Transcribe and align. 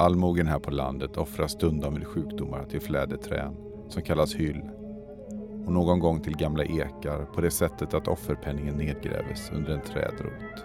Allmogen 0.00 0.46
här 0.46 0.58
på 0.58 0.70
landet 0.70 1.16
offrar 1.16 1.46
stundom 1.46 1.94
vid 1.94 2.06
sjukdomar 2.06 2.64
till 2.64 2.80
fläderträn 2.80 3.56
som 3.88 4.02
kallas 4.02 4.34
hyll 4.34 4.62
och 5.66 5.72
någon 5.72 6.00
gång 6.00 6.20
till 6.20 6.36
gamla 6.36 6.64
ekar 6.64 7.24
på 7.34 7.40
det 7.40 7.50
sättet 7.50 7.94
att 7.94 8.08
offerpenningen 8.08 8.76
nedgräves 8.76 9.50
under 9.52 9.72
en 9.72 9.80
trädrot. 9.80 10.64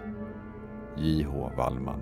J.H. 0.96 1.50
Wallman 1.56 2.00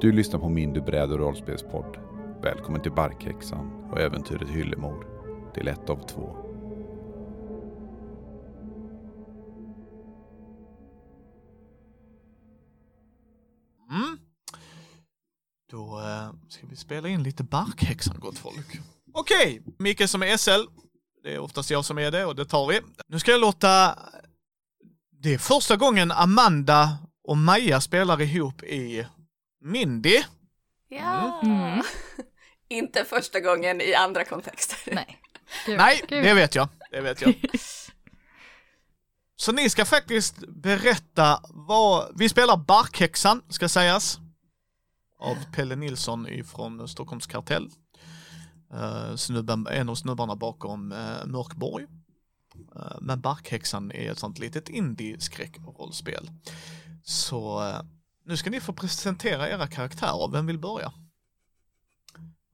Du 0.00 0.12
lyssnar 0.12 0.40
på 0.40 0.48
min 0.48 0.72
du 0.72 0.80
bräd 0.80 1.12
och 1.12 1.18
rollspelspodd. 1.18 1.96
Välkommen 2.42 2.82
till 2.82 2.92
Barkhäxan 2.92 3.88
och 3.92 4.00
äventyret 4.00 4.48
Hyllemor. 4.48 5.06
Del 5.54 5.68
1 5.68 5.90
av 5.90 5.96
2. 5.96 6.49
Vi 16.70 16.76
spela 16.76 17.08
in 17.08 17.22
lite 17.22 17.42
Barkhäxan, 17.42 18.20
gott 18.20 18.38
folk. 18.38 18.80
Okej, 19.12 19.62
Micke 19.78 20.08
som 20.08 20.22
är 20.22 20.36
SL. 20.36 20.64
Det 21.22 21.34
är 21.34 21.38
oftast 21.38 21.70
jag 21.70 21.84
som 21.84 21.98
är 21.98 22.10
det 22.10 22.24
och 22.24 22.36
det 22.36 22.44
tar 22.44 22.66
vi. 22.66 22.80
Nu 23.08 23.18
ska 23.18 23.30
jag 23.30 23.40
låta... 23.40 23.98
Det 25.22 25.34
är 25.34 25.38
första 25.38 25.76
gången 25.76 26.12
Amanda 26.12 26.98
och 27.24 27.36
Maja 27.36 27.80
spelar 27.80 28.20
ihop 28.20 28.62
i 28.62 29.06
Mindy. 29.60 30.22
Ja. 30.88 31.40
Mm. 31.42 31.82
Inte 32.68 33.04
första 33.04 33.40
gången 33.40 33.80
i 33.80 33.94
andra 33.94 34.24
kontexter. 34.24 34.94
Nej. 34.94 35.18
Gud, 35.66 35.78
Nej, 35.78 36.02
gud. 36.08 36.24
det 36.24 36.34
vet 36.34 36.54
jag. 36.54 36.68
Det 36.90 37.00
vet 37.00 37.22
jag. 37.22 37.34
Så 39.36 39.52
ni 39.52 39.70
ska 39.70 39.84
faktiskt 39.84 40.36
berätta 40.48 41.40
vad... 41.48 42.18
Vi 42.18 42.28
spelar 42.28 42.56
Barkhäxan, 42.56 43.42
ska 43.48 43.68
sägas. 43.68 44.18
Av 45.20 45.36
Pelle 45.52 45.76
Nilsson 45.76 46.28
ifrån 46.28 46.88
Stockholms 46.88 47.26
kartell. 47.26 47.70
Uh, 48.74 49.16
snubben, 49.16 49.66
en 49.66 49.88
av 49.88 49.94
snubbarna 49.94 50.36
bakom 50.36 50.92
uh, 50.92 51.26
Mörkborg. 51.26 51.86
Uh, 52.76 52.96
men 53.00 53.20
Barkhäxan 53.20 53.92
är 53.92 54.10
ett 54.10 54.18
sånt 54.18 54.38
litet 54.38 54.68
indie-skräckrollspel. 54.68 56.30
Så 57.04 57.68
eh, 57.68 57.80
nu 58.26 58.36
ska 58.36 58.50
ni 58.50 58.60
få 58.60 58.72
presentera 58.72 59.48
era 59.48 59.66
karaktärer. 59.66 60.32
Vem 60.32 60.46
vill 60.46 60.58
börja? 60.58 60.92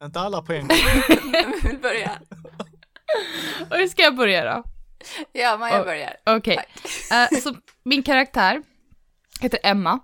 Inte 0.04 0.20
alla 0.20 0.42
på 0.42 0.52
en 0.52 0.68
gång. 0.68 0.76
Vem 1.32 1.52
vill 1.62 1.78
börja? 1.78 2.20
Och 3.70 3.76
hur 3.76 3.86
ska 3.86 4.02
jag 4.02 4.16
börja 4.16 4.44
då? 4.44 4.64
Ja, 5.32 5.56
Maja 5.56 5.84
börjar. 5.84 6.16
Okej, 6.26 6.58
Eh, 7.12 7.40
så 7.40 7.56
min 7.82 8.02
karaktär 8.02 8.62
heter 9.40 9.60
Emma 9.62 10.00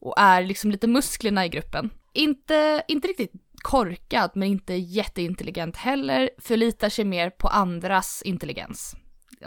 och 0.00 0.14
är 0.18 0.44
liksom 0.44 0.70
lite 0.70 0.86
musklerna 0.86 1.46
i 1.46 1.48
gruppen. 1.48 1.90
Inte, 2.12 2.84
inte 2.88 3.08
riktigt 3.08 3.32
korkad, 3.62 4.30
men 4.34 4.48
inte 4.48 4.74
jätteintelligent 4.74 5.76
heller. 5.76 6.30
Förlitar 6.38 6.88
sig 6.88 7.04
mer 7.04 7.30
på 7.30 7.48
andras 7.48 8.22
intelligens. 8.22 8.96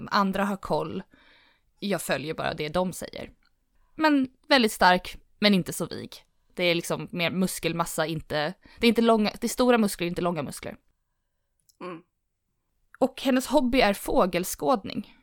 Andra 0.07 0.45
har 0.45 0.57
koll. 0.57 1.03
Jag 1.79 2.01
följer 2.01 2.33
bara 2.33 2.53
det 2.53 2.69
de 2.69 2.93
säger. 2.93 3.31
Men 3.95 4.27
väldigt 4.47 4.71
stark, 4.71 5.17
men 5.39 5.53
inte 5.53 5.73
så 5.73 5.85
vig. 5.85 6.15
Det 6.53 6.63
är 6.63 6.75
liksom 6.75 7.07
mer 7.11 7.31
muskelmassa, 7.31 8.05
inte... 8.05 8.53
Det 8.79 8.87
är 8.87 8.89
inte 8.89 9.01
långa, 9.01 9.31
det 9.41 9.47
är 9.47 9.49
stora 9.49 9.77
muskler, 9.77 10.07
inte 10.07 10.21
långa 10.21 10.43
muskler. 10.43 10.75
Mm. 11.81 12.01
Och 12.99 13.21
hennes 13.21 13.47
hobby 13.47 13.81
är 13.81 13.93
fågelskådning. 13.93 15.20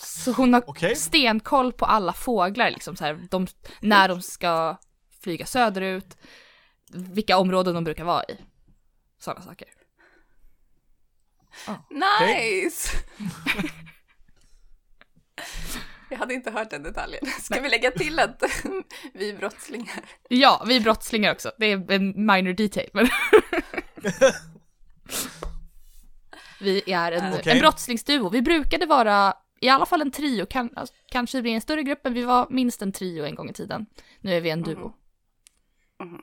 Så 0.00 0.32
hon 0.32 0.54
har 0.54 0.62
Okej. 0.66 0.96
stenkoll 0.96 1.72
på 1.72 1.84
alla 1.84 2.12
fåglar, 2.12 2.70
liksom 2.70 2.96
så 2.96 3.04
här, 3.04 3.26
de, 3.30 3.46
när 3.80 4.08
de 4.08 4.22
ska 4.22 4.76
flyga 5.22 5.46
söderut, 5.46 6.16
vilka 6.92 7.38
områden 7.38 7.74
de 7.74 7.84
brukar 7.84 8.04
vara 8.04 8.24
i. 8.24 8.36
Sådana 9.18 9.42
saker. 9.42 9.68
Nice! 11.90 12.98
Jag 16.10 16.18
hade 16.18 16.34
inte 16.34 16.50
hört 16.50 16.70
den 16.70 16.82
detaljen. 16.82 17.26
Ska 17.40 17.60
vi 17.60 17.68
lägga 17.68 17.90
till 17.90 18.18
att 18.18 18.42
vi 19.14 19.30
är 19.30 19.36
brottslingar? 19.36 20.04
Ja, 20.28 20.64
vi 20.66 20.76
är 20.76 20.80
brottslingar 20.80 21.32
också. 21.32 21.52
Det 21.58 21.66
är 21.66 21.92
en 21.92 22.26
minor 22.26 22.52
detail. 22.52 22.90
Men 22.92 23.08
vi 26.60 26.92
är 26.92 27.12
en, 27.12 27.34
Okej. 27.34 27.52
en 27.52 27.58
brottslingsduo. 27.58 28.28
Vi 28.28 28.42
brukade 28.42 28.86
vara 28.86 29.34
i 29.60 29.68
alla 29.68 29.86
fall 29.86 30.00
en 30.00 30.10
trio, 30.10 30.46
kan, 30.46 30.70
alltså, 30.76 30.94
kanske 31.06 31.42
blir 31.42 31.54
en 31.54 31.60
större 31.60 31.82
grupp, 31.82 32.00
men 32.04 32.14
vi 32.14 32.22
var 32.22 32.46
minst 32.50 32.82
en 32.82 32.92
trio 32.92 33.24
en 33.24 33.34
gång 33.34 33.50
i 33.50 33.52
tiden. 33.52 33.86
Nu 34.20 34.34
är 34.34 34.40
vi 34.40 34.50
en 34.50 34.62
duo. 34.62 34.92
Mhm. 36.02 36.20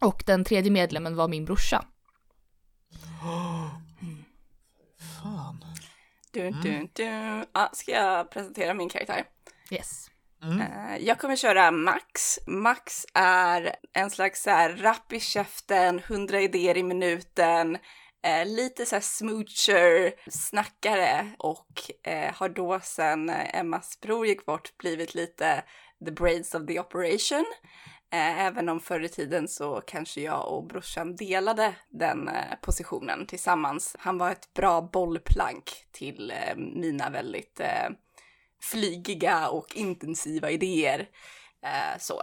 Och 0.00 0.22
den 0.26 0.44
tredje 0.44 0.70
medlemmen 0.70 1.16
var 1.16 1.28
min 1.28 1.44
brorsa. 1.44 1.84
Fan. 5.22 5.64
Du, 6.32 6.50
du, 6.50 6.88
du. 6.92 7.04
Ja, 7.52 7.70
ska 7.72 7.92
jag 7.92 8.30
presentera 8.30 8.74
min 8.74 8.88
karaktär? 8.88 9.24
Yes. 9.70 10.10
Mm. 10.42 10.60
Eh, 10.60 10.96
Jag 10.96 11.18
kommer 11.18 11.36
köra 11.36 11.70
Max. 11.70 12.38
Max 12.46 13.06
är 13.14 13.76
en 13.92 14.10
slags 14.10 14.42
så 14.42 14.50
här 14.50 14.70
rapp 14.76 15.12
i 15.12 15.20
käften, 15.20 16.00
hundra 16.08 16.40
idéer 16.40 16.76
i 16.76 16.82
minuten, 16.82 17.78
eh, 18.24 18.46
lite 18.46 18.86
så 18.86 18.96
här 18.96 19.00
smoocher, 19.00 20.30
snackare 20.30 21.34
och 21.38 21.90
eh, 22.02 22.34
har 22.34 22.48
då 22.48 22.80
sen 22.82 23.30
Emmas 23.30 24.00
bror 24.00 24.26
gick 24.26 24.46
bort 24.46 24.76
blivit 24.78 25.14
lite 25.14 25.64
the 26.04 26.10
brains 26.10 26.54
of 26.54 26.66
the 26.66 26.80
operation. 26.80 27.44
Eh, 28.12 28.40
även 28.40 28.68
om 28.68 28.80
förr 28.80 29.00
i 29.00 29.08
tiden 29.08 29.48
så 29.48 29.80
kanske 29.86 30.20
jag 30.20 30.48
och 30.48 30.66
brorsan 30.66 31.16
delade 31.16 31.74
den 31.88 32.28
eh, 32.28 32.54
positionen 32.62 33.26
tillsammans. 33.26 33.96
Han 33.98 34.18
var 34.18 34.30
ett 34.30 34.54
bra 34.54 34.82
bollplank 34.92 35.86
till 35.92 36.30
eh, 36.30 36.56
mina 36.56 37.10
väldigt 37.10 37.60
eh, 37.60 37.90
flygiga 38.60 39.48
och 39.48 39.76
intensiva 39.76 40.50
idéer. 40.50 41.08
Eh, 41.62 41.98
så. 42.00 42.22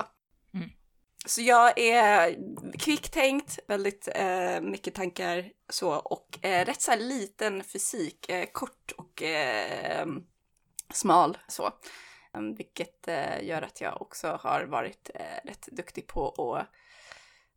Så 1.26 1.42
jag 1.42 1.80
är 1.80 2.36
kvicktänkt, 2.80 3.60
väldigt 3.68 4.08
eh, 4.16 4.62
mycket 4.62 4.96
tankar 4.96 5.52
så 5.70 5.92
och 5.92 6.46
eh, 6.46 6.66
rätt 6.66 6.82
så 6.82 6.92
här 6.92 6.98
liten 6.98 7.64
fysik, 7.64 8.30
eh, 8.30 8.46
kort 8.52 8.92
och 8.98 9.22
eh, 9.24 10.08
smal 10.94 11.38
så. 11.48 11.72
Ehm, 12.34 12.56
vilket 12.56 13.08
eh, 13.08 13.44
gör 13.44 13.62
att 13.62 13.82
jag 13.82 14.02
också 14.02 14.40
har 14.42 14.64
varit 14.64 15.10
eh, 15.14 15.48
rätt 15.50 15.68
duktig 15.72 16.08
på 16.08 16.56
att 16.56 16.68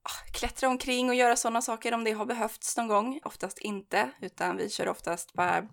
ah, 0.03 0.31
klättra 0.33 0.69
omkring 0.69 1.09
och 1.09 1.15
göra 1.15 1.37
sådana 1.37 1.63
saker 1.63 1.95
om 1.95 2.05
det 2.05 2.13
har 2.13 2.27
behövts 2.27 2.77
någon 2.77 2.89
gång. 2.89 3.21
Oftast 3.25 3.59
inte, 3.59 4.11
utan 4.21 4.57
vi 4.57 4.71
kör 4.71 4.89
oftast 4.89 5.33
bara 5.33 5.69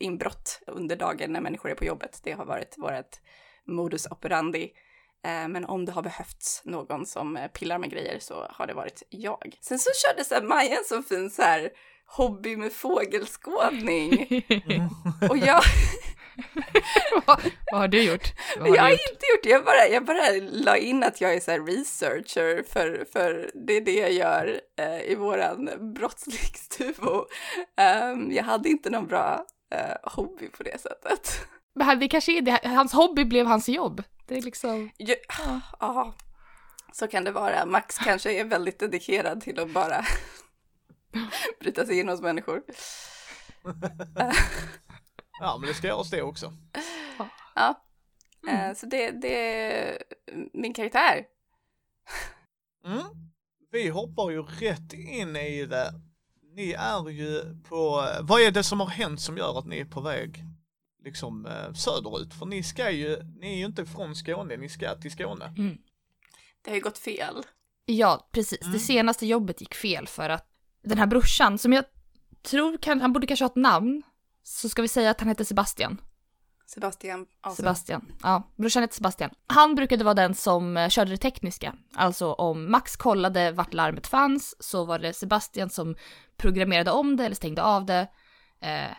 inbrott 0.00 0.60
under 0.66 0.96
dagen 0.96 1.32
när 1.32 1.40
människor 1.40 1.70
är 1.70 1.74
på 1.74 1.84
jobbet. 1.84 2.20
Det 2.22 2.32
har 2.32 2.44
varit 2.44 2.74
vårt 2.78 3.20
modus 3.64 4.06
operandi. 4.10 4.72
Eh, 5.24 5.48
Men 5.48 5.64
om 5.64 5.84
det 5.84 5.92
har 5.92 6.02
behövts 6.02 6.60
någon 6.64 7.06
som 7.06 7.36
eh, 7.36 7.48
pillar 7.48 7.78
med 7.78 7.90
grejer 7.90 8.18
så 8.18 8.46
har 8.50 8.66
det 8.66 8.74
varit 8.74 9.02
jag. 9.08 9.58
Sen 9.60 9.78
så 9.78 9.90
körde 10.06 10.24
så 10.24 10.34
här 10.34 10.42
Maja 10.42 10.78
en 10.78 10.84
så 10.84 11.02
fin 11.02 11.30
så 11.30 11.42
här 11.42 11.70
hobby 12.06 12.56
med 12.56 12.72
fågelskådning. 12.72 14.42
Och 15.30 15.38
jag, 15.38 15.62
vad, 17.26 17.40
vad 17.72 17.80
har 17.80 17.88
du 17.88 18.02
gjort? 18.02 18.32
Har 18.60 18.68
jag 18.68 18.82
har 18.82 18.90
gjort? 18.90 19.00
inte 19.12 19.26
gjort 19.32 19.42
det, 19.42 19.48
jag 19.48 19.64
bara, 19.64 19.88
jag 19.88 20.04
bara 20.04 20.30
la 20.52 20.76
in 20.76 21.02
att 21.02 21.20
jag 21.20 21.34
är 21.34 21.40
så 21.40 21.50
researcher 21.50 22.62
för, 22.72 23.06
för 23.12 23.50
det 23.66 23.72
är 23.76 23.80
det 23.80 23.94
jag 23.94 24.12
gör 24.12 24.60
eh, 24.78 25.00
i 25.10 25.14
våran 25.14 25.70
brottslingsduo. 25.94 27.26
Um, 28.12 28.32
jag 28.32 28.44
hade 28.44 28.68
inte 28.68 28.90
någon 28.90 29.06
bra 29.06 29.44
eh, 29.74 30.12
hobby 30.12 30.48
på 30.48 30.62
det 30.62 30.80
sättet. 30.80 31.40
Men 31.74 31.98
det 31.98 32.08
kanske 32.08 32.38
är 32.38 32.42
det, 32.42 32.60
hans 32.64 32.92
hobby 32.92 33.24
blev 33.24 33.46
hans 33.46 33.68
jobb. 33.68 34.02
Det 34.26 34.36
är 34.36 34.42
liksom, 34.42 34.90
Ja, 34.96 35.60
ja, 35.80 36.14
så 36.92 37.08
kan 37.08 37.24
det 37.24 37.32
vara. 37.32 37.66
Max 37.66 37.98
kanske 37.98 38.40
är 38.40 38.44
väldigt 38.44 38.78
dedikerad 38.78 39.40
till 39.40 39.60
att 39.60 39.70
bara 39.70 40.04
bryta 41.60 41.86
sig 41.86 41.98
in 42.00 42.08
hos 42.08 42.20
människor. 42.20 42.62
Ja, 45.40 45.56
men 45.60 45.68
det 45.68 45.74
ska 45.74 45.86
göras 45.86 46.10
det 46.10 46.22
också. 46.22 46.52
Ja, 47.54 47.80
Mm. 48.48 48.70
eh, 48.70 48.74
så 48.76 48.86
det, 48.86 49.10
det 49.10 49.62
är 49.64 50.02
min 50.52 50.74
karaktär. 50.74 51.24
Mm. 52.86 53.02
Vi 53.72 53.88
hoppar 53.88 54.30
ju 54.30 54.42
rätt 54.42 54.92
in 54.92 55.36
i 55.36 55.66
det. 55.66 55.92
Ni 56.54 56.72
är 56.72 57.10
ju 57.10 57.56
på, 57.68 58.08
vad 58.22 58.40
är 58.40 58.50
det 58.50 58.62
som 58.62 58.80
har 58.80 58.86
hänt 58.86 59.20
som 59.20 59.36
gör 59.36 59.58
att 59.58 59.66
ni 59.66 59.78
är 59.78 59.84
på 59.84 60.00
väg 60.00 60.44
liksom 61.04 61.46
eh, 61.46 61.72
söderut? 61.72 62.34
För 62.34 62.46
ni 62.46 62.62
ska 62.62 62.90
ju, 62.90 63.22
ni 63.40 63.52
är 63.52 63.56
ju 63.56 63.64
inte 63.64 63.86
från 63.86 64.14
Skåne, 64.16 64.56
ni 64.56 64.68
ska 64.68 64.94
till 64.94 65.10
Skåne. 65.10 65.54
mm. 65.58 65.78
Det 66.62 66.70
har 66.70 66.74
ju 66.74 66.82
gått 66.82 66.98
fel. 66.98 67.42
Ja, 67.86 68.28
precis. 68.32 68.62
Mm. 68.62 68.72
Det 68.72 68.78
senaste 68.78 69.26
jobbet 69.26 69.60
gick 69.60 69.74
fel 69.74 70.06
för 70.06 70.30
att 70.30 70.48
den 70.82 70.98
här 70.98 71.06
brorsan, 71.06 71.58
som 71.58 71.72
jag 71.72 71.84
tror 72.42 72.78
kan, 72.78 73.00
han 73.00 73.12
borde 73.12 73.26
kanske 73.26 73.44
ha 73.44 73.50
ett 73.50 73.56
namn, 73.56 74.02
så 74.42 74.68
ska 74.68 74.82
vi 74.82 74.88
säga 74.88 75.10
att 75.10 75.20
han 75.20 75.28
hette 75.28 75.44
Sebastian. 75.44 76.00
Sebastian. 76.66 77.26
Alltså. 77.40 77.62
Sebastian. 77.62 78.12
Ja, 78.22 78.52
brorsan 78.56 78.82
hette 78.82 78.94
Sebastian. 78.94 79.30
Han 79.46 79.74
brukade 79.74 80.04
vara 80.04 80.14
den 80.14 80.34
som 80.34 80.76
eh, 80.76 80.88
körde 80.88 81.10
det 81.10 81.16
tekniska. 81.16 81.74
Alltså 81.94 82.32
om 82.32 82.70
Max 82.70 82.96
kollade 82.96 83.52
vart 83.52 83.74
larmet 83.74 84.06
fanns 84.06 84.56
så 84.58 84.84
var 84.84 84.98
det 84.98 85.12
Sebastian 85.12 85.70
som 85.70 85.96
programmerade 86.36 86.90
om 86.90 87.16
det 87.16 87.24
eller 87.24 87.36
stängde 87.36 87.62
av 87.62 87.86
det. 87.86 88.08
Eh, 88.60 88.90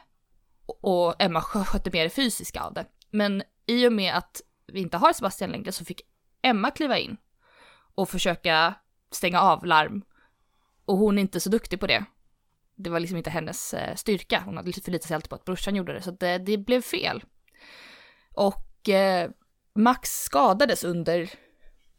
och 0.66 1.16
Emma 1.20 1.42
skötte 1.42 1.90
mer 1.94 2.04
det 2.04 2.10
fysiska 2.10 2.62
av 2.62 2.74
det. 2.74 2.86
Men 3.12 3.44
i 3.66 3.88
och 3.88 3.94
med 3.94 4.16
att 4.16 4.42
vi 4.68 4.80
inte 4.80 4.98
har 4.98 5.14
Sebastian 5.14 5.52
längre 5.52 5.72
så 5.72 5.86
fick 5.86 6.02
Emma 6.42 6.72
kliva 6.72 6.98
in 6.98 7.18
och 7.96 8.10
försöka 8.10 8.74
stänga 9.12 9.42
av 9.42 9.66
larm. 9.66 10.04
Och 10.86 10.98
hon 10.98 11.18
är 11.18 11.22
inte 11.22 11.40
så 11.40 11.50
duktig 11.50 11.80
på 11.80 11.88
det. 11.88 12.06
Det 12.76 12.90
var 12.90 13.00
liksom 13.00 13.18
inte 13.18 13.30
hennes 13.30 13.74
eh, 13.74 13.96
styrka. 13.96 14.42
Hon 14.46 14.58
hade 14.58 14.74
förlitat 14.74 15.08
sig 15.08 15.16
alltid 15.16 15.30
på 15.30 15.36
att 15.36 15.46
brorsan 15.46 15.76
gjorde 15.76 15.94
det, 15.94 16.02
så 16.02 16.12
det, 16.12 16.38
det 16.38 16.58
blev 16.58 16.82
fel. 16.82 17.24
Och 18.34 18.90
eh, 18.90 19.30
Max 19.76 20.10
skadades 20.10 20.84
under 20.84 21.30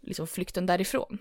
liksom, 0.03 0.27
flykten 0.27 0.67
därifrån. 0.67 1.19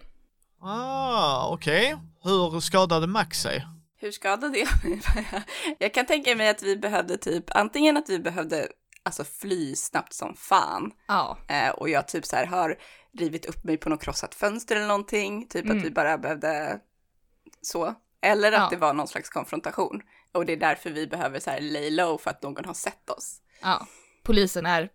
Ah, 0.59 1.50
okej. 1.50 1.98
Hur 2.21 2.59
skadade 2.59 3.07
Max 3.07 3.41
sig? 3.41 3.65
Hur 4.06 4.12
skadade 4.12 4.57
jag 4.60 4.69
mig? 4.84 5.02
jag 5.80 5.94
kan 5.94 6.06
tänka 6.06 6.36
mig 6.36 6.50
att 6.50 6.63
vi 6.63 6.78
behövde 6.78 7.18
typ, 7.18 7.44
antingen 7.56 7.98
att 7.98 8.10
vi 8.10 8.19
behövde 8.19 8.68
alltså 9.04 9.24
fly 9.24 9.75
snabbt 9.75 10.13
som 10.13 10.36
fan. 10.36 10.92
Ja, 11.07 11.38
Eh, 11.48 11.69
och 11.69 11.90
jag 11.90 12.07
typ 12.07 12.25
så 12.25 12.36
här 12.36 12.46
har 12.46 12.78
rivit 13.18 13.46
upp 13.46 13.63
mig 13.63 13.78
på 13.78 13.90
något 13.90 14.02
krossat 14.04 14.36
fönster 14.36 14.75
eller 14.75 14.88
någonting. 14.88 15.48
Typ 15.48 15.66
Mm. 15.66 15.78
att 15.78 15.84
vi 15.84 15.92
bara 15.92 16.18
behövde 16.18 16.80
så. 17.62 17.96
Eller 18.22 18.52
att 18.52 18.60
Ja. 18.60 18.68
det 18.72 18.78
var 18.78 18.94
någon 18.94 19.07
slags 19.07 19.30
konfrontation. 19.30 20.02
Och 20.31 20.46
det 20.46 20.54
är 20.54 20.58
därför 20.58 20.90
vi 20.90 21.08
behöver 21.08 21.40
så 21.40 21.50
här 21.51 21.62
lay 21.62 21.90
low 21.90 22.18
för 22.18 22.30
att 22.30 22.44
någon 22.44 22.66
har 22.66 22.74
sett 22.74 23.10
oss. 23.10 23.42
ja. 23.62 23.88
Polisen 24.24 24.66
är 24.66 24.90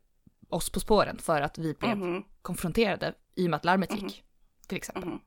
oss 0.49 0.71
på 0.73 0.81
spåren 0.81 1.19
för 1.19 1.41
att 1.41 1.59
vi 1.59 1.75
blev 1.75 1.97
Mhm. 1.99 2.23
konfronterade 2.43 3.15
i 3.37 3.47
och 3.47 3.51
med 3.51 3.57
att 3.57 3.65
larmet 3.65 3.93
gick. 4.03 4.25
Till 4.69 4.77
exempel. 4.77 5.05
Mhm. 5.05 5.21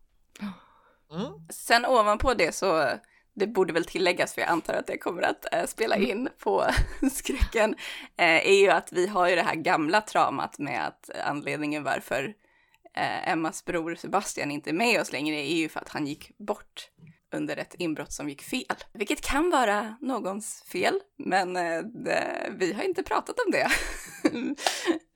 Mm. 1.11 1.47
Sen 1.49 1.85
ovanpå 1.85 2.33
det 2.33 2.55
så, 2.55 2.89
det 3.35 3.47
borde 3.47 3.73
väl 3.73 3.85
tilläggas, 3.85 4.33
för 4.33 4.41
jag 4.41 4.49
antar 4.49 4.73
att 4.73 4.87
det 4.87 4.97
kommer 4.97 5.21
att 5.21 5.53
eh, 5.53 5.65
spela 5.65 5.95
in 5.97 6.29
på 6.39 6.65
skräcken, 7.11 7.75
eh, 8.17 8.47
är 8.47 8.61
ju 8.61 8.69
att 8.69 8.93
vi 8.93 9.07
har 9.07 9.29
ju 9.29 9.35
det 9.35 9.43
här 9.43 9.55
gamla 9.55 10.01
traumat 10.01 10.59
med 10.59 10.87
att 10.87 11.09
anledningen 11.25 11.83
varför 11.83 12.33
eh, 12.95 13.29
Emmas 13.29 13.65
bror 13.65 13.95
Sebastian 13.95 14.51
inte 14.51 14.69
är 14.69 14.73
med 14.73 15.01
oss 15.01 15.11
längre 15.11 15.35
är 15.35 15.55
ju 15.55 15.69
för 15.69 15.79
att 15.79 15.89
han 15.89 16.07
gick 16.07 16.37
bort 16.37 16.89
under 17.33 17.57
ett 17.57 17.75
inbrott 17.77 18.11
som 18.11 18.29
gick 18.29 18.41
fel. 18.41 18.75
Vilket 18.93 19.21
kan 19.21 19.49
vara 19.49 19.97
någons 20.01 20.63
fel, 20.67 20.99
men 21.17 21.55
eh, 21.55 21.81
det, 21.83 22.53
vi 22.57 22.73
har 22.73 22.83
inte 22.83 23.03
pratat 23.03 23.35
om 23.45 23.51
det. 23.51 23.67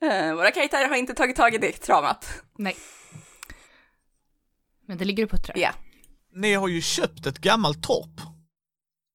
Eh, 0.02 0.34
Våra 0.34 0.50
karaktärer 0.50 0.88
har 0.88 0.96
inte 0.96 1.14
tagit 1.14 1.36
tag 1.36 1.54
i 1.54 1.58
det 1.58 1.72
traumat. 1.72 2.42
Nej. 2.58 2.76
Men 4.86 4.98
det 4.98 5.04
ligger 5.04 5.24
och 5.24 5.30
puttrar. 5.30 5.58
Ja. 5.58 5.70
Ni 6.38 6.54
har 6.54 6.68
ju 6.68 6.80
köpt 6.80 7.26
ett 7.26 7.38
gammalt 7.38 7.82
torp. 7.82 8.20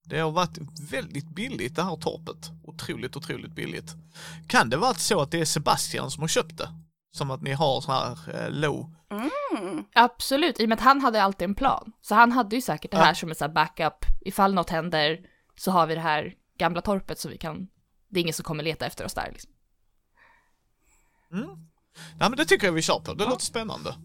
Det 0.05 0.19
har 0.19 0.31
varit 0.31 0.57
väldigt 0.91 1.29
billigt 1.29 1.75
det 1.75 1.83
här 1.83 1.95
torpet. 1.95 2.51
Otroligt, 2.63 3.15
otroligt 3.15 3.51
billigt. 3.55 3.91
Kan 4.47 4.69
det 4.69 4.77
vara 4.77 4.93
så 4.93 5.21
att 5.21 5.31
det 5.31 5.39
är 5.39 5.45
Sebastian 5.45 6.11
som 6.11 6.21
har 6.23 6.27
köpt 6.27 6.57
det? 6.57 6.69
Som 7.11 7.31
att 7.31 7.41
ni 7.41 7.51
har 7.53 7.81
så 7.81 7.91
här 7.91 8.35
eh, 8.35 8.49
low. 8.51 8.95
Mm. 9.11 9.83
Absolut, 9.95 10.59
i 10.59 10.65
och 10.65 10.69
med 10.69 10.75
att 10.77 10.83
han 10.83 11.01
hade 11.01 11.23
alltid 11.23 11.45
en 11.45 11.55
plan. 11.55 11.91
Så 12.01 12.15
han 12.15 12.31
hade 12.31 12.55
ju 12.55 12.61
säkert 12.61 12.91
det 12.91 12.97
Ja. 12.97 13.03
här 13.03 13.13
som 13.13 13.29
en 13.29 13.35
sån 13.35 13.47
här 13.47 13.53
backup. 13.53 14.05
Ifall 14.21 14.53
något 14.53 14.69
händer 14.69 15.19
så 15.55 15.71
har 15.71 15.87
vi 15.87 15.95
det 15.95 16.01
här 16.01 16.33
gamla 16.57 16.81
torpet 16.81 17.19
så 17.19 17.29
vi 17.29 17.37
kan... 17.37 17.67
Det 18.09 18.19
är 18.19 18.21
ingen 18.21 18.33
som 18.33 18.43
kommer 18.43 18.63
leta 18.63 18.85
efter 18.85 19.05
oss 19.05 19.13
där 19.13 19.29
liksom. 19.31 19.51
Mm. 21.31 21.49
Ja 22.19 22.29
men 22.29 22.37
det 22.37 22.45
tycker 22.45 22.67
jag 22.67 22.73
vi 22.73 22.81
kör 22.81 22.99
på, 22.99 23.13
det 23.13 23.25
låter 23.25 23.45
spännande. 23.45 23.95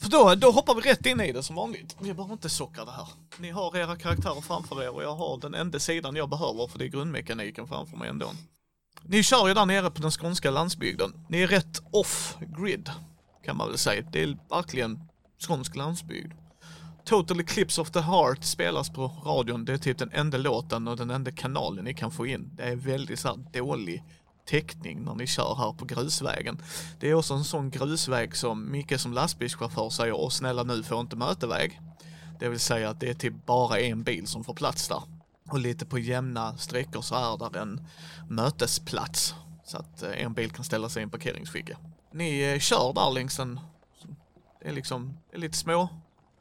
För 0.00 0.10
då, 0.10 0.34
då 0.34 0.50
hoppar 0.50 0.74
vi 0.74 0.80
rätt 0.80 1.06
in 1.06 1.20
i 1.20 1.32
det 1.32 1.42
som 1.42 1.56
vanligt. 1.56 1.96
Vi 2.00 2.14
behöver 2.14 2.32
inte 2.32 2.48
socka 2.48 2.84
det 2.84 2.90
här. 2.90 3.08
Ni 3.38 3.50
har 3.50 3.76
era 3.76 3.96
karaktärer 3.96 4.40
framför 4.40 4.82
er 4.82 4.94
och 4.94 5.02
jag 5.02 5.14
har 5.14 5.38
den 5.38 5.54
enda 5.54 5.78
sidan 5.78 6.16
jag 6.16 6.28
behöver 6.28 6.66
för 6.66 6.78
det 6.78 6.84
är 6.84 6.88
grundmekaniken 6.88 7.68
framför 7.68 7.96
mig 7.96 8.08
ändå. 8.08 8.30
Ni 9.02 9.22
kör 9.22 9.48
ju 9.48 9.54
där 9.54 9.66
nere 9.66 9.90
på 9.90 10.02
den 10.02 10.10
skånska 10.10 10.50
landsbygden. 10.50 11.12
Ni 11.28 11.42
är 11.42 11.46
rätt 11.46 11.82
off-grid 11.92 12.90
kan 13.44 13.56
man 13.56 13.68
väl 13.68 13.78
säga. 13.78 14.02
Det 14.12 14.22
är 14.22 14.38
verkligen 14.50 15.00
skånsk 15.38 15.76
landsbygd. 15.76 16.32
Total 17.04 17.40
Eclipse 17.40 17.80
of 17.80 17.90
the 17.90 18.00
Heart 18.00 18.44
spelas 18.44 18.90
på 18.90 19.12
radion. 19.24 19.64
Det 19.64 19.72
är 19.72 19.78
typ 19.78 19.98
den 19.98 20.10
enda 20.12 20.38
låten 20.38 20.88
och 20.88 20.96
den 20.96 21.10
enda 21.10 21.32
kanalen 21.32 21.84
ni 21.84 21.94
kan 21.94 22.10
få 22.10 22.26
in. 22.26 22.50
Det 22.56 22.62
är 22.62 22.76
väldigt 22.76 23.18
så 23.18 23.28
här 23.28 23.36
dålig 23.52 24.04
täckning 24.48 25.04
när 25.04 25.14
ni 25.14 25.26
kör 25.26 25.54
här 25.54 25.72
på 25.72 25.84
grusvägen. 25.84 26.62
Det 27.00 27.10
är 27.10 27.14
också 27.14 27.34
en 27.34 27.44
sån 27.44 27.70
grusväg 27.70 28.36
som 28.36 28.70
Micke 28.70 29.00
som 29.00 29.12
lastbilschaufför 29.12 29.90
säger, 29.90 30.20
och 30.24 30.32
snälla 30.32 30.62
nu 30.62 30.82
får 30.82 31.00
inte 31.00 31.16
möteväg. 31.16 31.80
Det 32.40 32.48
vill 32.48 32.60
säga 32.60 32.90
att 32.90 33.00
det 33.00 33.10
är 33.10 33.14
typ 33.14 33.46
bara 33.46 33.80
en 33.80 34.02
bil 34.02 34.26
som 34.26 34.44
får 34.44 34.54
plats 34.54 34.88
där. 34.88 35.02
Och 35.50 35.58
lite 35.58 35.86
på 35.86 35.98
jämna 35.98 36.56
sträckor 36.56 37.02
så 37.02 37.14
är 37.14 37.38
där 37.38 37.60
en 37.60 37.86
mötesplats. 38.28 39.34
Så 39.64 39.76
att 39.76 40.02
eh, 40.02 40.22
en 40.22 40.34
bil 40.34 40.50
kan 40.50 40.64
ställa 40.64 40.88
sig 40.88 41.00
i 41.00 41.02
en 41.02 41.10
parkeringsficka. 41.10 41.78
Ni 42.12 42.40
eh, 42.40 42.58
kör 42.58 42.92
där 42.92 43.10
längs 43.10 43.38
en, 43.38 43.60
det 44.62 44.68
är 44.68 44.72
liksom, 44.72 45.18
det 45.30 45.36
är 45.36 45.40
lite 45.40 45.56
små, 45.56 45.88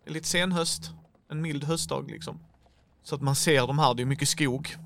det 0.04 0.10
är 0.10 0.14
lite 0.14 0.28
senhöst, 0.28 0.92
en 1.32 1.42
mild 1.42 1.64
höstdag 1.64 2.12
liksom. 2.12 2.40
Så 3.04 3.16
att 3.16 3.22
man 3.22 3.36
ser 3.36 3.68
de 3.68 3.80
här, 3.80 3.94
det 3.94 4.04
är 4.04 4.06
mycket 4.06 4.30
skog. 4.30 4.78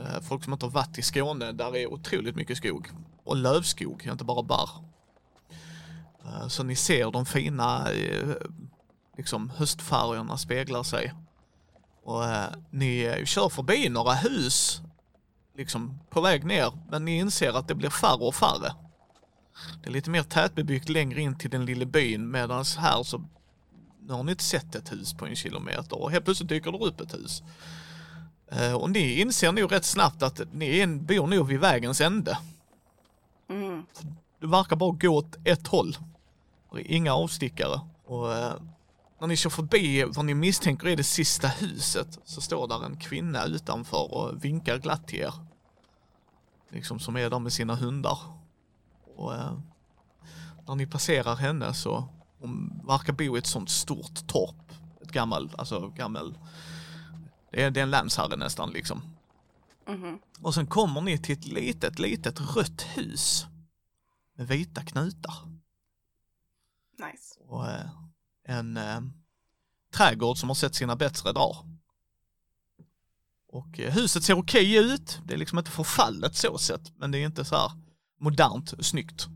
Eh, 0.00 0.20
folk 0.20 0.44
som 0.44 0.52
inte 0.52 0.66
har 0.66 0.70
varit 0.70 0.98
i 0.98 1.02
Skåne, 1.02 1.52
där 1.52 1.76
är 1.76 1.92
otroligt 1.92 2.36
mycket 2.36 2.56
skog. 2.56 2.90
Och 3.24 3.36
lövskog, 3.36 4.06
inte 4.06 4.24
bara 4.24 4.42
barr. 4.42 4.70
Eh, 6.24 6.48
så 6.48 6.62
ni 6.62 6.76
ser 6.76 7.10
de 7.10 7.26
fina 7.26 7.92
eh, 7.92 8.28
liksom 9.16 9.50
höstfärgerna 9.50 10.36
speglar 10.36 10.82
sig. 10.82 11.14
Och 12.04 12.22
ni 12.70 13.22
kör 13.24 13.48
förbi 13.48 13.88
några 13.88 14.12
hus 14.12 14.80
liksom 15.56 15.98
på 16.10 16.20
väg 16.20 16.44
ner, 16.44 16.72
men 16.90 17.04
ni 17.04 17.16
inser 17.16 17.52
att 17.52 17.68
det 17.68 17.74
blir 17.74 17.90
färre 17.90 18.26
och 18.26 18.34
färre. 18.34 18.74
Det 19.82 19.88
är 19.88 19.92
lite 19.92 20.10
mer 20.10 20.22
tätbebyggt 20.22 20.88
längre 20.88 21.20
in 21.20 21.38
till 21.38 21.50
den 21.50 21.64
lilla 21.64 21.84
byn 21.84 22.30
medan 22.30 22.64
här 22.78 23.02
så 23.02 23.24
nu 24.00 24.12
har 24.12 24.22
ni 24.22 24.30
inte 24.30 24.44
sett 24.44 24.74
ett 24.74 24.92
hus 24.92 25.14
på 25.14 25.26
en 25.26 25.36
kilometer 25.36 26.02
och 26.02 26.10
helt 26.10 26.24
plötsligt 26.24 26.48
dyker 26.48 26.72
det 26.72 26.78
upp 26.78 27.00
ett 27.00 27.14
hus. 27.14 27.42
Eh, 28.52 28.72
Och 28.74 28.90
ni 28.90 29.20
inser 29.20 29.52
nog 29.52 29.72
rätt 29.72 29.84
snabbt 29.84 30.22
att 30.22 30.40
ni 30.52 30.86
bor 30.86 31.26
nog 31.26 31.46
vid 31.46 31.60
vägens 31.60 32.00
ände. 32.00 32.38
Mm. 33.48 33.84
Det 34.40 34.46
verkar 34.46 34.76
bara 34.76 34.90
gå 34.90 35.08
åt 35.08 35.36
ett 35.44 35.66
håll. 35.66 35.96
Inga 36.78 37.14
avstickare. 37.14 37.80
Och 38.04 38.32
eh, 38.34 38.52
när 39.20 39.26
ni 39.26 39.36
kör 39.36 39.50
förbi 39.50 40.04
vad 40.04 40.24
ni 40.24 40.34
misstänker 40.34 40.88
är 40.88 40.96
det 40.96 41.04
sista 41.04 41.48
huset 41.48 42.18
så 42.24 42.40
står 42.40 42.68
där 42.68 42.84
en 42.84 42.96
kvinna 42.96 43.44
utanför 43.44 44.14
och 44.14 44.44
vinkar 44.44 44.78
glatt 44.78 45.08
till 45.08 45.20
er. 45.20 45.34
Liksom 46.70 46.98
som 47.00 47.16
är 47.16 47.30
där 47.30 47.38
med 47.38 47.52
sina 47.52 47.74
hundar. 47.74 48.18
Och 49.16 49.34
eh, 49.34 49.52
när 50.66 50.74
ni 50.74 50.86
passerar 50.86 51.36
henne 51.36 51.74
så 51.74 52.08
hon 52.40 52.80
verkar 52.86 53.12
bo 53.12 53.36
i 53.36 53.38
ett 53.38 53.46
sånt 53.46 53.70
stort 53.70 54.26
torp. 54.26 54.72
Ett 55.02 55.12
gammalt, 55.12 55.54
alltså 55.58 55.88
gammel, 55.88 56.38
det 57.50 57.62
är, 57.62 57.70
det 57.70 57.80
är 57.80 57.82
en 57.82 57.90
länsherre 57.90 58.36
nästan 58.36 58.70
liksom. 58.70 59.02
Mhm. 59.88 60.18
Och 60.40 60.54
sen 60.54 60.66
kommer 60.66 61.00
ni 61.00 61.18
till 61.18 61.38
ett 61.38 61.46
litet, 61.46 61.98
litet 61.98 62.40
rött 62.56 62.82
hus 62.82 63.46
med 64.34 64.48
vita 64.48 64.82
knutar 64.82 65.34
Nice. 66.98 67.40
och 67.40 67.68
eh, 67.68 67.90
en 68.44 68.76
eh, 68.76 69.00
trädgård 69.94 70.38
som 70.38 70.48
har 70.48 70.54
sett 70.54 70.74
sina 70.74 70.96
bättre 70.96 71.32
dagar. 71.32 71.56
Och 73.48 73.80
eh, 73.80 73.92
huset 73.92 74.24
ser 74.24 74.38
okej 74.38 74.76
ut, 74.76 75.20
det 75.24 75.34
är 75.34 75.38
liksom 75.38 75.58
inte 75.58 75.70
förfallet 75.70 76.36
så 76.36 76.58
sett, 76.58 76.96
men 76.96 77.10
det 77.10 77.18
är 77.18 77.26
inte 77.26 77.44
så 77.44 77.56
här 77.56 77.72
modernt 78.18 78.86
snyggt. 78.86 79.26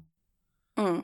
Mm. 0.79 1.03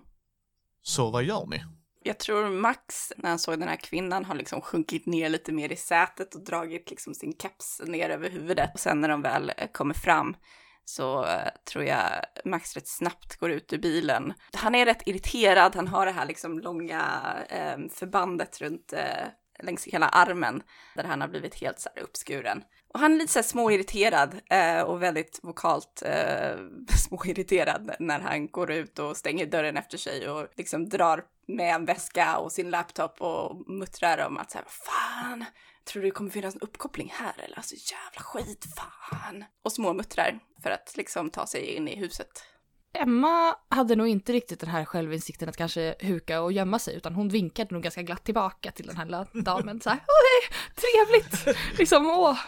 Så 0.83 1.11
vad 1.11 1.25
gör 1.25 1.47
ni? 1.47 1.65
Jag 2.03 2.19
tror 2.19 2.51
Max, 2.51 3.13
när 3.17 3.29
han 3.29 3.39
såg 3.39 3.59
den 3.59 3.69
här 3.69 3.77
kvinnan, 3.77 4.25
har 4.25 4.35
liksom 4.35 4.61
sjunkit 4.61 5.07
ner 5.07 5.29
lite 5.29 5.53
mer 5.53 5.73
i 5.73 5.77
sätet 5.77 6.35
och 6.35 6.45
dragit 6.45 6.91
liksom 6.91 7.15
sin 7.15 7.33
keps 7.33 7.81
ner 7.87 8.11
över 8.11 8.31
huvudet. 8.31 8.71
Och 8.75 8.81
sen 8.81 9.01
när 9.01 9.09
de 9.09 9.23
väl 9.23 9.53
eh, 9.57 9.69
kommer 9.73 9.95
fram 9.95 10.37
så 10.85 11.25
eh, 11.25 11.49
tror 11.73 11.85
jag 11.85 12.11
Max 12.45 12.75
rätt 12.75 12.89
snabbt 12.89 13.37
går 13.37 13.51
ut 13.51 13.73
ur 13.73 13.79
bilen. 13.79 14.35
Han 14.53 14.75
är 14.75 14.87
rätt 14.87 15.03
irriterad, 15.07 15.77
han 15.77 15.89
har 15.89 16.07
det 16.07 16.13
här 16.13 16.27
liksom 16.27 16.59
långa 16.59 17.21
eh, 17.49 17.79
förbandet 17.91 18.61
runt 18.61 18.93
eh, 18.93 19.27
längs 19.63 19.85
hela 19.85 20.09
armen 20.09 20.63
där 20.95 21.05
han 21.05 21.21
har 21.21 21.29
blivit 21.29 21.55
helt 21.55 21.81
så 21.81 21.89
här 21.95 22.03
uppskuren. 22.03 22.63
Och 22.95 23.01
han 23.01 23.13
är 23.13 23.17
lite 23.17 23.33
så 23.33 23.39
här 23.39 23.45
småirriterad 23.45 24.41
eh, 24.51 24.81
och 24.81 25.03
väldigt 25.03 25.41
vokalt 25.43 26.03
eh, 26.07 26.57
småirriterad 26.97 27.91
när 27.99 28.21
han 28.21 28.49
går 28.49 28.71
ut 28.71 28.99
och 28.99 29.17
stänger 29.17 29.47
dörren 29.47 29.77
efter 29.77 29.99
sig 29.99 30.31
och 30.31 30.47
liksom 30.57 30.89
drar 30.89 31.25
med 31.57 31.75
en 31.75 31.85
väska 31.85 32.39
och 32.39 32.53
sin 32.53 32.71
laptop 32.71 33.21
och 33.21 33.71
muttrar 33.71 34.27
om 34.27 34.39
att 34.39 34.51
så 34.51 34.59
här, 34.59 34.65
vad 34.65 34.73
fan, 34.73 35.45
tror 35.85 36.03
du 36.03 36.09
det 36.09 36.15
kommer 36.15 36.31
finnas 36.31 36.55
en 36.55 36.61
uppkoppling 36.61 37.13
här 37.17 37.35
eller? 37.39 37.57
Alltså 37.57 37.75
jävla 37.75 38.21
skit, 38.21 38.67
fan. 38.77 39.45
Och 39.65 39.73
småmuttrar 39.73 40.39
för 40.63 40.71
att 40.71 40.97
liksom 40.97 41.31
ta 41.31 41.47
sig 41.47 41.75
in 41.75 41.89
i 41.89 41.97
huset. 41.97 42.45
Emma 42.93 43.55
hade 43.69 43.97
nog 43.97 44.09
inte 44.09 44.33
riktigt 44.33 44.61
den 44.61 44.69
här 44.69 44.85
självinsikten 44.85 45.49
att 45.49 45.57
kanske 45.57 45.95
huka 45.99 46.41
och 46.41 46.53
gömma 46.53 46.79
sig 46.79 46.97
utan 46.97 47.15
hon 47.15 47.29
vinkade 47.29 47.75
nog 47.75 47.83
ganska 47.83 48.03
glatt 48.03 48.25
tillbaka 48.25 48.71
till 48.71 48.87
den 48.87 48.97
här 48.97 49.27
damen 49.43 49.81
så 49.81 49.91
här, 49.91 49.99
åh, 49.99 50.55
trevligt, 50.75 51.59
liksom 51.79 52.07
åh, 52.07 52.39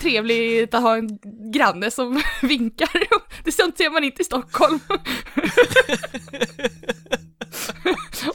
trevligt 0.00 0.74
att 0.74 0.82
ha 0.82 0.96
en 0.96 1.18
granne 1.52 1.90
som 1.90 2.22
vinkar, 2.42 2.90
det 3.44 3.52
ser 3.52 3.90
man 3.90 4.04
inte 4.04 4.22
i 4.22 4.24
Stockholm. 4.24 4.80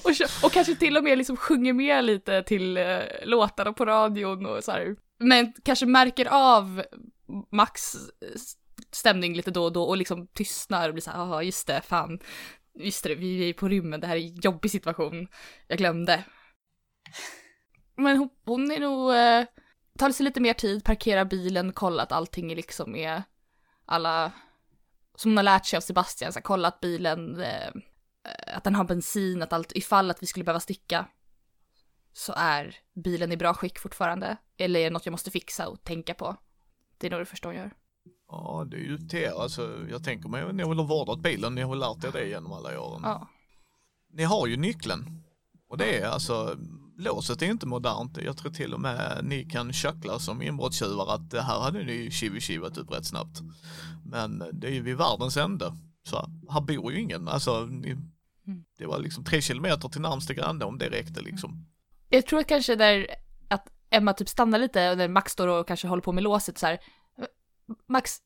och, 0.03 0.11
och 0.43 0.51
kanske 0.51 0.75
till 0.75 0.97
och 0.97 1.03
med 1.03 1.17
liksom 1.17 1.37
sjunger 1.37 1.73
med 1.73 2.05
lite 2.05 2.43
till 2.43 2.77
eh, 2.77 2.99
låtarna 3.23 3.73
på 3.73 3.85
radion 3.85 4.45
och 4.45 4.63
så 4.63 4.71
här. 4.71 4.95
Men 5.19 5.53
kanske 5.63 5.85
märker 5.85 6.25
av 6.25 6.83
Max 7.51 7.95
eh, 7.95 7.99
stämning 8.95 9.35
lite 9.35 9.51
då 9.51 9.63
och 9.63 9.73
då 9.73 9.83
och 9.83 9.97
liksom 9.97 10.27
tystnar 10.27 10.89
och 10.89 10.93
blir 10.93 11.01
så 11.01 11.11
här, 11.11 11.17
ja 11.17 11.43
just 11.43 11.67
det, 11.67 11.81
fan, 11.81 12.19
just 12.75 13.03
det, 13.03 13.15
vi 13.15 13.49
är 13.49 13.53
på 13.53 13.67
rymmen, 13.67 13.99
det 13.99 14.07
här 14.07 14.15
är 14.15 14.21
en 14.21 14.35
jobbig 14.35 14.71
situation, 14.71 15.27
jag 15.67 15.77
glömde. 15.77 16.23
Men 17.95 18.17
hon, 18.17 18.29
hon 18.45 18.71
är 18.71 18.79
nog, 18.79 19.15
eh, 19.15 19.45
tar 19.97 20.11
sig 20.11 20.23
lite 20.23 20.41
mer 20.41 20.53
tid, 20.53 20.83
parkerar 20.83 21.25
bilen, 21.25 21.73
kollar 21.73 22.03
att 22.03 22.11
allting 22.11 22.51
är 22.51 22.55
liksom 22.55 22.95
är 22.95 23.23
alla, 23.85 24.31
som 25.15 25.31
hon 25.31 25.37
har 25.37 25.43
lärt 25.43 25.65
sig 25.65 25.77
av 25.77 25.81
Sebastian, 25.81 26.33
så 26.33 26.39
här, 26.39 26.43
kolla 26.43 26.67
att 26.67 26.79
bilen, 26.79 27.39
eh, 27.39 27.71
att 28.55 28.63
den 28.63 28.75
har 28.75 28.83
bensin, 28.83 29.41
att 29.41 29.53
allt, 29.53 29.71
ifall 29.71 30.11
att 30.11 30.23
vi 30.23 30.27
skulle 30.27 30.45
behöva 30.45 30.59
sticka, 30.59 31.07
så 32.13 32.33
är 32.37 32.75
bilen 32.93 33.31
i 33.31 33.37
bra 33.37 33.53
skick 33.53 33.79
fortfarande. 33.79 34.37
Eller 34.57 34.79
är 34.79 34.83
det 34.83 34.89
något 34.89 35.05
jag 35.05 35.11
måste 35.11 35.31
fixa 35.31 35.67
och 35.67 35.83
tänka 35.83 36.13
på? 36.13 36.35
Det 36.97 37.07
är 37.07 37.11
nog 37.11 37.21
det 37.21 37.25
första 37.25 37.47
hon 37.47 37.55
gör. 37.55 37.71
Ja, 38.33 38.65
det 38.67 38.77
är 38.77 38.81
ju 38.81 38.97
till 38.97 39.19
er. 39.19 39.41
Alltså, 39.41 39.85
jag 39.89 40.03
tänker 40.03 40.29
mig, 40.29 40.53
ni 40.53 40.63
har 40.63 40.75
väl 40.75 40.85
vårdat 40.85 41.19
bilen, 41.19 41.55
ni 41.55 41.61
har 41.61 41.69
väl 41.69 41.79
lärt 41.79 42.03
er 42.03 42.11
det 42.11 42.27
genom 42.27 42.51
alla 42.51 42.81
åren. 42.81 43.01
Ja. 43.03 43.27
Ni 44.13 44.23
har 44.23 44.47
ju 44.47 44.57
nyckeln. 44.57 45.23
Och 45.69 45.77
det 45.77 45.99
är 45.99 46.07
alltså, 46.07 46.57
låset 46.97 47.41
är 47.41 47.45
inte 47.45 47.65
modernt. 47.65 48.17
Jag 48.17 48.37
tror 48.37 48.51
till 48.51 48.73
och 48.73 48.81
med 48.81 49.19
ni 49.23 49.45
kan 49.45 49.73
köckla 49.73 50.19
som 50.19 50.41
inbrottstjuvar 50.41 51.15
att 51.15 51.29
det 51.29 51.41
här 51.41 51.59
hade 51.59 51.83
ni 51.83 52.09
chivi-chivat 52.09 52.77
upp 52.77 52.91
rätt 52.91 53.05
snabbt. 53.05 53.41
Men 54.05 54.43
det 54.53 54.67
är 54.67 54.71
ju 54.71 54.81
vid 54.81 54.97
världens 54.97 55.37
ände. 55.37 55.73
Så 56.03 56.29
här 56.49 56.61
bor 56.61 56.91
ju 56.91 57.01
ingen. 57.01 57.27
Alltså, 57.27 57.65
ni, 57.65 57.89
mm. 57.89 58.63
det 58.77 58.85
var 58.85 58.99
liksom 58.99 59.23
tre 59.23 59.41
kilometer 59.41 59.89
till 59.89 60.01
närmsta 60.01 60.33
granne 60.33 60.65
om 60.65 60.77
det 60.77 60.89
räckte 60.89 61.21
liksom. 61.21 61.65
Jag 62.09 62.25
tror 62.25 62.43
kanske 62.43 62.75
där 62.75 63.07
att 63.47 63.67
Emma 63.89 64.13
typ 64.13 64.29
stannar 64.29 64.59
lite 64.59 64.95
när 64.95 65.07
Max 65.07 65.31
står 65.31 65.47
och 65.47 65.67
kanske 65.67 65.87
håller 65.87 66.01
på 66.01 66.11
med 66.11 66.23
låset 66.23 66.57
så 66.57 66.65
här. 66.65 66.79
Max, 67.85 68.17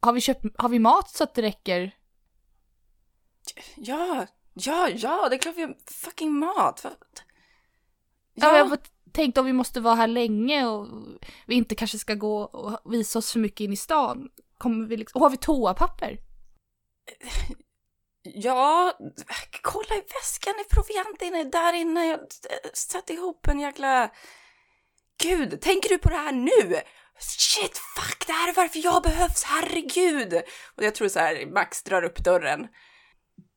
har 0.00 0.12
vi 0.12 0.20
köpt, 0.20 0.44
har 0.58 0.68
vi 0.68 0.78
mat 0.78 1.10
så 1.10 1.24
att 1.24 1.34
det 1.34 1.42
räcker? 1.42 1.96
Ja, 3.76 4.26
ja, 4.54 4.88
ja, 4.88 5.28
det 5.28 5.36
är 5.36 5.38
klart 5.38 5.56
vi 5.56 5.62
har 5.62 5.76
fucking 5.86 6.38
mat. 6.38 6.80
Ja, 6.84 6.92
ja 8.34 8.58
jag 8.58 8.78
tänkte 9.12 9.40
om 9.40 9.46
vi 9.46 9.52
måste 9.52 9.80
vara 9.80 9.94
här 9.94 10.06
länge 10.06 10.66
och 10.66 10.88
vi 11.46 11.54
inte 11.54 11.74
kanske 11.74 11.98
ska 11.98 12.14
gå 12.14 12.42
och 12.42 12.92
visa 12.92 13.18
oss 13.18 13.32
för 13.32 13.38
mycket 13.38 13.60
in 13.60 13.72
i 13.72 13.76
stan. 13.76 14.28
Kommer 14.58 14.86
vi 14.86 14.96
liksom, 14.96 15.18
och 15.18 15.22
har 15.22 15.30
vi 15.30 15.36
toapapper? 15.36 16.18
Ja, 18.22 18.98
kolla 19.62 19.94
i 19.94 20.02
väskan, 20.14 20.54
är 20.54 20.74
proviant 20.74 21.22
inne 21.22 21.44
där 21.44 21.72
inne. 21.72 22.06
Jag 22.06 22.20
satte 22.72 23.12
ihop 23.12 23.48
en 23.48 23.60
jäkla... 23.60 24.10
Gud, 25.18 25.60
tänker 25.60 25.88
du 25.88 25.98
på 25.98 26.08
det 26.08 26.16
här 26.16 26.32
nu? 26.32 26.80
Shit, 27.18 27.78
fuck, 27.96 28.26
det 28.26 28.32
här 28.32 28.48
är 28.48 28.54
varför 28.54 28.80
jag 28.84 29.02
behövs, 29.02 29.42
herregud! 29.42 30.42
Och 30.76 30.84
jag 30.84 30.94
tror 30.94 31.08
så 31.08 31.18
här, 31.18 31.46
Max 31.52 31.82
drar 31.82 32.02
upp 32.02 32.24
dörren 32.24 32.66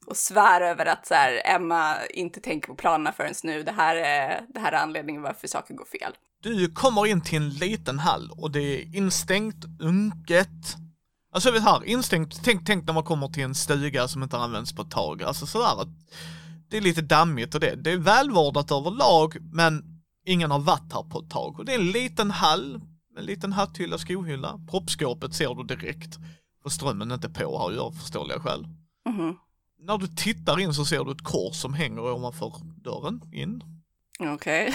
och 0.08 0.18
svär 0.18 0.62
över 0.62 0.86
att 0.86 1.08
så 1.08 1.14
här, 1.14 1.42
Emma 1.46 1.96
inte 2.10 2.42
tänker 2.42 2.68
på 2.68 2.76
planerna 2.76 3.12
förrän 3.12 3.34
nu. 3.44 3.64
Det 3.64 3.72
här, 3.72 3.96
är, 3.96 4.42
det 4.54 4.60
här 4.60 4.72
är 4.72 4.78
anledningen 4.78 5.22
varför 5.22 5.48
saker 5.48 5.74
går 5.74 5.86
fel. 5.86 6.14
Du 6.42 6.72
kommer 6.72 7.06
in 7.06 7.22
till 7.22 7.38
en 7.38 7.50
liten 7.50 8.00
hall 8.00 8.32
och 8.38 8.52
det 8.52 8.60
är 8.62 8.96
instängt, 8.96 9.66
unket. 9.80 10.76
Alltså 11.34 11.52
vet 11.52 11.64
här, 11.64 11.86
instängt, 11.86 12.44
tänk, 12.44 12.66
tänk 12.66 12.86
när 12.86 12.94
man 12.94 13.04
kommer 13.04 13.28
till 13.28 13.44
en 13.44 13.56
stuga 13.56 14.08
som 14.08 14.24
inte 14.24 14.38
används 14.38 14.76
på 14.76 14.82
ett 14.82 14.92
tag. 14.92 15.24
Alltså 15.24 15.46
sådär 15.46 15.82
att 15.82 15.88
det 16.70 16.78
är 16.78 16.82
lite 16.82 17.02
dammigt 17.02 17.56
och 17.56 17.62
det, 17.62 17.76
det 17.76 17.92
är 17.92 17.98
välvårdat 17.98 18.72
överlag 18.72 19.38
men 19.42 19.84
ingen 20.26 20.52
har 20.52 20.60
varit 20.60 20.94
här 20.94 21.04
på 21.04 21.20
ett 21.20 21.30
tag. 21.30 21.60
Och 21.60 21.66
det 21.66 21.74
är 21.74 21.80
en 21.80 21.92
liten 21.92 22.32
hall 22.32 22.82
en 23.20 23.26
liten 23.26 23.54
hatthylla, 23.54 23.98
skohylla. 23.98 24.60
Proppskåpet 24.70 25.34
ser 25.34 25.56
du 25.56 25.64
direkt. 25.76 26.18
För 26.64 26.70
strömmen 26.70 27.12
är 27.12 27.16
inte 27.16 27.30
på 27.30 27.60
här 27.60 27.78
av 27.78 27.92
förståeliga 27.92 28.40
skäl. 28.40 28.68
Mm. 29.10 29.36
När 29.80 29.98
du 29.98 30.08
tittar 30.08 30.60
in 30.60 30.74
så 30.74 30.86
ser 30.86 31.06
du 31.06 31.12
ett 31.12 31.24
kors 31.24 31.56
som 31.56 31.74
hänger 31.74 32.02
ovanför 32.02 32.54
dörren 32.84 33.22
in. 33.34 33.64
Okej. 34.20 34.34
Okay. 34.34 34.74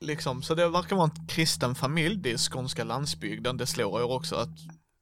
liksom, 0.00 0.42
så 0.42 0.54
det 0.54 0.68
verkar 0.68 0.96
vara 0.96 1.10
en 1.14 1.26
kristen 1.26 1.74
familj. 1.74 2.16
Det 2.16 2.32
är 2.32 2.38
skånska 2.38 2.84
landsbygden. 2.84 3.56
Det 3.56 3.66
slår 3.66 4.00
er 4.00 4.10
också 4.10 4.36
att 4.36 4.58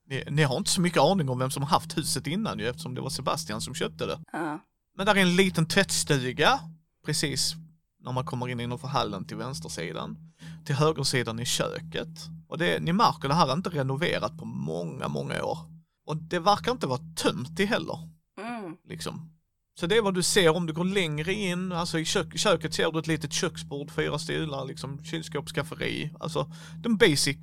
ni, 0.09 0.25
ni, 0.31 0.43
har 0.43 0.57
inte 0.57 0.71
så 0.71 0.81
mycket 0.81 1.03
aning 1.03 1.29
om 1.29 1.39
vem 1.39 1.51
som 1.51 1.63
haft 1.63 1.99
huset 1.99 2.27
innan 2.27 2.59
ju 2.59 2.69
eftersom 2.69 2.95
det 2.95 3.01
var 3.01 3.11
Sebastian 3.11 3.61
som 3.61 3.75
köpte 3.75 4.07
det. 4.07 4.39
Uh. 4.39 4.57
Men 4.97 5.07
där 5.07 5.15
är 5.15 5.23
en 5.23 5.37
liten 5.37 5.69
tvättstuga 5.69 6.61
precis 7.05 7.55
när 8.01 8.13
man 8.13 8.25
kommer 8.25 8.49
in 8.49 8.61
innanför 8.61 8.89
hallen 8.89 9.27
till 9.27 9.37
vänstersidan. 9.37 10.25
Till 10.67 10.75
högersidan 10.75 11.41
i 11.41 11.45
köket. 11.45 12.09
Och 12.49 12.59
det, 12.59 12.83
ni 12.83 12.93
märker, 12.93 13.29
det 13.29 13.35
här 13.35 13.49
är 13.49 13.53
inte 13.53 13.71
renoverat 13.71 14.39
på 14.39 14.45
många, 14.45 15.09
många 15.09 15.45
år. 15.45 15.59
Och 16.07 16.17
det 16.17 16.39
verkar 16.39 16.73
inte 16.73 16.87
vara 16.87 17.01
tömt 17.17 17.61
i 17.61 17.65
heller. 17.65 17.99
Mm. 18.41 18.77
Liksom. 18.89 19.37
Så 19.81 19.87
det 19.87 19.97
är 19.97 20.03
vad 20.03 20.15
du 20.15 20.23
ser 20.23 20.57
om 20.57 20.67
du 20.67 20.73
går 20.73 20.85
längre 20.85 21.35
in, 21.35 21.73
alltså 21.73 21.99
i 21.99 22.05
kök, 22.05 22.39
köket 22.39 22.75
ser 22.75 22.93
du 22.93 22.99
ett 22.99 23.07
litet 23.07 23.33
köksbord, 23.33 23.91
fyra 23.91 24.19
stolar, 24.19 24.65
liksom 24.65 25.05
kylskåp, 25.05 25.49
skafferi, 25.49 26.15
alltså 26.21 26.53
den 26.83 26.97
basic, 26.97 27.37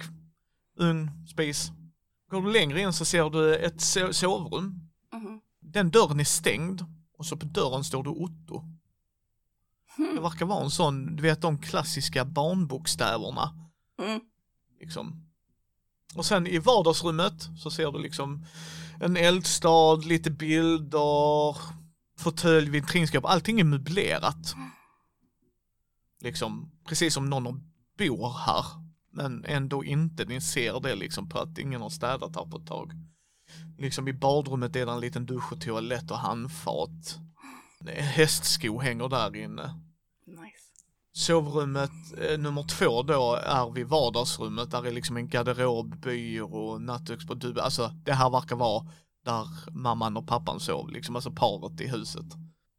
ugn, 0.79 1.27
spis. 1.27 1.71
Går 2.31 2.41
du 2.41 2.51
längre 2.51 2.81
in 2.81 2.93
så 2.93 3.05
ser 3.05 3.29
du 3.29 3.55
ett 3.55 3.81
sovrum. 4.15 4.89
Mm. 5.13 5.39
Den 5.61 5.91
dörren 5.91 6.19
är 6.19 6.23
stängd 6.23 6.85
och 7.17 7.25
så 7.25 7.37
på 7.37 7.45
dörren 7.45 7.83
står 7.83 8.03
det 8.03 8.09
Otto. 8.09 8.63
Det 9.97 10.21
verkar 10.21 10.45
vara 10.45 10.63
en 10.63 10.71
sån, 10.71 11.15
du 11.15 11.23
vet 11.23 11.41
de 11.41 11.57
klassiska 11.57 12.25
barnbokstäverna. 12.25 13.69
Mm. 14.01 14.21
Liksom. 14.79 15.29
Och 16.15 16.25
sen 16.25 16.47
i 16.47 16.57
vardagsrummet 16.57 17.49
så 17.57 17.71
ser 17.71 17.91
du 17.91 17.99
liksom 17.99 18.45
en 18.99 19.17
eldstad, 19.17 19.95
lite 19.95 20.31
bilder, 20.31 21.57
fåtölj, 22.17 22.69
vitrinskåp, 22.69 23.25
allting 23.25 23.59
är 23.59 23.63
möblerat. 23.63 24.55
Liksom, 26.21 26.71
precis 26.85 27.13
som 27.13 27.29
någon 27.29 27.63
bor 27.97 28.37
här. 28.45 28.65
Men 29.11 29.45
ändå 29.45 29.83
inte, 29.83 30.25
ni 30.25 30.41
ser 30.41 30.79
det 30.79 30.95
liksom 30.95 31.29
på 31.29 31.39
att 31.39 31.57
ingen 31.57 31.81
har 31.81 31.89
städat 31.89 32.35
här 32.35 32.45
på 32.45 32.57
ett 32.57 32.67
tag. 32.67 32.91
Liksom 33.77 34.07
i 34.07 34.13
badrummet 34.13 34.75
är 34.75 34.85
det 34.85 34.91
en 34.91 34.99
liten 34.99 35.25
dusch 35.25 35.51
och 35.51 35.61
toalett 35.61 36.11
och 36.11 36.17
handfat. 36.17 37.19
Hästsko 37.91 38.79
hänger 38.79 39.09
där 39.09 39.35
inne. 39.35 39.79
Nice. 40.25 40.63
Sovrummet 41.11 41.91
eh, 42.17 42.39
nummer 42.39 42.63
två 42.63 43.03
då 43.03 43.35
är 43.35 43.71
vid 43.71 43.87
vardagsrummet. 43.87 44.71
Där 44.71 44.87
är 44.87 44.91
liksom 44.91 45.17
en 45.17 45.29
garderob, 45.29 45.95
byrå, 45.95 46.77
nattduksbord. 46.77 47.57
Alltså 47.57 47.91
det 48.05 48.13
här 48.13 48.29
verkar 48.29 48.55
vara 48.55 48.87
där 49.25 49.47
mamman 49.71 50.17
och 50.17 50.27
pappan 50.27 50.59
sov, 50.59 50.89
liksom 50.89 51.15
alltså 51.15 51.31
paret 51.31 51.81
i 51.81 51.87
huset. 51.87 52.25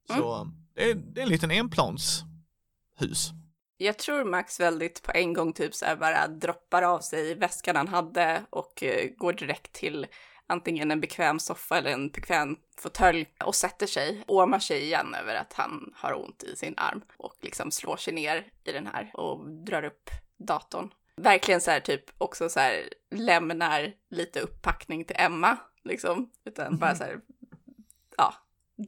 Så 0.07 0.35
mm. 0.35 0.55
det, 0.75 0.91
är, 0.91 0.95
det 0.95 1.21
är 1.21 1.23
en 1.23 1.31
liten 1.31 1.51
enplanshus. 1.51 3.33
Jag 3.77 3.99
tror 3.99 4.25
Max 4.25 4.61
väldigt 4.61 5.03
på 5.03 5.13
en 5.15 5.33
gång 5.33 5.53
typ 5.53 5.75
så 5.75 5.85
här 5.85 5.97
bara 5.97 6.29
droppar 6.29 6.83
av 6.83 7.01
sig 7.01 7.35
väskan 7.35 7.77
han 7.77 7.89
hade 7.89 8.47
och 8.51 8.83
uh, 8.83 9.17
går 9.17 9.33
direkt 9.33 9.73
till 9.73 10.07
antingen 10.47 10.91
en 10.91 11.01
bekväm 11.01 11.39
soffa 11.39 11.79
eller 11.79 11.91
en 11.91 12.09
bekväm 12.09 12.57
fåtölj 12.77 13.27
och 13.45 13.55
sätter 13.55 13.87
sig, 13.87 14.25
åmar 14.27 14.59
sig 14.59 14.83
igen 14.83 15.15
över 15.15 15.35
att 15.35 15.53
han 15.53 15.93
har 15.97 16.25
ont 16.25 16.43
i 16.43 16.57
sin 16.57 16.75
arm 16.77 17.03
och 17.17 17.37
liksom 17.41 17.71
slår 17.71 17.97
sig 17.97 18.15
ner 18.15 18.47
i 18.65 18.73
den 18.73 18.87
här 18.87 19.11
och 19.15 19.51
drar 19.51 19.83
upp 19.83 20.11
datorn. 20.37 20.91
Verkligen 21.17 21.61
så 21.61 21.71
här 21.71 21.81
typ 21.81 22.05
också 22.19 22.49
så 22.49 22.61
här 22.61 22.89
lämnar 23.11 23.93
lite 24.11 24.41
upppackning 24.41 25.05
till 25.05 25.17
Emma 25.19 25.57
liksom, 25.85 26.31
utan 26.45 26.79
bara 26.79 26.95
så 26.95 27.05
här, 27.05 27.21
ja, 28.17 28.35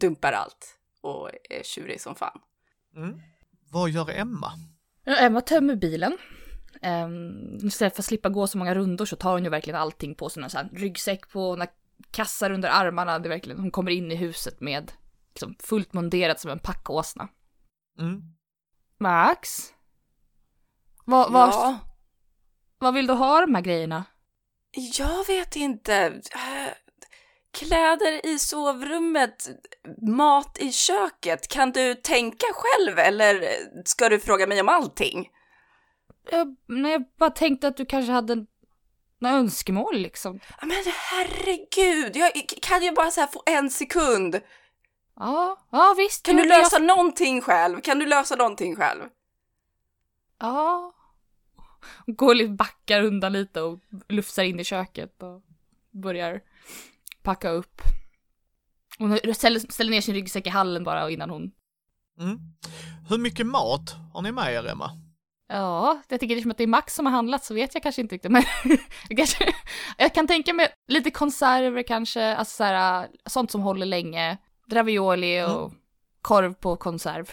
dumpar 0.01 0.33
allt 0.33 0.79
och 1.01 1.31
är 1.51 1.63
tjurig 1.63 2.01
som 2.01 2.15
fan. 2.15 2.41
Mm. 2.97 3.21
Vad 3.71 3.91
gör 3.91 4.11
Emma? 4.11 4.53
Ja, 5.05 5.17
Emma 5.17 5.41
tömmer 5.41 5.77
bilen 5.77 6.19
Um, 6.83 7.67
istället 7.67 7.97
för 7.97 8.03
att 8.03 8.07
slippa 8.07 8.29
gå 8.29 8.47
så 8.47 8.59
många 8.59 8.75
rundor 8.75 9.05
så 9.05 9.17
tar 9.17 9.33
hon 9.33 9.45
ju 9.45 9.51
verkligen 9.51 9.81
allting 9.81 10.15
på 10.15 10.29
sig. 10.29 10.51
Så 10.51 10.59
ryggsäck 10.73 11.29
på, 11.29 11.51
hon 11.51 11.61
har 11.61 11.69
kassar 12.11 12.51
under 12.51 12.69
armarna. 12.69 13.19
Det 13.19 13.29
är 13.29 13.31
verkligen, 13.31 13.61
hon 13.61 13.71
kommer 13.71 13.91
in 13.91 14.13
i 14.13 14.17
huset 14.17 14.61
med 14.61 14.93
liksom 15.35 15.57
fullt 15.59 15.93
munderat 15.93 16.41
som 16.41 16.51
en 16.51 16.59
packåsna. 16.59 17.29
Mm. 17.99 18.23
Max? 18.99 19.73
Vad, 21.05 21.33
vad, 21.33 21.49
Ja, 21.49 21.79
vad 22.79 22.95
vill 22.95 23.07
du 23.07 23.13
ha 23.13 23.41
de 23.41 23.55
här 23.55 23.63
grejerna? 23.63 24.05
jag 24.99 25.27
vet 25.27 25.57
inte. 25.57 25.95
Eh, 26.35 26.73
Kläder 27.51 28.27
i 28.27 28.39
sovrummet, 28.39 29.49
mat 30.03 30.59
i 30.59 30.73
köket. 30.73 31.49
Kan 31.49 31.73
du 31.73 31.95
tänka 31.95 32.47
själv 32.55 32.99
eller 32.99 33.45
ska 33.85 34.09
du 34.09 34.21
fråga 34.21 34.47
mig 34.47 34.61
om 34.61 34.69
allting? 34.69 35.29
Jag, 36.31 36.57
nej, 36.67 36.93
jag 36.93 37.05
bara 37.19 37.31
tänkte 37.31 37.69
att 37.69 37.77
du 37.77 37.87
kanske 37.87 38.13
hade 38.13 38.47
några 39.19 39.37
önskemål 39.37 39.97
liksom. 39.97 40.41
Ja, 40.61 40.67
Men 40.67 40.85
herregud, 40.87 42.17
jag 42.17 42.33
kan 42.63 42.83
ju 42.83 42.93
bara 42.93 43.11
så 43.11 43.21
här 43.21 43.29
få 43.29 43.43
en 43.47 43.71
sekund. 43.71 44.41
Ja, 45.17 45.67
ja 45.71 45.95
visst. 45.97 46.27
Kan 46.27 46.37
du 46.37 46.49
lösa 46.49 46.79
någonting 46.79 47.41
själv? 47.41 47.81
Kan 47.81 47.99
du 47.99 48.07
lösa 48.07 48.37
någonting 48.37 48.77
själv? 48.77 49.03
Jag, 50.39 50.49
ja. 50.49 50.93
Går 52.07 52.35
lite, 52.35 52.53
backar 52.53 53.03
undan 53.03 53.33
lite 53.33 53.61
och 53.61 53.81
lufsar 54.09 54.43
in 54.43 54.61
i 54.61 54.65
köket 54.65 55.23
och 55.23 55.43
börjar 55.91 56.41
packa 57.23 57.51
upp. 57.51 57.83
Hon 58.99 59.35
ställer, 59.35 59.73
ställer 59.73 59.91
ner 59.91 60.01
sin 60.01 60.15
ryggsäck 60.15 60.47
i 60.47 60.51
hallen 60.51 60.85
bara 60.85 61.11
innan 61.11 61.31
hon... 61.31 61.53
Mm. 62.19 62.39
Hur 63.09 63.19
mycket 63.19 63.47
mat 63.47 63.95
har 64.13 64.23
ni 64.23 64.33
med 64.33 64.55
er, 64.55 64.67
Emma? 64.67 64.91
Ja, 65.49 66.03
jag 66.09 66.21
tycker 66.21 66.35
det 66.35 66.41
är 66.41 66.43
som 66.43 66.51
att 66.51 66.57
det 66.59 66.63
är 66.63 66.69
Max 66.69 66.95
som 66.95 67.07
har 67.07 67.13
handlat 67.13 67.45
så 67.45 67.55
vet 67.55 67.75
jag 67.75 67.83
kanske 67.83 68.03
inte 68.03 68.15
riktigt 68.15 68.33
men 68.33 68.43
jag, 69.99 70.15
kan 70.15 70.27
tänka 70.27 70.53
mig 70.53 70.69
lite 70.89 71.11
konserver 71.11 71.83
kanske, 71.83 72.37
alltså 72.37 72.57
så 72.57 72.65
här, 72.65 73.09
sånt 73.27 73.51
som 73.51 73.61
håller 73.61 73.87
länge. 73.87 74.39
Ravioli 74.71 75.43
och 75.43 75.73
korv 76.23 76.55
på 76.55 76.77
konserv. 76.77 77.31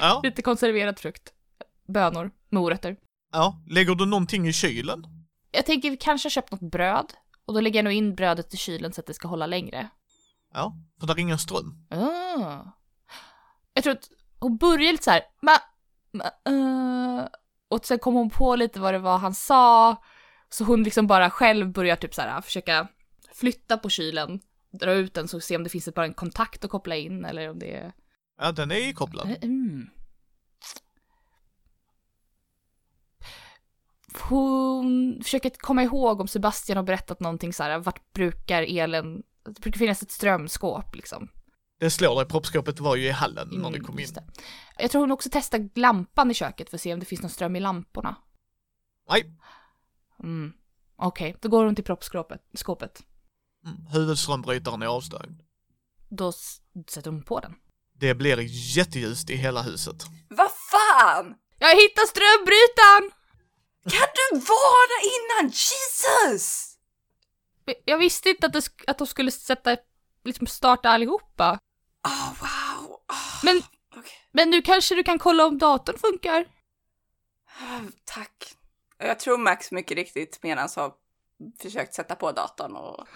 Ja. 0.00 0.20
lite 0.24 0.42
konserverad 0.42 0.98
frukt. 0.98 1.32
Bönor, 1.88 2.30
morötter. 2.50 2.96
ja. 3.32 3.62
Lägger 3.66 3.94
du 3.94 4.06
någonting 4.06 4.48
i 4.48 4.52
kylen? 4.52 5.06
Jag 5.50 5.66
tänker 5.66 5.90
vi 5.90 5.96
kanske 5.96 6.26
har 6.26 6.30
köpt 6.30 6.50
något 6.50 6.70
bröd 6.70 7.12
och 7.46 7.54
då 7.54 7.60
lägger 7.60 7.78
jag 7.78 7.84
nog 7.84 7.92
in 7.92 8.14
brödet 8.14 8.54
i 8.54 8.56
kylen 8.56 8.92
så 8.92 9.00
att 9.00 9.06
det 9.06 9.14
ska 9.14 9.28
hålla 9.28 9.46
längre. 9.46 9.88
Ja, 10.54 10.76
för 11.00 11.06
där 11.06 11.14
är 11.14 11.18
ingen 11.18 11.38
ström. 11.38 11.86
Ah. 11.90 12.64
Jag 13.74 13.84
tror 13.84 13.92
att 13.92 14.08
hon 14.38 14.56
började 14.56 14.92
lite 14.92 15.04
så 15.04 15.10
här, 15.10 15.22
eh, 16.20 17.26
och 17.68 17.86
sen 17.86 17.98
kom 17.98 18.14
hon 18.14 18.30
på 18.30 18.56
lite 18.56 18.80
vad 18.80 18.94
det 18.94 18.98
var 18.98 19.18
han 19.18 19.34
sa, 19.34 19.96
så 20.48 20.64
hon 20.64 20.82
liksom 20.82 21.06
bara 21.06 21.30
själv 21.30 21.72
börjar 21.72 21.96
typ 21.96 22.14
så 22.14 22.22
här 22.22 22.40
försöka 22.40 22.88
flytta 23.32 23.76
på 23.78 23.88
kylen, 23.88 24.40
dra 24.70 24.92
ut 24.92 25.14
den 25.14 25.28
så 25.28 25.40
se 25.40 25.56
om 25.56 25.64
det 25.64 25.70
finns 25.70 25.94
bara 25.94 26.06
en 26.06 26.14
kontakt 26.14 26.64
att 26.64 26.70
koppla 26.70 26.96
in 26.96 27.24
eller 27.24 27.50
om 27.50 27.58
det 27.58 27.74
är... 27.74 27.92
Ja, 28.38 28.52
den 28.52 28.70
är 28.70 28.76
ikopplad. 28.76 29.36
Mm. 29.42 29.86
Hon 34.28 35.20
försöker 35.22 35.50
komma 35.50 35.82
ihåg 35.82 36.20
om 36.20 36.28
Sebastian 36.28 36.76
har 36.76 36.84
berättat 36.84 37.20
någonting 37.20 37.52
så 37.52 37.62
här, 37.62 37.78
vart 37.78 38.12
brukar 38.12 38.62
elen, 38.62 39.22
det 39.44 39.60
brukar 39.60 39.78
finnas 39.78 40.02
ett 40.02 40.10
strömskåp 40.10 40.94
liksom. 40.94 41.28
Det 41.84 41.90
slår 41.90 42.16
dig, 42.16 42.26
proppskåpet 42.28 42.80
var 42.80 42.96
ju 42.96 43.06
i 43.06 43.10
hallen 43.10 43.48
när 43.48 43.58
Mm, 43.58 43.72
du 43.72 43.80
kom 43.80 43.98
in. 43.98 44.08
Jag 44.78 44.90
tror 44.90 45.00
hon 45.00 45.10
också 45.12 45.28
testar 45.32 45.68
lampan 45.78 46.30
i 46.30 46.34
köket 46.34 46.70
för 46.70 46.76
att 46.76 46.80
se 46.80 46.94
om 46.94 47.00
det 47.00 47.06
finns 47.06 47.22
någon 47.22 47.30
ström 47.30 47.56
i 47.56 47.60
lamporna. 47.60 48.16
Nej, 49.10 49.24
Mm. 50.22 50.52
Okej, 50.96 51.36
då 51.40 51.48
går 51.48 51.64
hon 51.64 51.74
till 51.74 51.84
proppskåpet. 51.84 52.40
Skåpet. 52.54 53.02
mm. 53.66 53.86
huvudströmbrytaren 53.86 54.82
är 54.82 54.86
avstängd. 54.86 55.40
Då 56.08 56.32
sätter 56.88 57.10
hon 57.10 57.22
på 57.22 57.40
den. 57.40 57.54
Det 57.92 58.14
blir 58.14 58.38
jätteljust 58.76 59.30
i 59.30 59.36
hela 59.36 59.62
huset. 59.62 60.04
Vad 60.28 60.50
fan! 60.50 61.34
Jag 61.58 61.68
hittar 61.76 62.06
strömbrytaren! 62.06 63.10
Kan 63.82 64.08
du 64.30 64.38
vara 64.38 64.96
innan 65.14 65.52
Jesus? 65.52 66.76
Jag 67.84 67.98
visste 67.98 68.28
inte 68.28 68.46
att, 68.46 68.52
det, 68.52 68.60
sk- 68.60 68.84
att 68.86 68.98
de 68.98 69.06
skulle 69.06 69.30
sätta, 69.30 69.76
liksom 70.24 70.46
starta 70.46 70.88
allihopa. 70.90 71.58
Oh, 72.04 72.28
wow. 72.40 72.90
Oh, 72.90 73.44
Men, 73.44 73.62
okej. 73.96 74.12
men 74.32 74.50
nu 74.50 74.62
kanske 74.62 74.94
du 74.94 75.02
kan 75.04 75.18
kolla 75.18 75.46
om 75.46 75.58
datorn 75.58 75.98
funkar? 75.98 76.44
Ah, 77.60 77.80
Tack. 78.04 78.44
Jag 78.98 79.18
tror 79.20 79.38
Max 79.38 79.72
mycket 79.72 79.96
riktigt 79.96 80.38
medan 80.42 80.68
har 80.76 80.92
försökt 81.62 81.94
sätta 81.94 82.14
på 82.14 82.32
datorn 82.32 82.76
och 82.76 83.06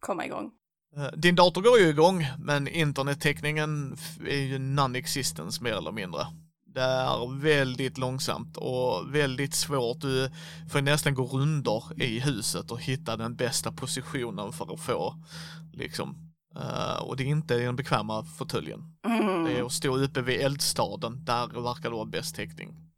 komma 0.00 0.26
igång. 0.26 0.50
Eh, 0.96 1.06
Din 1.16 1.34
dator 1.34 1.62
går 1.62 1.78
ju 1.78 1.88
igång, 1.88 2.26
men 2.38 2.68
internettäckningen 2.68 3.96
är 4.28 4.40
ju 4.40 4.58
non-existence 4.58 5.62
mer 5.62 5.72
eller 5.72 5.92
mindre. 5.92 6.26
Det 6.66 6.80
är 6.82 7.40
väldigt 7.40 7.98
långsamt 7.98 8.56
och 8.56 9.14
väldigt 9.14 9.54
svårt. 9.54 10.00
Du 10.00 10.30
får 10.72 10.80
nästan 10.80 11.14
gå 11.14 11.24
rundor 11.24 12.02
i 12.02 12.20
huset 12.20 12.70
och 12.70 12.80
hitta 12.82 13.16
den 13.16 13.36
bästa 13.36 13.72
positionen 13.72 14.52
för 14.52 14.74
att 14.74 14.80
få, 14.80 15.14
liksom. 15.72 16.27
Eh, 16.56 17.02
och 17.02 17.16
det 17.16 17.22
är 17.22 17.26
inte 17.26 17.58
den 17.58 17.76
bekväma 17.76 18.24
fåtöljen. 18.38 18.80
Mm. 19.06 19.44
Det 19.44 19.58
är 19.58 19.64
att 19.64 19.72
stå 19.72 19.98
uppe 19.98 20.22
vid 20.22 20.40
eldstaden, 20.40 21.24
där 21.24 21.62
verkar 21.62 21.82
det 21.82 21.96
vara 21.96 22.04
bäst 22.04 22.36
täckning. 22.36 22.88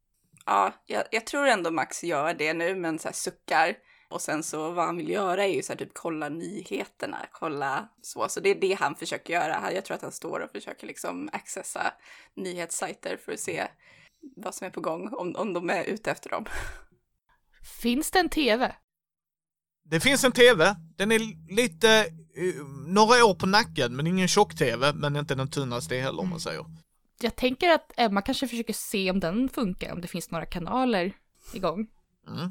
Ja, 0.46 0.72
jag, 0.86 1.04
jag 1.10 1.26
tror 1.26 1.46
ändå 1.46 1.70
Max 1.70 2.04
gör 2.04 2.34
det 2.34 2.54
nu, 2.54 2.74
men 2.74 2.98
så 2.98 3.08
här 3.08 3.12
suckar. 3.12 3.74
Och 4.10 4.20
sen 4.20 4.42
så 4.42 4.70
vad 4.70 4.86
han 4.86 4.96
vill 4.96 5.08
göra 5.08 5.44
är 5.44 5.54
ju 5.54 5.62
så 5.62 5.72
här 5.72 5.78
typ 5.78 5.94
kolla 5.94 6.28
nyheterna, 6.28 7.18
kolla 7.32 7.88
så. 8.02 8.28
Så 8.28 8.40
det 8.40 8.50
är 8.50 8.60
det 8.60 8.72
han 8.72 8.94
försöker 8.94 9.32
göra. 9.32 9.72
Jag 9.72 9.84
tror 9.84 9.94
att 9.94 10.02
han 10.02 10.12
står 10.12 10.40
och 10.40 10.50
försöker 10.50 10.86
liksom 10.86 11.30
accessa 11.32 11.92
nyhetssajter 12.36 13.16
för 13.24 13.32
att 13.32 13.40
se 13.40 13.68
vad 14.36 14.54
som 14.54 14.66
är 14.66 14.70
på 14.70 14.80
gång, 14.80 15.08
om, 15.14 15.36
om 15.36 15.52
de 15.52 15.70
är 15.70 15.84
ute 15.84 16.10
efter 16.10 16.30
dem. 16.30 16.44
Finns 17.82 18.10
det 18.10 18.18
en 18.18 18.28
TV? 18.28 18.74
Det 19.84 20.00
finns 20.00 20.24
en 20.24 20.32
TV, 20.32 20.76
den 20.96 21.12
är 21.12 21.20
lite, 21.54 22.06
några 22.86 23.24
år 23.24 23.34
på 23.34 23.46
nacken, 23.46 23.96
men 23.96 24.06
ingen 24.06 24.28
tjock-TV, 24.28 24.92
men 24.92 25.16
inte 25.16 25.34
den 25.34 25.50
tunnaste 25.50 25.96
heller 25.96 26.20
om 26.20 26.28
man 26.28 26.40
säger. 26.40 26.64
Jag 27.20 27.36
tänker 27.36 27.70
att 27.70 27.92
Emma 27.96 28.22
kanske 28.22 28.48
försöker 28.48 28.72
se 28.72 29.10
om 29.10 29.20
den 29.20 29.48
funkar, 29.48 29.92
om 29.92 30.00
det 30.00 30.08
finns 30.08 30.30
några 30.30 30.46
kanaler 30.46 31.12
igång. 31.52 31.86
Mm. 32.28 32.50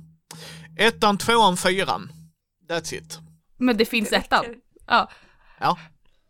Ettan, 0.77 1.17
tvåan, 1.17 1.57
fyran. 1.57 2.11
That's 2.69 2.93
it. 2.93 3.19
Men 3.57 3.77
det 3.77 3.85
finns 3.85 4.11
ettan. 4.11 4.45
Ja. 4.91 5.09
Ja. 5.59 5.77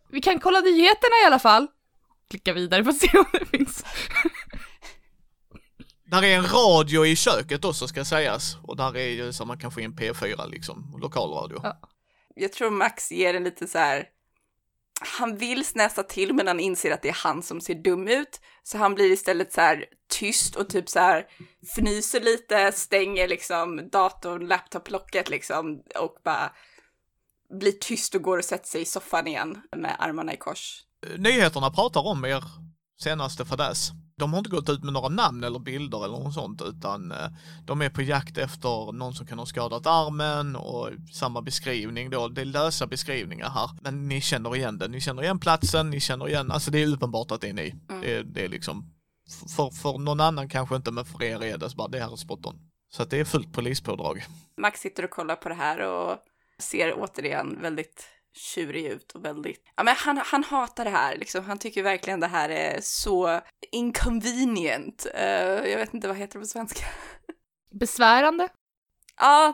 Vi 0.09 0.21
kan 0.21 0.39
kolla 0.39 0.59
nyheterna 0.59 1.15
i 1.23 1.27
alla 1.27 1.39
fall. 1.39 1.67
Klicka 2.29 2.53
vidare 2.53 2.83
för 2.83 2.91
att 2.91 2.97
se 2.97 3.17
om 3.17 3.25
det 3.31 3.57
finns. 3.57 3.83
Där 6.05 6.23
är 6.23 6.37
en 6.37 6.47
radio 6.47 7.05
i 7.05 7.15
köket 7.15 7.65
också 7.65 7.87
ska 7.87 8.05
sägas. 8.05 8.57
Och 8.63 8.77
där 8.77 8.97
är 8.97 9.09
ju 9.09 9.33
så 9.33 9.45
man 9.45 9.59
kan 9.59 9.71
få 9.71 9.81
in 9.81 9.93
P4 9.93 10.49
liksom, 10.49 10.97
lokalradio. 11.01 11.59
Ja. 11.63 11.79
Jag 12.35 12.53
tror 12.53 12.71
Max 12.71 13.11
ger 13.11 13.33
en 13.33 13.43
lite 13.43 13.67
så 13.67 13.77
här, 13.77 14.05
han 15.19 15.37
vill 15.37 15.65
snäsa 15.65 16.03
till 16.03 16.33
men 16.33 16.47
han 16.47 16.59
inser 16.59 16.91
att 16.91 17.01
det 17.01 17.09
är 17.09 17.23
han 17.23 17.43
som 17.43 17.61
ser 17.61 17.75
dum 17.75 18.07
ut. 18.07 18.41
Så 18.63 18.77
han 18.77 18.95
blir 18.95 19.11
istället 19.11 19.53
så 19.53 19.61
här 19.61 19.85
tyst 20.09 20.55
och 20.55 20.69
typ 20.69 20.89
så 20.89 20.99
här 20.99 21.27
fnyser 21.63 22.21
lite, 22.21 22.71
stänger 22.71 23.27
liksom 23.27 23.89
datorn, 23.91 24.47
laptoplocket 24.47 25.29
liksom 25.29 25.81
och 25.99 26.15
bara 26.23 26.51
blir 27.59 27.71
tyst 27.71 28.15
och 28.15 28.21
går 28.21 28.37
och 28.37 28.45
sätter 28.45 28.67
sig 28.67 28.81
i 28.81 28.85
soffan 28.85 29.27
igen 29.27 29.61
med 29.75 29.95
armarna 29.99 30.33
i 30.33 30.37
kors. 30.37 30.83
Eh, 31.07 31.19
nyheterna 31.19 31.71
pratar 31.71 32.07
om 32.07 32.25
er 32.25 32.43
senaste 33.03 33.45
fadäs. 33.45 33.91
De 34.19 34.33
har 34.33 34.37
inte 34.37 34.49
gått 34.49 34.69
ut 34.69 34.83
med 34.83 34.93
några 34.93 35.09
namn 35.09 35.43
eller 35.43 35.59
bilder 35.59 36.05
eller 36.05 36.19
något 36.19 36.33
sånt 36.33 36.61
utan 36.61 37.11
eh, 37.11 37.27
de 37.65 37.81
är 37.81 37.89
på 37.89 38.01
jakt 38.01 38.37
efter 38.37 38.91
någon 38.91 39.13
som 39.13 39.25
kan 39.25 39.39
ha 39.39 39.45
skadat 39.45 39.87
armen 39.87 40.55
och 40.55 40.89
samma 41.11 41.41
beskrivning 41.41 42.09
då. 42.09 42.27
Det 42.27 42.41
är 42.41 42.45
lösa 42.45 42.87
beskrivningar 42.87 43.49
här. 43.49 43.69
Men 43.81 44.07
ni 44.07 44.21
känner 44.21 44.55
igen 44.55 44.77
det. 44.77 44.87
Ni 44.87 45.01
känner 45.01 45.23
igen 45.23 45.39
platsen, 45.39 45.89
ni 45.89 45.99
känner 45.99 46.27
igen, 46.27 46.51
alltså 46.51 46.71
det 46.71 46.83
är 46.83 46.87
uppenbart 46.87 47.31
att 47.31 47.41
det 47.41 47.49
är 47.49 47.53
ni. 47.53 47.75
Mm. 47.89 48.01
Det, 48.01 48.23
det 48.23 48.45
är 48.45 48.49
liksom, 48.49 48.93
för, 49.55 49.69
för 49.69 49.97
någon 49.97 50.19
annan 50.19 50.49
kanske 50.49 50.75
inte 50.75 50.91
men 50.91 51.05
för 51.05 51.23
er 51.23 51.43
är 51.43 51.57
det 51.57 51.69
så 51.69 51.75
bara, 51.75 51.87
det 51.87 51.99
här 51.99 52.11
är 52.11 52.15
spot 52.15 52.45
on. 52.45 52.55
Så 52.91 53.03
att 53.03 53.09
det 53.09 53.19
är 53.19 53.25
fullt 53.25 53.53
polispådrag. 53.53 54.23
Max 54.57 54.79
sitter 54.79 55.03
och 55.03 55.09
kollar 55.09 55.35
på 55.35 55.49
det 55.49 55.55
här 55.55 55.79
och 55.79 56.17
ser 56.59 56.93
återigen 56.97 57.61
väldigt 57.61 58.18
tjurig 58.33 58.85
ut 58.85 59.11
och 59.11 59.25
väldigt, 59.25 59.63
ja 59.75 59.83
men 59.83 59.95
han, 59.95 60.17
han 60.17 60.43
hatar 60.43 60.83
det 60.83 60.89
här 60.89 61.15
liksom, 61.15 61.45
han 61.45 61.59
tycker 61.59 61.83
verkligen 61.83 62.19
det 62.19 62.27
här 62.27 62.49
är 62.49 62.79
så 62.81 63.41
inconvenient. 63.71 65.07
Eh, 65.13 65.69
jag 65.69 65.77
vet 65.77 65.93
inte 65.93 66.07
vad 66.07 66.17
heter 66.17 66.33
det 66.33 66.43
på 66.43 66.47
svenska. 66.47 66.85
Besvärande. 67.71 68.49
Ja, 69.17 69.53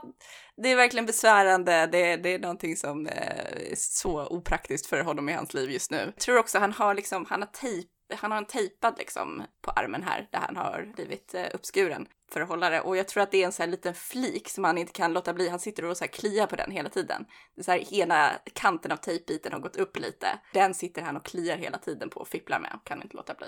det 0.58 0.70
är 0.70 0.76
verkligen 0.76 1.06
besvärande. 1.06 1.90
Det, 1.92 2.16
det 2.18 2.34
är 2.34 2.40
någonting 2.40 2.76
som 2.76 3.08
eh, 3.08 3.72
är 3.72 3.76
så 3.76 4.28
opraktiskt 4.28 4.86
för 4.86 5.02
honom 5.02 5.30
i 5.30 5.34
hans 5.34 5.54
liv 5.54 5.72
just 5.72 5.92
nu. 5.92 5.98
Jag 5.98 6.18
tror 6.18 6.38
också 6.38 6.60
han 6.60 6.74
har 6.74 6.94
liksom, 6.94 7.26
han 7.30 7.42
har 7.42 7.50
tejp 7.50 7.90
han 8.10 8.32
har 8.32 8.38
en 8.38 8.46
tejpad 8.46 8.96
liksom 8.98 9.44
på 9.62 9.72
armen 9.72 10.04
här 10.04 10.28
där 10.32 10.39
han 10.39 10.56
har 10.56 10.91
blivit 10.96 11.34
eh, 11.34 11.46
uppskuren 11.54 12.08
för 12.32 12.41
att 12.41 12.50
hålla 12.50 12.70
det. 12.70 12.82
Och 12.82 12.98
jag 12.98 13.08
tror 13.08 13.24
att 13.24 13.32
det 13.32 13.41
är 13.41 13.46
en 13.46 13.52
sån 13.52 13.63
här 13.63 13.72
liten 13.72 13.94
flik 13.94 14.50
som 14.50 14.63
han 14.63 14.78
inte 14.78 14.94
kan 14.94 15.13
låta 15.13 15.34
bli. 15.34 15.50
Han 15.50 15.60
sitter 15.60 15.86
och 15.86 15.98
så 15.98 16.04
här 16.04 16.12
kliar 16.12 16.48
på 16.48 16.56
den 16.56 16.72
hela 16.72 16.89
tiden. 16.89 17.26
Det 17.56 17.62
är 17.62 17.63
så 17.63 17.72
här, 17.72 17.94
ena 17.94 18.32
kanten 18.54 18.91
av 18.91 18.98
tejpbiten 18.98 19.54
har 19.54 19.60
gått 19.60 19.76
upp 19.76 19.98
lite. 19.98 20.28
Den 20.54 20.74
sitter 20.74 21.02
han 21.02 21.18
och 21.18 21.26
kliar 21.26 21.58
hela 21.58 21.78
tiden 21.78 22.10
på 22.10 22.20
och 22.20 22.28
fipplar 22.28 22.60
med 22.60 22.72
och 22.76 22.88
kan 22.88 23.02
inte 23.02 23.18
låta 23.18 23.34
bli. 23.34 23.48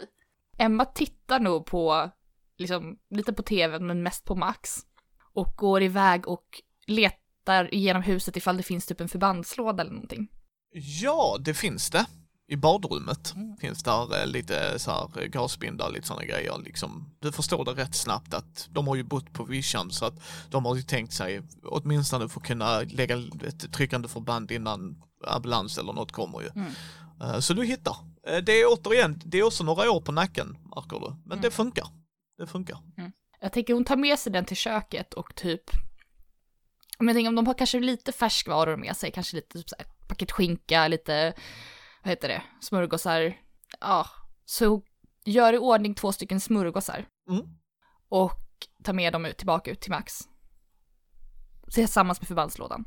Emma 0.58 0.86
tittar 0.86 1.40
nog 1.40 1.66
på, 1.66 2.12
liksom, 2.58 2.98
lite 3.10 3.34
på 3.34 3.44
tvn 3.44 3.88
men 3.88 4.04
mest 4.04 4.26
på 4.26 4.36
Max. 4.36 4.80
Och 5.34 5.54
går 5.58 5.82
iväg 5.82 6.28
och 6.28 6.62
letar 6.88 7.74
igenom 7.74 8.02
huset 8.02 8.38
ifall 8.38 8.58
det 8.58 8.64
finns 8.64 8.86
typ 8.86 9.02
en 9.02 9.10
förbandslåda 9.10 9.82
eller 9.84 9.94
någonting. 9.94 10.28
Ja, 11.02 11.38
det 11.40 11.54
finns 11.54 11.90
det. 11.90 12.06
I 12.50 12.56
badrummet 12.56 13.34
finns 13.60 13.84
där 13.84 14.20
eh, 14.22 14.28
lite 14.28 14.80
så 14.80 14.92
här 14.92 15.22
eh, 15.22 15.28
gasbindar, 15.28 15.92
lite 15.92 16.08
sådana 16.08 16.26
grejer 16.26 16.58
liksom. 16.64 17.14
Du 17.20 17.32
förstår 17.32 17.66
det 17.66 17.72
rätt 17.72 17.96
snabbt 17.96 18.34
att 18.34 18.68
de 18.72 18.88
har 18.88 18.96
ju 18.96 19.04
bott 19.04 19.34
på 19.34 19.44
vischan 19.44 19.92
så 19.92 20.06
att 20.06 20.20
de 20.50 20.66
har 20.66 20.76
ju 20.76 20.82
tänkt 20.82 21.14
sig 21.14 21.42
åtminstone 21.64 22.30
få 22.30 22.40
kunna 22.40 22.80
lägga 22.82 23.18
ett 23.48 23.74
tryckande 23.74 24.08
förband 24.08 24.52
innan 24.52 25.04
ambulans 25.28 25.78
eller 25.78 25.94
något 25.94 26.12
kommer 26.12 26.42
ju. 26.42 26.50
Mm. 26.56 26.72
Eh, 27.22 27.40
Så 27.40 27.54
du 27.54 27.66
hittar. 27.66 27.98
Det 28.44 28.52
är 28.62 28.66
återigen, 28.68 29.22
det 29.26 29.38
är 29.40 29.44
också 29.44 29.64
några 29.64 29.92
år 29.92 30.02
på 30.02 30.12
nacken, 30.12 30.58
märker 30.76 31.00
du. 31.00 31.16
Men 31.26 31.42
det 31.42 31.52
funkar. 31.52 31.88
Det 32.38 32.48
funkar. 32.48 32.78
Jag 33.42 33.54
tänker 33.54 33.74
hon 33.74 33.86
tar 33.86 33.96
med 33.96 34.20
sig 34.20 34.32
den 34.34 34.46
till 34.46 34.58
köket 34.58 35.14
och 35.14 35.36
typ, 35.36 35.62
om 36.98 37.08
jag 37.08 37.16
tänker 37.16 37.30
om 37.30 37.36
de 37.36 37.48
har 37.48 37.54
kanske 37.54 37.80
lite 37.80 38.12
färskvaror 38.12 38.78
med 38.78 38.98
sig, 38.98 39.12
kanske 39.12 39.36
lite 39.36 39.58
typ 39.58 39.70
så 39.70 39.76
här, 39.80 39.86
paket 40.08 40.32
skinka, 40.32 40.88
lite, 40.88 41.34
vad 42.08 42.12
heter 42.12 42.28
det, 42.28 42.44
smörgåsar, 42.62 43.38
ja, 43.80 44.06
så 44.46 44.82
gör 45.26 45.54
i 45.54 45.58
ordning 45.58 45.94
två 45.96 46.12
stycken 46.12 46.40
smörgåsar 46.40 47.06
Mm. 47.30 47.42
och 48.10 48.32
tar 48.84 48.94
med 48.94 49.14
dem 49.14 49.26
ut, 49.26 49.38
tillbaka 49.38 49.72
ut 49.72 49.82
till 49.82 49.92
Max. 49.92 50.14
Tillsammans 51.74 52.22
med 52.22 52.28
förbandslådan. 52.28 52.86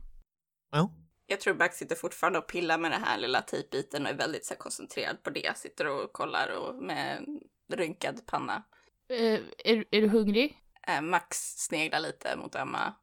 Ja. 0.71 0.91
Jag 1.27 1.41
tror 1.41 1.55
Max 1.55 1.77
sitter 1.77 1.97
fortfarande 1.97 2.39
och 2.39 2.49
pillar 2.49 2.79
med 2.79 2.91
den 2.91 3.03
här 3.03 3.19
lilla 3.19 3.41
tejpbiten 3.41 4.03
och 4.07 4.11
är 4.13 4.17
väldigt 4.17 4.45
så 4.47 4.55
här, 4.55 4.59
koncentrerad 4.59 5.23
på 5.23 5.31
det. 5.31 5.57
Sitter 5.59 5.87
och 5.87 6.13
kollar 6.13 6.49
och 6.57 6.83
med 6.83 7.25
rynkad 7.73 8.27
panna. 8.27 8.63
Eh, 9.09 9.41
är, 9.65 9.85
är 9.91 10.01
du 10.01 10.09
hungrig? 10.09 10.57
Eh, 10.89 11.01
Max 11.01 11.37
sneglar 11.57 12.01
lite 12.01 12.37
mot 12.37 12.55
Emma. 12.55 12.95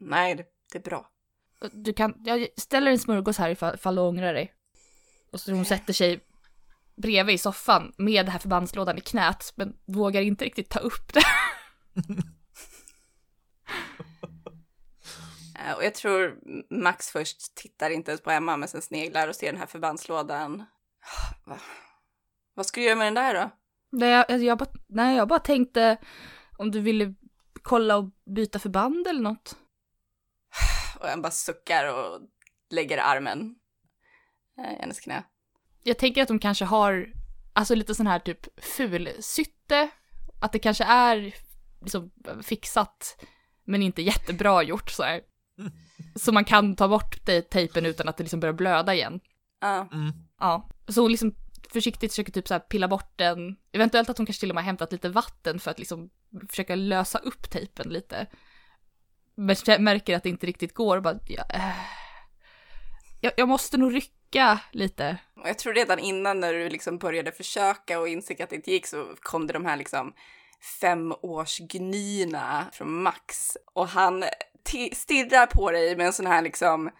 Nej, 0.00 0.34
det, 0.34 0.44
det 0.72 0.78
är 0.78 0.82
bra. 0.82 1.10
Du 1.72 1.92
kan, 1.92 2.14
jag 2.24 2.48
ställer 2.56 2.90
en 2.90 2.98
smörgås 2.98 3.38
här 3.38 3.50
ifall, 3.50 3.74
ifall 3.74 3.94
du 3.94 4.02
ångrar 4.02 4.34
dig. 4.34 4.52
Och 5.36 5.40
så 5.40 5.52
hon 5.52 5.64
sätter 5.64 5.92
sig 5.92 6.20
bredvid 6.96 7.34
i 7.34 7.38
soffan 7.38 7.92
med 7.96 8.26
den 8.26 8.32
här 8.32 8.38
förbandslådan 8.38 8.98
i 8.98 9.00
knät, 9.00 9.52
men 9.56 9.76
vågar 9.86 10.20
inte 10.22 10.44
riktigt 10.44 10.70
ta 10.70 10.78
upp 10.78 11.12
det. 11.12 11.22
Eh, 15.58 15.72
och 15.76 15.84
jag 15.84 15.94
tror 15.94 16.38
Max 16.70 17.10
först 17.10 17.54
tittar 17.54 17.90
inte 17.90 18.10
ens 18.10 18.22
på 18.22 18.30
Emma, 18.30 18.56
men 18.56 18.68
sen 18.68 18.82
sneglar 18.82 19.28
och 19.28 19.36
ser 19.36 19.46
den 19.46 19.60
här 19.60 19.66
förbandslådan. 19.66 20.64
Va? 21.44 21.58
Vad 22.54 22.66
ska 22.66 22.80
du 22.80 22.86
göra 22.86 22.96
med 22.96 23.06
den 23.06 23.14
där 23.14 23.34
då? 23.34 23.50
Nej, 23.92 24.10
jag, 24.10 24.18
alltså 24.18 24.44
jag, 24.46 24.58
bara, 24.58 24.70
nej, 24.86 25.16
jag 25.16 25.28
bara 25.28 25.38
tänkte 25.38 25.96
om 26.56 26.70
du 26.70 26.80
ville 26.80 27.14
kolla 27.62 27.96
och 27.96 28.10
byta 28.24 28.58
förband 28.58 29.06
eller 29.06 29.20
något. 29.20 29.56
Och 31.00 31.08
Emma 31.08 31.22
bara 31.22 31.30
suckar 31.30 31.94
och 31.94 32.20
lägger 32.70 32.98
armen 32.98 33.54
i 34.58 34.80
hennes 34.80 35.00
knä. 35.00 35.22
Jag 35.82 35.98
tänker 35.98 36.22
att 36.22 36.28
de 36.28 36.38
kanske 36.38 36.64
har, 36.64 37.12
alltså 37.52 37.74
lite 37.74 37.94
sån 37.94 38.06
här 38.06 38.18
typ 38.18 38.64
fulsytte, 38.64 39.88
att 40.40 40.52
det 40.52 40.58
kanske 40.58 40.84
är 40.84 41.34
liksom 41.80 42.10
fixat, 42.42 43.24
men 43.64 43.82
inte 43.82 44.02
jättebra 44.02 44.62
gjort 44.62 44.90
så 44.90 45.02
här. 45.02 45.20
Så 46.14 46.32
man 46.32 46.44
kan 46.44 46.76
ta 46.76 46.88
bort 46.88 47.24
te- 47.24 47.42
tejpen 47.42 47.86
utan 47.86 48.08
att 48.08 48.16
det 48.16 48.22
liksom 48.24 48.40
börjar 48.40 48.52
blöda 48.52 48.94
igen. 48.94 49.20
Ja, 49.60 49.88
Mm. 49.92 50.12
Ja, 50.40 50.68
så 50.88 51.00
hon 51.02 51.10
liksom 51.10 51.34
försiktigt 51.72 52.12
försöker 52.12 52.32
typ 52.32 52.48
så 52.48 52.54
här 52.54 52.58
pilla 52.60 52.88
bort 52.88 53.12
den. 53.18 53.56
Eventuellt 53.72 54.10
att 54.10 54.16
hon 54.18 54.26
kanske 54.26 54.40
till 54.40 54.50
och 54.50 54.54
med 54.54 54.64
har 54.64 54.66
hämtat 54.66 54.92
lite 54.92 55.08
vatten 55.08 55.60
för 55.60 55.70
att 55.70 55.78
liksom 55.78 56.10
försöka 56.50 56.74
lösa 56.74 57.18
upp 57.18 57.50
tejpen 57.50 57.88
lite. 57.88 58.26
Men 59.34 59.56
jag 59.66 59.80
märker 59.80 60.16
att 60.16 60.22
det 60.22 60.28
inte 60.28 60.46
riktigt 60.46 60.74
går 60.74 60.96
och 60.96 61.02
bara, 61.02 61.18
ja, 61.28 61.44
äh, 61.50 61.76
jag, 63.20 63.32
jag 63.36 63.48
måste 63.48 63.76
nog 63.76 63.94
rycka 63.94 64.15
lite. 64.72 65.18
och 65.36 65.48
jag 65.48 65.58
tror 65.58 65.74
redan 65.74 65.98
innan 65.98 66.40
när 66.40 66.52
du 66.52 66.68
liksom 66.68 66.98
började 66.98 67.32
försöka 67.32 68.00
och 68.00 68.08
insåg 68.08 68.42
att 68.42 68.50
det 68.50 68.56
inte 68.56 68.70
gick 68.70 68.86
så 68.86 69.14
kom 69.20 69.46
det 69.46 69.52
de 69.52 69.64
här 69.64 69.76
liksom 69.76 70.12
femårsgnyna 70.80 72.66
från 72.72 73.02
Max 73.02 73.56
och 73.74 73.88
han 73.88 74.24
stirrar 74.92 75.46
på 75.46 75.70
dig 75.70 75.96
med 75.96 76.06
en 76.06 76.12
sån 76.12 76.26
här 76.26 76.42
liksom 76.42 76.90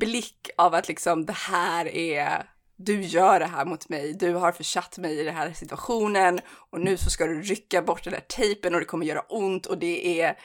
blick 0.00 0.50
av 0.56 0.74
att 0.74 0.88
liksom 0.88 1.26
det 1.26 1.32
här 1.32 1.88
är 1.88 2.50
du 2.76 3.00
gör 3.00 3.40
det 3.40 3.46
här 3.46 3.64
mot 3.64 3.88
mig, 3.88 4.14
du 4.14 4.34
har 4.34 4.52
försatt 4.52 4.98
mig 4.98 5.20
i 5.20 5.24
den 5.24 5.34
här 5.34 5.52
situationen 5.52 6.40
och 6.70 6.80
nu 6.80 6.96
så 6.96 7.10
ska 7.10 7.26
du 7.26 7.42
rycka 7.42 7.82
bort 7.82 8.04
den 8.04 8.12
där 8.12 8.20
tejpen 8.20 8.74
och 8.74 8.80
det 8.80 8.86
kommer 8.86 9.06
göra 9.06 9.20
ont 9.20 9.66
och 9.66 9.78
det 9.78 10.20
är 10.20 10.38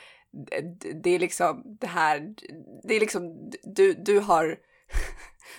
det 1.03 1.09
är 1.09 1.19
liksom 1.19 1.77
det 1.79 1.87
här, 1.87 2.35
det 2.83 2.95
är 2.95 2.99
liksom 2.99 3.51
du, 3.63 3.93
du 3.93 4.19
har 4.19 4.57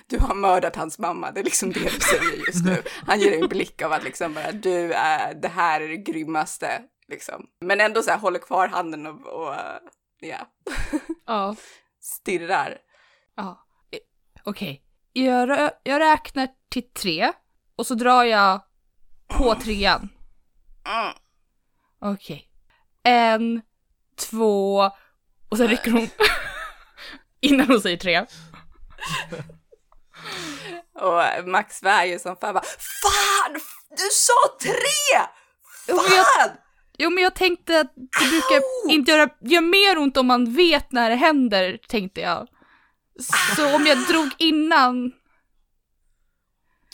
du 0.07 0.19
har 0.19 0.35
mördat 0.35 0.77
hans 0.77 0.99
mamma, 0.99 1.31
det 1.31 1.41
är 1.41 1.45
liksom 1.45 1.73
det 1.73 1.81
du 1.81 2.01
säger 2.01 2.47
just 2.47 2.65
nu. 2.65 2.83
Han 3.07 3.21
ger 3.21 3.43
en 3.43 3.49
blick 3.49 3.83
av 3.83 3.93
att 3.93 4.05
liksom 4.05 4.35
bara 4.35 4.53
du 4.53 4.93
är, 4.93 5.35
det 5.35 5.49
här 5.49 5.81
är 5.81 5.89
det 5.89 5.97
grymmaste 5.97 6.83
liksom. 7.09 7.47
Men 7.61 7.81
ändå 7.81 8.03
så 8.03 8.11
här 8.11 8.19
håller 8.19 8.39
kvar 8.39 8.69
handen 8.69 9.07
och, 9.07 9.27
och 9.27 9.55
ja, 10.21 10.47
Ja, 11.27 11.57
stirrar. 12.01 12.79
ja. 13.37 13.67
Eh, 13.91 13.99
Okej, 14.45 14.83
jag, 15.13 15.49
rö- 15.51 15.71
jag 15.83 16.01
räknar 16.01 16.49
till 16.69 16.93
tre 16.93 17.33
och 17.77 17.87
så 17.87 17.95
drar 17.95 18.25
jag 18.25 18.61
på 19.29 19.55
trean. 19.55 20.09
Mm. 20.87 21.13
Okej. 22.15 22.47
En, 23.03 23.63
två 24.31 24.91
och 25.49 25.57
sen 25.57 25.69
rycker 25.69 25.91
hon 25.91 26.09
innan 27.41 27.67
hon 27.67 27.81
säger 27.81 27.97
tre. 27.97 28.27
Och 31.01 31.49
Max 31.49 31.79
svär 31.79 32.05
ju 32.05 32.19
som 32.19 32.37
fan 32.37 32.55
bara 32.55 32.65
Fan! 33.03 33.53
Du 33.91 34.09
sa 34.13 34.33
tre! 34.63 35.27
Jo, 35.89 35.97
men 35.97 36.17
jag- 36.17 36.27
Fan! 36.27 36.51
Jo 36.99 37.11
men 37.11 37.25
jag 37.25 37.35
tänkte 37.35 37.81
att 37.81 37.93
det 37.95 38.29
brukar 38.31 38.63
inte 38.91 39.11
göra, 39.13 39.29
gör 39.41 39.61
mer 39.61 39.99
ont 39.99 40.17
om 40.17 40.27
man 40.27 40.55
vet 40.55 40.93
när 40.93 41.11
det 41.11 41.17
händer, 41.17 41.79
tänkte 41.89 42.21
jag. 42.21 42.49
Så 43.57 43.75
om 43.75 43.87
jag 43.87 43.99
drog 43.99 44.29
innan 44.39 45.13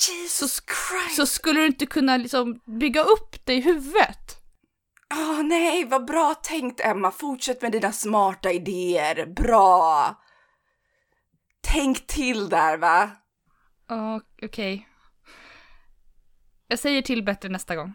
Jesus 0.08 0.60
Christ! 0.66 1.16
så 1.16 1.26
skulle 1.26 1.60
du 1.60 1.66
inte 1.66 1.86
kunna 1.86 2.16
liksom 2.16 2.60
bygga 2.80 3.02
upp 3.02 3.36
det 3.44 3.54
i 3.54 3.60
huvudet. 3.60 4.36
Åh 5.14 5.42
nej, 5.42 5.84
vad 5.84 6.06
bra 6.06 6.34
tänkt 6.34 6.80
Emma. 6.80 7.10
Fortsätt 7.10 7.62
med 7.62 7.72
dina 7.72 7.92
smarta 7.92 8.52
idéer. 8.52 9.26
Bra! 9.26 10.14
Tänk 11.72 12.06
till 12.06 12.48
där 12.48 12.76
va? 12.76 13.10
Ja, 13.88 14.20
okej. 14.42 14.88
Jag 16.68 16.78
säger 16.78 17.02
till 17.02 17.24
bättre 17.24 17.48
nästa 17.48 17.76
gång. 17.76 17.94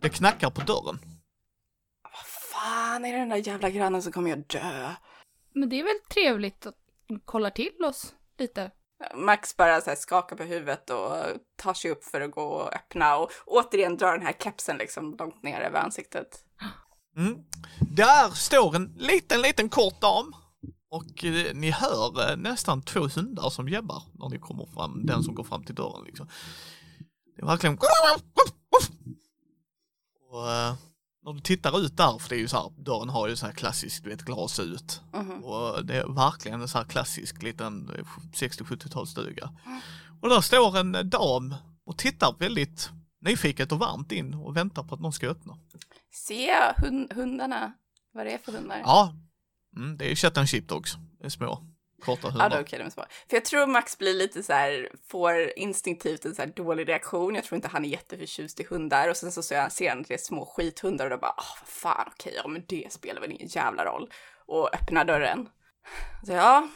Det 0.00 0.08
knackar 0.08 0.50
på 0.50 0.60
dörren. 0.60 0.98
Vad 2.02 2.26
fan 2.26 3.04
är 3.04 3.12
det 3.12 3.18
den 3.18 3.28
där 3.28 3.48
jävla 3.48 3.70
grannen 3.70 4.02
som 4.02 4.12
kommer 4.12 4.30
jag 4.30 4.46
dö? 4.46 4.94
Men 5.54 5.68
det 5.68 5.80
är 5.80 5.84
väl 5.84 6.00
trevligt 6.10 6.66
att 6.66 6.76
de 7.08 7.20
kollar 7.20 7.50
till 7.50 7.84
oss 7.84 8.14
lite. 8.38 8.70
Max 9.14 9.56
bara 9.56 9.80
så 9.80 9.90
här 9.90 9.96
skakar 9.96 10.36
på 10.36 10.42
huvudet 10.42 10.90
och 10.90 11.16
tar 11.56 11.74
sig 11.74 11.90
upp 11.90 12.04
för 12.04 12.20
att 12.20 12.30
gå 12.30 12.42
och 12.42 12.74
öppna 12.74 13.16
och 13.16 13.30
återigen 13.46 13.96
drar 13.96 14.12
den 14.12 14.26
här 14.26 14.32
kepsen 14.38 14.76
liksom 14.76 15.16
långt 15.18 15.42
ner 15.42 15.60
över 15.60 15.78
ansiktet. 15.78 16.44
Mm. 17.16 17.44
Där 17.80 18.30
står 18.30 18.76
en 18.76 18.94
liten, 18.98 19.42
liten 19.42 19.68
kort 19.68 20.00
dam. 20.00 20.34
Och 20.92 21.24
eh, 21.24 21.54
ni 21.54 21.70
hör 21.70 22.30
eh, 22.30 22.36
nästan 22.36 22.82
två 22.82 23.00
hundar 23.00 23.50
som 23.50 23.68
jäbbar 23.68 24.02
när 24.12 24.28
ni 24.28 24.38
kommer 24.38 24.66
fram, 24.66 25.06
den 25.06 25.22
som 25.22 25.34
går 25.34 25.44
fram 25.44 25.64
till 25.64 25.74
dörren 25.74 26.04
liksom. 26.04 26.28
Det 27.36 27.42
är 27.42 27.46
verkligen... 27.46 27.78
Och 30.30 30.50
eh, 30.50 30.74
när 31.24 31.32
du 31.32 31.40
tittar 31.40 31.80
ut 31.80 31.96
där, 31.96 32.18
för 32.18 32.28
det 32.28 32.34
är 32.34 32.38
ju 32.38 32.48
så 32.48 32.56
här, 32.56 32.82
dörren 32.84 33.08
har 33.08 33.28
ju 33.28 33.36
så 33.36 33.46
här 33.46 33.52
klassiskt, 33.52 34.04
du 34.04 34.10
vet, 34.10 34.22
glas 34.22 34.60
ut. 34.60 35.00
Mhm. 35.12 35.44
Och 35.44 35.86
det 35.86 35.96
är 35.96 36.14
verkligen 36.14 36.60
en 36.60 36.68
så 36.68 36.78
här 36.78 36.84
klassisk 36.84 37.42
liten 37.42 37.90
eh, 37.98 38.04
60-70-talsstuga. 38.32 39.48
Och 40.20 40.28
där 40.28 40.40
står 40.40 40.78
en 40.78 40.94
eh, 40.94 41.02
dam 41.02 41.54
och 41.84 41.98
tittar 41.98 42.36
väldigt 42.38 42.90
nyfiket 43.20 43.72
och 43.72 43.78
varmt 43.78 44.12
in 44.12 44.34
och 44.34 44.56
väntar 44.56 44.82
på 44.82 44.94
att 44.94 45.00
någon 45.00 45.12
ska 45.12 45.28
öppna. 45.28 45.58
Ser 46.26 46.48
jag 46.48 46.74
hund 46.74 47.12
hundarna? 47.12 47.72
Vad 48.12 48.26
det 48.26 48.32
är 48.32 48.38
för 48.38 48.52
hundar? 48.52 48.80
Ja, 48.84 49.14
mm, 49.76 49.96
det 49.96 50.10
är 50.10 50.14
chat 50.14 50.38
and 50.38 50.48
sheepdogs. 50.50 50.96
Det 51.20 51.24
är 51.26 51.30
små. 51.30 51.62
korta 52.04 52.20
Ja, 52.26 52.30
humor. 52.30 52.48
då 52.50 52.56
är 52.56 52.62
okej, 52.62 52.78
de 52.78 52.84
är 52.84 52.90
små. 52.90 53.04
För 53.30 53.36
jag 53.36 53.44
tror 53.44 53.66
Max 53.66 53.98
blir 53.98 54.14
lite 54.14 54.42
så 54.42 54.52
här, 54.52 54.88
får 55.08 55.58
instinktivt 55.58 56.24
en 56.24 56.34
så 56.34 56.42
här 56.42 56.52
dålig 56.56 56.88
reaktion. 56.88 57.34
Jag 57.34 57.44
tror 57.44 57.56
inte 57.56 57.68
han 57.68 57.84
är 57.84 57.88
jätteförtjust 57.88 58.60
i 58.60 58.64
hundar. 58.70 59.08
Och 59.08 59.16
sen 59.16 59.32
så 59.32 59.42
ser 59.42 59.60
han, 59.60 59.70
ser 59.70 59.88
han 59.90 60.00
att 60.00 60.08
det 60.08 60.14
är 60.14 60.18
små 60.18 60.46
skithundar 60.46 61.04
och 61.04 61.10
då 61.10 61.18
bara, 61.18 61.34
vad 61.36 61.68
fan, 61.68 62.08
okej, 62.12 62.32
ja 62.36 62.48
men 62.48 62.64
det 62.68 62.92
spelar 62.92 63.20
väl 63.20 63.32
ingen 63.32 63.48
jävla 63.48 63.84
roll. 63.84 64.10
Och 64.46 64.74
öppnar 64.74 65.04
dörren. 65.04 65.48
Så 66.26 66.32
ja, 66.32 66.68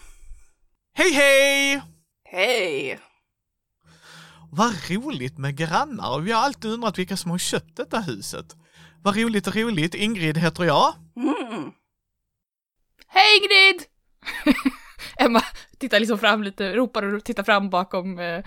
Hej 0.94 1.12
hej! 1.12 1.82
hej! 2.24 2.98
Vad 4.52 4.74
roligt 4.90 5.38
med 5.38 5.56
grannar. 5.56 6.20
Vi 6.20 6.32
har 6.32 6.40
alltid 6.42 6.70
undrat 6.70 6.98
vilka 6.98 7.16
som 7.16 7.30
har 7.30 7.38
köpt 7.38 7.76
detta 7.76 8.00
huset. 8.00 8.46
Vad 9.02 9.16
roligt 9.16 9.46
och 9.46 9.56
roligt. 9.56 9.94
Ingrid 9.94 10.38
heter 10.38 10.64
jag. 10.64 10.94
Mm. 11.16 11.72
Hej 13.08 13.38
Ingrid! 13.38 13.82
Emma 15.18 15.42
tittar 15.78 16.00
liksom 16.00 16.18
fram 16.18 16.42
lite, 16.42 16.72
ropar 16.74 17.02
och 17.02 17.24
tittar 17.24 17.42
fram 17.42 17.70
bakom 17.70 18.18
eh, 18.18 18.44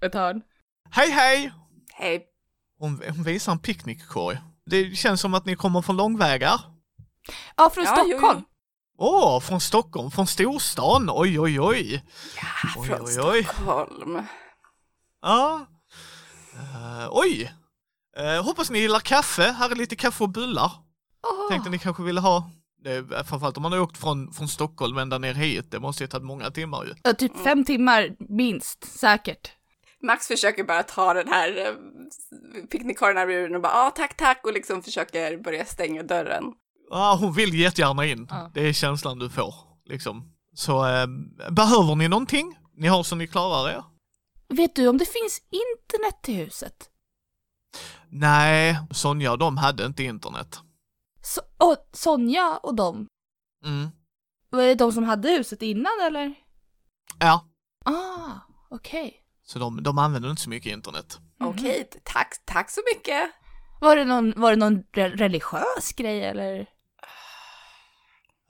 ett 0.00 0.14
hörn. 0.14 0.42
Hej 0.90 1.10
hej! 1.10 1.52
Hej. 1.94 2.26
Hon, 2.78 3.02
hon 3.08 3.22
visar 3.22 3.52
en 3.52 3.58
picknickkorg. 3.58 4.38
Det 4.66 4.96
känns 4.96 5.20
som 5.20 5.34
att 5.34 5.46
ni 5.46 5.56
kommer 5.56 5.82
från 5.82 5.96
långvägar. 5.96 6.60
Ja, 7.56 7.70
från 7.70 7.84
Ja. 7.84 7.96
Stockholm. 7.96 8.42
Åh, 8.98 9.40
från 9.40 9.60
Stockholm, 9.60 10.10
från 10.10 10.26
storstan. 10.26 11.10
Oj, 11.12 11.40
oj, 11.40 11.60
oj. 11.60 12.04
Ja, 12.36 12.42
Oj, 12.80 12.88
från 12.88 13.00
oj, 13.06 13.20
oj. 13.20 13.44
Stockholm. 13.44 14.22
Ja. 15.22 15.66
Eh, 16.54 17.08
oj. 17.10 17.52
Eh, 18.16 18.44
hoppas 18.44 18.70
ni 18.70 18.78
gillar 18.78 19.00
kaffe. 19.00 19.42
Här 19.58 19.70
är 19.70 19.74
lite 19.74 19.96
kaffe 19.96 20.24
och 20.24 20.30
bullar. 20.30 20.72
Åh. 21.26 21.48
Tänkte 21.50 21.70
ni 21.70 21.78
kanske 21.78 22.02
ville 22.02 22.20
ha. 22.20 22.50
Det 22.86 22.92
är, 22.92 23.24
framförallt 23.24 23.56
om 23.56 23.62
man 23.62 23.72
har 23.72 23.80
åkt 23.80 23.96
från, 23.96 24.32
från 24.32 24.48
Stockholm 24.48 24.98
ända 24.98 25.18
ner 25.18 25.34
hit. 25.34 25.70
Det 25.70 25.80
måste 25.80 26.04
ju 26.04 26.08
tagit 26.08 26.24
många 26.24 26.50
timmar 26.50 26.84
ju. 26.84 26.94
Ja, 27.02 27.12
typ 27.12 27.32
fem 27.44 27.64
timmar 27.64 28.16
minst, 28.18 28.98
säkert. 28.98 29.52
Max 30.02 30.26
försöker 30.26 30.64
bara 30.64 30.82
ta 30.82 31.14
den 31.14 31.28
här 31.28 31.66
eh, 31.66 31.72
picknickkorgen 32.70 33.30
ur 33.30 33.42
den 33.42 33.54
och 33.54 33.62
bara, 33.62 33.72
ja 33.72 33.86
ah, 33.86 33.90
tack, 33.90 34.16
tack, 34.16 34.40
och 34.46 34.52
liksom 34.52 34.82
försöker 34.82 35.38
börja 35.38 35.64
stänga 35.64 36.02
dörren. 36.02 36.44
Ja, 36.90 37.18
hon 37.20 37.32
vill 37.32 37.54
jättegärna 37.54 38.06
in. 38.06 38.26
Ja. 38.30 38.50
Det 38.54 38.68
är 38.68 38.72
känslan 38.72 39.18
du 39.18 39.30
får. 39.30 39.54
Liksom. 39.84 40.32
Så 40.54 40.86
eh, 40.86 41.06
behöver 41.50 41.94
ni 41.94 42.08
någonting? 42.08 42.58
Ni 42.76 42.88
har 42.88 43.02
så 43.02 43.16
ni 43.16 43.26
klarar 43.26 43.70
er? 43.70 43.82
Vet 44.48 44.76
du 44.76 44.88
om 44.88 44.98
det 44.98 45.04
finns 45.04 45.42
internet 45.50 46.22
till 46.22 46.34
huset? 46.34 46.90
Nej, 48.08 48.78
Sonja 48.90 49.32
och 49.32 49.38
de 49.38 49.56
hade 49.56 49.86
inte 49.86 50.02
internet. 50.02 50.60
Så, 51.26 51.40
och 51.58 51.76
Sonja 51.92 52.56
och 52.62 52.74
dem, 52.74 53.06
Mm. 53.64 53.88
var 54.50 54.62
det 54.62 54.74
de 54.74 54.92
som 54.92 55.04
hade 55.04 55.28
huset 55.28 55.62
innan 55.62 55.92
eller? 56.06 56.34
Ja, 57.18 57.48
Ah, 57.84 58.32
okej. 58.70 59.22
så 59.42 59.58
de, 59.58 59.82
de 59.82 59.98
använder 59.98 60.30
inte 60.30 60.42
så 60.42 60.50
mycket 60.50 60.72
internet. 60.72 61.18
Mhm. 61.40 61.48
Okej, 61.48 61.88
tack, 62.04 62.34
tack 62.44 62.70
så 62.70 62.80
mycket. 62.94 63.30
Var 63.80 63.96
det 63.96 64.04
någon, 64.04 64.32
var 64.40 64.50
det 64.50 64.56
någon 64.56 64.82
re- 64.82 65.16
religiös 65.16 65.92
grej 65.96 66.24
eller? 66.24 66.60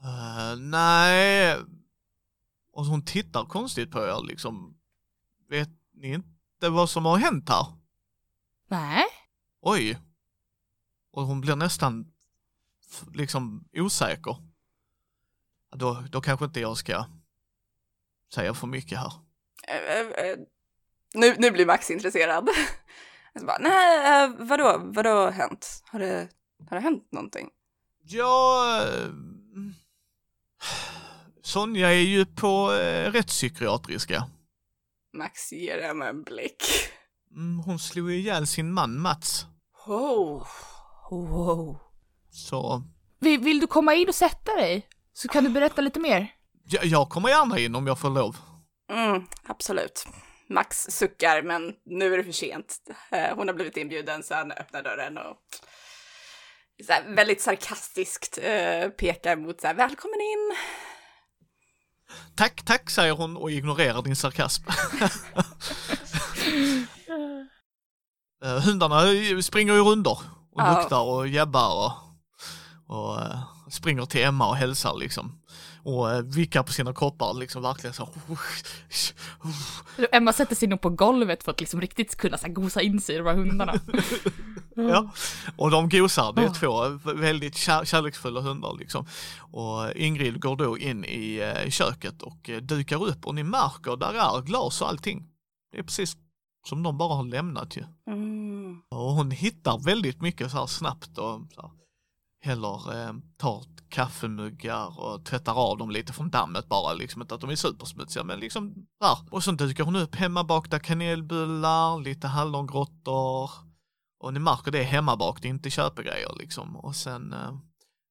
Eh, 0.03 0.57
nej. 0.59 1.57
Och 2.73 2.85
hon 2.87 3.05
tittar 3.05 3.45
konstigt 3.45 3.91
på 3.91 3.99
er 3.99 4.27
liksom. 4.27 4.79
Vet 5.49 5.69
ni 5.95 6.13
inte 6.13 6.69
vad 6.69 6.91
som 6.91 7.05
har 7.05 7.17
hänt 7.19 7.49
här? 7.49 7.67
Nej. 8.69 9.05
Oj. 9.61 9.99
Och 11.13 11.23
hon 11.23 11.41
blir 11.41 11.57
nästan 11.57 12.13
liksom 13.15 13.69
osäker. 13.77 14.37
Då, 15.77 16.05
då 16.11 16.21
kanske 16.21 16.45
inte 16.45 16.61
jag 16.61 16.77
ska 16.77 17.05
säga 18.35 18.55
för 18.55 18.67
mycket 18.67 18.99
här. 18.99 19.13
Eh, 19.69 20.27
eh, 20.27 20.39
nu, 21.15 21.35
nu 21.39 21.51
blir 21.51 21.67
Max 21.67 21.91
intresserad. 21.91 22.49
Bara, 23.47 23.59
nej, 23.61 24.25
eh, 24.25 24.31
vadå, 24.39 24.83
vadå 24.85 25.11
har 25.11 25.31
hänt? 25.31 25.83
Har 25.87 25.99
det, 25.99 26.29
har 26.71 26.77
det 26.77 26.83
hänt 26.83 27.09
någonting? 27.13 27.49
Ja, 28.03 28.83
Sonja 31.43 31.89
är 31.89 32.01
ju 32.01 32.27
på 32.27 32.73
eh, 32.73 33.13
rättspsykiatriska. 33.13 34.25
Max 35.13 35.53
ger 35.53 35.83
henne 35.83 36.09
en 36.09 36.23
blick. 36.23 36.63
Mm, 37.31 37.59
hon 37.59 37.79
slog 37.79 38.11
ihjäl 38.11 38.47
sin 38.47 38.73
man 38.73 39.01
Mats. 39.01 39.47
Oh. 39.87 40.47
Wow. 41.11 41.86
Så 42.37 42.83
Vill, 43.21 43.41
vill 43.41 43.61
du 43.61 43.67
komma 43.67 43.95
in 43.95 44.09
och 44.09 44.15
sätta 44.15 44.55
dig? 44.55 44.89
Så 45.13 45.29
kan 45.29 45.45
du 45.45 45.51
berätta 45.51 45.81
lite 45.83 46.01
mer. 46.01 46.33
jag, 46.69 46.85
jag 46.85 47.09
kommer 47.09 47.29
gärna 47.29 47.59
in 47.59 47.75
om 47.75 47.87
jag 47.87 47.99
får 47.99 48.11
lov. 48.11 48.37
Mm, 48.93 49.27
absolut. 49.47 50.07
Max 50.49 50.87
suckar, 50.91 51.43
men 51.43 51.73
nu 51.85 52.15
är 52.15 52.19
det 52.19 52.25
för 52.25 52.33
sent. 52.33 52.77
Eh, 53.11 53.37
Hon 53.37 53.49
har 53.49 53.55
blivit 53.55 53.77
inbjuden, 53.77 54.23
så 54.23 54.35
han 54.35 54.53
öppnar 54.53 54.83
dörren 54.83 55.19
och 55.19 55.37
så 56.87 56.93
här, 56.93 57.05
väldigt 57.15 57.43
sarkastiskt 57.43 58.39
eh, 58.43 58.89
pekar 58.89 59.37
mot 59.37 59.61
så 59.61 59.67
här, 59.67 59.75
välkommen 59.75 60.21
in. 60.21 60.57
Tack, 62.37 62.63
tack, 62.65 62.91
säger 62.91 63.13
hon 63.13 63.37
och 63.37 63.51
ignorerar 63.51 64.03
din 64.03 64.17
sarkasm. 64.17 64.63
Eh, 68.45 68.61
Hundarna 68.61 69.03
springer 69.43 69.75
ju 69.75 69.81
rundor 69.81 70.19
och 70.53 70.61
Ja. 70.63 70.81
luktar 70.81 71.01
och 71.03 71.29
jabbar 71.29 71.85
och, 71.87 71.93
och 72.87 73.21
eh, 73.21 73.39
springer 73.71 74.07
till 74.07 74.25
Emma 74.25 74.49
och 74.49 74.57
hälsar 74.57 74.97
liksom. 74.99 75.33
Och 75.83 76.07
uh, 76.07 76.21
vickar 76.21 76.63
på 76.63 76.73
sina 76.73 76.93
koppar 76.93 77.35
liksom 77.35 77.63
verkligen 77.63 77.95
så. 77.95 78.09
Emma 80.13 80.33
sätter 80.33 80.57
sig 80.57 80.69
nog 80.69 80.81
på 80.81 80.91
golvet 80.91 81.43
för 81.43 81.53
att 81.53 81.61
liksom 81.61 81.81
riktigt 81.81 82.17
kunna 82.17 82.39
så 82.39 82.47
här, 82.47 82.53
gosa 82.53 82.83
in 82.83 83.01
sig 83.01 83.15
i 83.15 83.19
de 83.19 83.27
här 83.27 83.35
hundarna. 83.35 83.75
Ja, 84.79 85.11
och 85.57 85.71
de 85.71 85.89
gosar. 85.89 86.33
Det 86.33 86.43
är 86.43 86.49
Ah. 86.49 86.55
två 86.55 86.89
väldigt 87.15 87.57
kär, 87.57 87.85
kärleksfulla 87.85 88.41
hundar 88.41 88.77
liksom. 88.79 89.07
Och 89.41 89.93
Ingrid 89.93 90.41
går 90.41 90.57
då 90.57 90.79
in 90.79 91.05
i 91.05 91.53
eh, 91.57 91.71
köket 91.71 92.23
och 92.23 92.51
eh, 92.51 92.61
dukar 92.61 93.05
upp 93.07 93.27
och 93.27 93.35
ni 93.35 93.43
märker 93.43 93.97
där 93.97 94.13
är 94.15 94.43
glas 94.43 94.81
och 94.83 94.89
allting. 94.89 95.27
Det 95.73 95.79
är 95.79 95.83
precis 95.83 96.17
som 96.69 96.83
de 96.83 96.99
bara 96.99 97.15
har 97.15 97.25
lämnat 97.25 97.77
ju. 97.77 97.85
Mm. 98.11 98.81
Och 98.91 99.13
hon 99.13 99.31
hittar 99.31 99.85
väldigt 99.85 100.21
mycket 100.23 100.51
så 100.51 100.57
här 100.59 100.67
snabbt 100.67 101.19
och 101.19 101.41
så 101.55 101.63
här, 101.63 101.71
heller 102.47 102.95
eh, 102.95 103.13
tar 103.37 103.65
kaffemuggar 103.89 105.01
och 105.01 105.25
tvättar 105.25 105.55
av 105.55 105.79
dem 105.79 105.91
lite 105.91 106.13
från 106.13 106.31
dammet 106.31 106.69
bara, 106.69 106.93
liksom 106.93 107.23
inte 107.23 107.35
att 107.35 107.41
de 107.41 107.51
är 107.51 107.57
supersmutsiga 107.57 108.25
men 108.25 108.41
liksom 108.41 108.75
där. 109.01 109.19
Och 109.31 109.45
så 109.45 109.51
dukar 109.51 109.85
hon 109.85 109.97
upp 109.97 110.15
hemmabakta 110.15 110.79
kanelbullar, 110.79 112.01
lite 112.01 112.27
hallongrottor 112.27 113.51
och 114.19 114.33
ni 114.33 114.41
märker 114.41 114.71
det 114.71 114.79
är 114.79 114.85
hemmabakt, 114.85 115.43
det 115.43 115.49
är 115.49 115.51
inte 115.51 115.71
köpegrejer 115.71 116.35
liksom. 116.39 116.77
Och 116.77 116.97
sen 116.97 117.33
eh, 117.33 117.53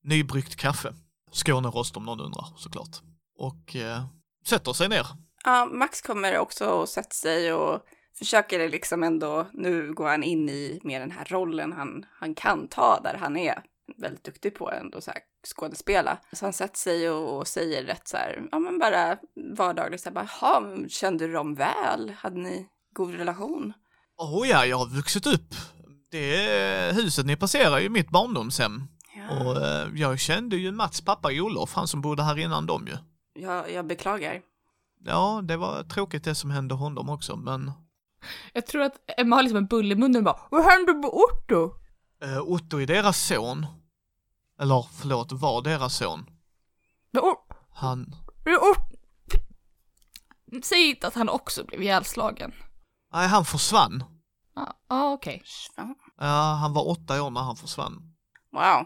nybryggt 0.03 0.55
kaffe, 0.55 0.93
Skånerost 1.31 1.97
om 1.97 2.05
någon 2.05 2.21
undrar 2.21 2.47
såklart. 2.57 3.01
Och 3.37 3.75
eh, 3.75 4.05
sätter 4.47 4.73
sig 4.73 4.89
ner. 4.89 5.07
Ja, 5.43 5.65
Max 5.65 6.01
kommer 6.01 6.37
också 6.39 6.65
och 6.65 6.89
sätter 6.89 7.15
sig 7.15 7.53
och 7.53 7.81
försöker 8.17 8.69
liksom 8.69 9.03
ändå, 9.03 9.47
nu 9.53 9.93
går 9.93 10.07
han 10.07 10.23
in 10.23 10.49
i 10.49 10.79
mer 10.83 10.99
den 10.99 11.11
här 11.11 11.25
rollen 11.25 11.73
han, 11.73 12.05
han 12.11 12.35
kan 12.35 12.67
ta 12.67 12.99
där 13.03 13.17
han 13.19 13.37
är 13.37 13.63
väldigt 13.97 14.23
duktig 14.23 14.55
på 14.55 14.71
ändå 14.71 15.01
så 15.01 15.11
här 15.11 15.19
skådespela. 15.55 16.17
Så 16.31 16.45
han 16.45 16.53
sätter 16.53 16.77
sig 16.77 17.09
och, 17.09 17.37
och 17.37 17.47
säger 17.47 17.83
rätt 17.83 18.07
så 18.07 18.17
här, 18.17 18.47
ja 18.51 18.59
men 18.59 18.79
bara 18.79 19.17
vardagligt 19.57 20.01
så 20.01 20.09
här, 20.09 20.13
bara, 20.13 20.29
"Jaha, 20.41 20.77
kände 20.89 21.27
du 21.27 21.33
dem 21.33 21.55
väl? 21.55 22.09
Hade 22.17 22.39
ni 22.39 22.67
god 22.95 23.15
relation? 23.15 23.73
Åh 24.17 24.47
ja, 24.49 24.65
jag 24.65 24.77
har 24.77 24.85
vuxit 24.95 25.27
upp. 25.27 25.55
Det 26.11 26.91
huset 26.95 27.25
ni 27.25 27.35
passerar 27.35 27.77
är 27.77 27.81
ju 27.81 27.89
mitt 27.89 28.09
barndomshem. 28.09 28.83
Ja, 29.15 29.39
Och 29.45 29.61
eh, 29.65 29.87
jag 29.95 30.19
kände 30.19 30.55
ju 30.57 30.71
Mats 30.71 31.01
pappa 31.01 31.29
Olof, 31.31 31.73
han 31.73 31.87
som 31.87 32.01
bodde 32.01 32.23
här 32.23 32.37
innan 32.39 32.65
dem 32.65 32.87
ju. 32.87 32.97
jag, 33.43 33.71
jag 33.71 33.85
beklagar. 33.87 34.41
Ja, 35.05 35.41
det 35.43 35.57
var 35.57 35.83
tråkigt 35.83 36.23
det 36.23 36.35
som 36.35 36.51
hände 36.51 36.73
honom 36.75 37.09
också, 37.09 37.35
men 37.35 37.71
Jag 38.53 38.65
tror 38.67 38.81
att 38.81 38.95
Emma 39.17 39.35
har 39.35 39.43
liksom 39.43 39.57
en 39.57 39.65
bulle 39.65 39.93
i 39.93 39.97
munnen 39.97 40.15
och 40.17 40.23
bara 40.23 40.39
Vad 40.51 40.63
hände 40.63 40.93
med 40.93 41.09
Otto? 41.13 41.71
Eh, 42.25 42.41
Otto 42.41 42.77
är 42.81 42.87
deras 42.87 43.17
son. 43.17 43.65
Eller 44.59 44.87
förlåt, 44.91 45.31
var 45.31 45.61
deras 45.61 45.95
son. 45.95 46.25
Han, 47.69 48.15
Säg 50.63 50.89
inte 50.89 51.07
att 51.07 51.15
han 51.15 51.29
också 51.29 51.63
blev 51.65 51.81
ihjälslagen. 51.81 52.53
nej 53.13 53.27
han 53.27 53.45
försvann. 53.45 54.03
Ja, 54.55 54.79
ah, 54.87 55.11
okej. 55.13 55.43
Ja, 55.77 55.95
Ja, 56.17 56.57
han 56.61 56.73
var 56.73 56.87
åtta 56.87 57.23
år 57.23 57.29
när 57.29 57.41
han 57.41 57.55
försvann. 57.55 58.15
Wow. 58.51 58.85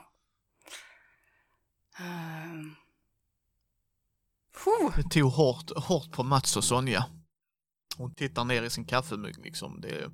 Puh. 4.63 4.95
Det 4.95 5.09
tog 5.09 5.31
hårt, 5.31 5.71
hårt 5.77 6.11
på 6.11 6.23
Mats 6.23 6.57
och 6.57 6.63
Sonja. 6.63 7.05
Hon 7.97 8.15
tittar 8.15 8.45
ner 8.45 8.63
i 8.63 8.69
sin 8.69 8.85
kaffemugg 8.85 9.37
liksom. 9.37 9.81
Det 9.81 9.89
är 9.89 10.11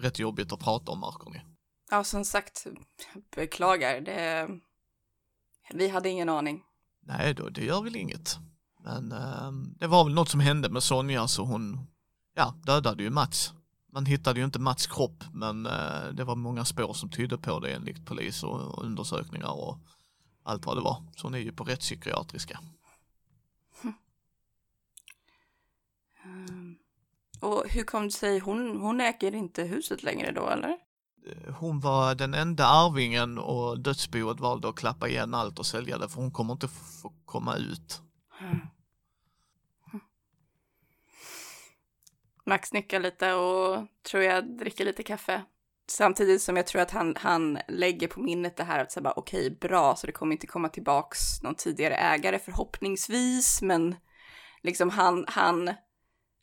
rätt 0.00 0.18
jobbigt 0.18 0.52
att 0.52 0.60
prata 0.60 0.92
om 0.92 1.00
märker 1.00 1.30
ni. 1.30 1.57
Ja, 1.90 2.04
som 2.04 2.24
sagt, 2.24 2.66
beklagar. 3.36 4.00
Det... 4.00 4.48
Vi 5.70 5.88
hade 5.88 6.08
ingen 6.08 6.28
aning. 6.28 6.62
Nej 7.00 7.34
då, 7.34 7.48
det 7.48 7.64
gör 7.64 7.82
väl 7.82 7.96
inget. 7.96 8.38
Men 8.84 9.12
eh, 9.12 9.52
det 9.52 9.86
var 9.86 10.04
väl 10.04 10.14
något 10.14 10.28
som 10.28 10.40
hände 10.40 10.68
med 10.68 10.82
Sonja 10.82 11.28
så 11.28 11.44
hon 11.44 11.86
ja, 12.34 12.54
dödade 12.62 13.02
ju 13.02 13.10
Mats. 13.10 13.52
Man 13.92 14.06
hittade 14.06 14.40
ju 14.40 14.44
inte 14.44 14.58
Mats 14.58 14.86
kropp 14.86 15.24
men 15.32 15.66
eh, 15.66 16.08
det 16.12 16.24
var 16.24 16.36
många 16.36 16.64
spår 16.64 16.92
som 16.92 17.10
tydde 17.10 17.38
på 17.38 17.60
det 17.60 17.74
enligt 17.74 18.06
polis 18.06 18.42
och 18.42 18.84
undersökningar 18.84 19.52
och 19.52 19.78
allt 20.42 20.66
vad 20.66 20.76
det 20.76 20.80
var. 20.80 21.02
Så 21.16 21.26
hon 21.26 21.34
är 21.34 21.38
ju 21.38 21.52
på 21.52 21.64
rättspsykiatriska. 21.64 22.60
Um, 26.24 26.78
och 27.40 27.64
hur 27.68 27.82
kom 27.82 28.04
det 28.04 28.10
sig, 28.10 28.38
hon, 28.38 28.80
hon 28.80 29.00
äger 29.00 29.34
inte 29.34 29.62
huset 29.62 30.02
längre 30.02 30.32
då 30.32 30.48
eller? 30.48 30.87
Hon 31.58 31.80
var 31.80 32.14
den 32.14 32.34
enda 32.34 32.66
arvingen 32.66 33.38
och 33.38 33.80
dödsboet 33.80 34.40
valde 34.40 34.68
att 34.68 34.76
klappa 34.76 35.08
igen 35.08 35.34
allt 35.34 35.58
och 35.58 35.66
sälja 35.66 35.98
det 35.98 36.08
för 36.08 36.20
hon 36.20 36.30
kommer 36.30 36.52
inte 36.52 36.68
få 36.68 37.12
komma 37.24 37.56
ut. 37.56 38.02
Mm. 38.40 38.56
Hm. 39.92 40.00
Max 42.46 42.72
nickar 42.72 43.00
lite 43.00 43.34
och 43.34 43.86
tror 44.10 44.22
jag 44.22 44.58
dricker 44.58 44.84
lite 44.84 45.02
kaffe. 45.02 45.44
Samtidigt 45.90 46.42
som 46.42 46.56
jag 46.56 46.66
tror 46.66 46.82
att 46.82 46.90
han, 46.90 47.14
han 47.16 47.58
lägger 47.68 48.08
på 48.08 48.20
minnet 48.20 48.56
det 48.56 48.64
här 48.64 48.78
att 48.78 48.92
säga 48.92 49.02
bara 49.02 49.14
okej, 49.16 49.46
okay, 49.46 49.68
bra, 49.68 49.96
så 49.96 50.06
det 50.06 50.12
kommer 50.12 50.32
inte 50.32 50.46
komma 50.46 50.68
tillbaks 50.68 51.42
någon 51.42 51.54
tidigare 51.54 51.94
ägare 51.94 52.38
förhoppningsvis, 52.38 53.62
men 53.62 53.96
liksom 54.62 54.90
han, 54.90 55.24
han, 55.28 55.74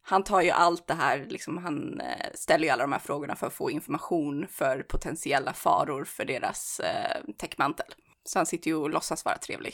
han 0.07 0.23
tar 0.23 0.41
ju 0.41 0.49
allt 0.49 0.87
det 0.87 0.93
här, 0.93 1.25
liksom 1.29 1.57
han 1.57 2.01
eh, 2.01 2.27
ställer 2.35 2.65
ju 2.65 2.69
alla 2.69 2.83
de 2.83 2.91
här 2.91 2.99
frågorna 2.99 3.35
för 3.35 3.47
att 3.47 3.53
få 3.53 3.71
information 3.71 4.47
för 4.49 4.83
potentiella 4.83 5.53
faror 5.53 6.05
för 6.05 6.25
deras 6.25 6.79
eh, 6.79 7.21
täckmantel. 7.37 7.85
Så 8.25 8.39
han 8.39 8.45
sitter 8.45 8.67
ju 8.67 8.75
och 8.75 8.89
låtsas 8.89 9.25
vara 9.25 9.37
trevlig. 9.37 9.73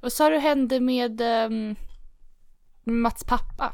Vad 0.00 0.12
sa 0.12 0.28
du 0.28 0.38
hände 0.38 0.80
med 0.80 1.20
um, 1.20 1.76
Mats 2.84 3.24
pappa? 3.24 3.72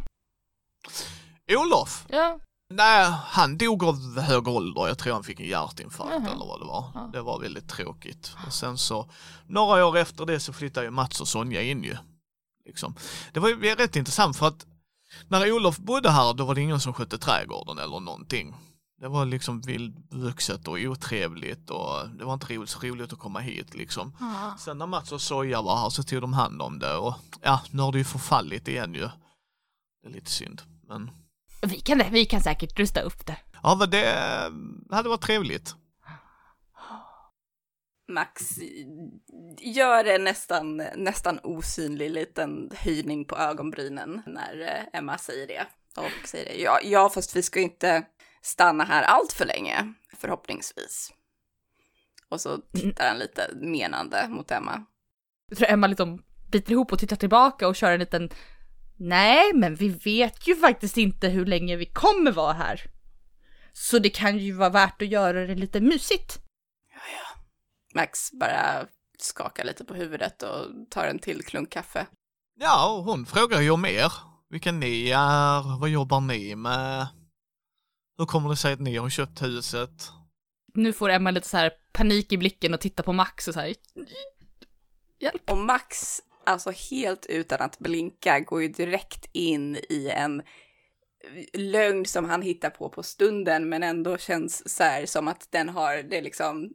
Olof? 1.51 2.07
Ja. 2.09 2.41
Nej, 2.75 3.07
han 3.11 3.59
dog 3.59 3.85
av 3.85 4.21
hög 4.21 4.49
ålder. 4.49 4.89
Jag 4.89 4.99
tror 4.99 5.13
han 5.13 5.25
fick 5.25 5.41
en 5.41 5.47
hjärtinfarkt 5.47 6.13
Jaha. 6.13 6.33
eller 6.33 6.47
vad 6.47 6.61
det 6.61 6.67
var. 6.67 6.91
Ja. 6.95 7.11
Det 7.13 7.23
var 7.23 7.41
väldigt 7.41 7.69
tråkigt. 7.69 8.33
Och 8.47 8.53
sen 8.53 8.79
så, 8.79 9.11
några 9.47 9.87
år 9.87 9.97
efter 9.97 10.27
det 10.27 10.41
så 10.41 10.53
flyttade 10.53 10.87
ju 10.87 10.91
Mats 10.91 11.21
och 11.21 11.29
Sonja 11.29 11.63
in 11.63 11.85
ju. 11.85 11.97
Liksom. 12.65 12.95
Det 13.33 13.41
var 13.41 13.49
ju 13.49 13.75
rätt 13.75 13.97
intressant 13.97 14.37
för 14.37 14.47
att 14.47 14.67
när 15.29 15.53
Olof 15.53 15.79
bodde 15.79 16.11
här 16.11 16.35
då 16.35 16.45
var 16.45 16.55
det 16.55 16.61
ingen 16.61 16.81
som 16.81 16.93
skötte 16.95 17.19
trädgården 17.19 17.79
eller 17.79 18.01
någonting. 18.01 18.55
Det 19.01 19.09
var 19.09 19.25
liksom 19.25 19.61
vildvuxet 19.61 20.69
och 20.69 20.79
otrevligt 20.79 21.71
och 21.71 22.09
det 22.19 22.25
var 22.25 22.35
inte 22.35 22.55
roligt, 22.55 22.71
så 22.71 22.81
roligt 22.81 23.13
att 23.13 23.19
komma 23.19 23.41
hit 23.41 23.75
liksom. 23.75 24.17
Ja. 24.21 24.57
Sen 24.59 24.79
när 24.79 24.87
Mats 24.87 25.13
och 25.13 25.21
Soja 25.21 25.63
var 25.63 25.77
här 25.77 25.91
så 25.91 26.03
tog 26.03 26.21
de 26.21 26.33
hand 26.33 26.63
om 26.63 26.79
det 26.79 26.95
och 26.95 27.15
ja, 27.43 27.61
nu 27.71 27.83
har 27.83 27.93
det 27.93 27.99
ju 27.99 28.05
förfallit 28.05 28.69
igen 28.69 28.95
ju. 28.95 29.09
Det 30.03 30.09
är 30.09 30.13
lite 30.13 30.31
synd, 30.31 30.63
men 30.89 31.11
Vi 31.63 31.81
kan 31.81 32.03
vi 32.11 32.25
kan 32.27 32.41
säkert 32.41 32.79
rusta 32.79 33.01
upp 33.01 33.27
det. 33.27 33.37
ja, 33.63 33.77
men 33.79 33.91
det 33.91 34.15
hade 34.91 35.09
varit 35.09 35.21
trevligt. 35.21 35.77
Max 38.09 38.59
gör 39.59 40.05
en 40.05 40.25
nästan, 40.25 40.77
nästan 40.97 41.41
osynlig 41.43 42.11
liten 42.11 42.71
höjning 42.75 43.25
på 43.25 43.37
ögonbrynen 43.37 44.23
när 44.27 44.61
eh, 44.61 44.99
Emma 44.99 45.19
säger 45.19 45.47
det. 45.47 45.67
Och 45.97 46.29
säger 46.29 46.45
det, 46.45 46.63
ja, 46.63 46.81
ja 46.83 47.09
fast 47.09 47.37
vi 47.37 47.43
ska 47.43 47.61
inte 47.61 48.03
stanna 48.43 48.85
här 48.85 49.03
allt 49.03 49.33
för 49.33 49.45
länge, 49.45 49.93
förhoppningsvis. 50.17 51.13
Och 52.29 52.41
så 52.41 52.59
tittar 52.59 53.09
han 53.09 53.19
lite 53.19 53.51
menande 53.55 54.29
mot 54.29 54.51
Emma. 54.51 54.85
Jag 55.49 55.59
tror 55.59 55.69
Emma 55.69 55.87
liksom 55.87 56.23
biter 56.51 56.73
ihop 56.73 56.93
och 56.93 56.99
tittar 56.99 57.17
tillbaka 57.17 57.69
och 57.69 57.77
kör 57.77 57.93
en 57.93 58.01
liten 58.01 58.31
Nej, 59.01 59.53
men 59.55 59.75
vi 59.75 59.89
vet 59.89 60.49
ju 60.49 60.57
faktiskt 60.57 60.97
inte 60.97 61.29
hur 61.29 61.47
länge 61.47 61.77
vi 61.77 61.87
kommer 61.87 62.33
vara 62.33 62.53
här. 62.53 62.83
Så 63.73 63.99
det 63.99 64.11
kan 64.11 64.39
ju 64.39 64.53
vara 64.53 64.71
värt 64.71 65.03
att 65.03 65.09
göra 65.09 65.47
det 65.47 65.55
lite 65.55 65.81
mysigt. 65.81 66.48
Max 67.95 68.33
bara 68.33 68.87
skakar 69.19 69.65
lite 69.65 69.85
på 69.85 69.95
huvudet 69.95 70.43
och 70.43 70.91
tar 70.91 71.07
en 71.07 71.19
till 71.19 71.45
klunk 71.45 71.71
kaffe. 71.71 72.07
Ja, 72.61 72.97
och 72.97 73.05
hon 73.05 73.27
frågar 73.27 73.61
ju 73.61 73.71
om 73.71 73.85
er. 73.85 74.13
Vilka 74.51 74.73
ni 74.73 75.11
är, 75.11 75.81
vad 75.81 75.89
jobbar 75.89 76.21
ni 76.21 76.57
med? 76.57 77.07
Hur 78.19 78.27
kommer 78.27 78.51
det 78.51 78.57
sig 78.57 78.73
att 78.73 78.81
ni 78.81 78.97
har 78.97 79.11
köpt 79.11 79.43
huset? 79.43 80.11
Nu 80.75 80.93
får 80.93 81.09
Emma 81.09 81.31
lite 81.31 81.49
så 81.49 81.57
här 81.57 81.73
panik 81.93 82.33
i 82.33 82.39
blicken 82.39 82.75
och 82.75 82.81
tittar 82.81 83.05
på 83.05 83.13
Max 83.13 83.49
och 83.49 83.55
så 83.55 83.61
här. 83.61 83.75
Hjälp. 85.21 85.51
Och 85.51 85.59
Max, 85.59 86.21
alltså 86.47 86.71
helt 86.71 87.27
utan 87.27 87.61
att 87.61 87.79
blinka, 87.79 88.41
går 88.41 88.63
ju 88.63 88.69
direkt 88.69 89.29
in 89.33 89.77
i 89.77 90.11
en 90.15 90.43
lögn 91.53 92.07
som 92.07 92.25
han 92.25 92.43
hittar 92.43 92.71
på 92.71 92.89
på 92.89 93.03
stunden, 93.03 93.69
men 93.69 93.83
ändå 93.83 94.19
känns 94.19 94.77
så 94.77 94.83
här 94.83 95.07
som 95.07 95.29
att 95.29 95.49
den 95.51 95.69
har 95.69 96.03
det 96.03 96.21
liksom 96.21 96.71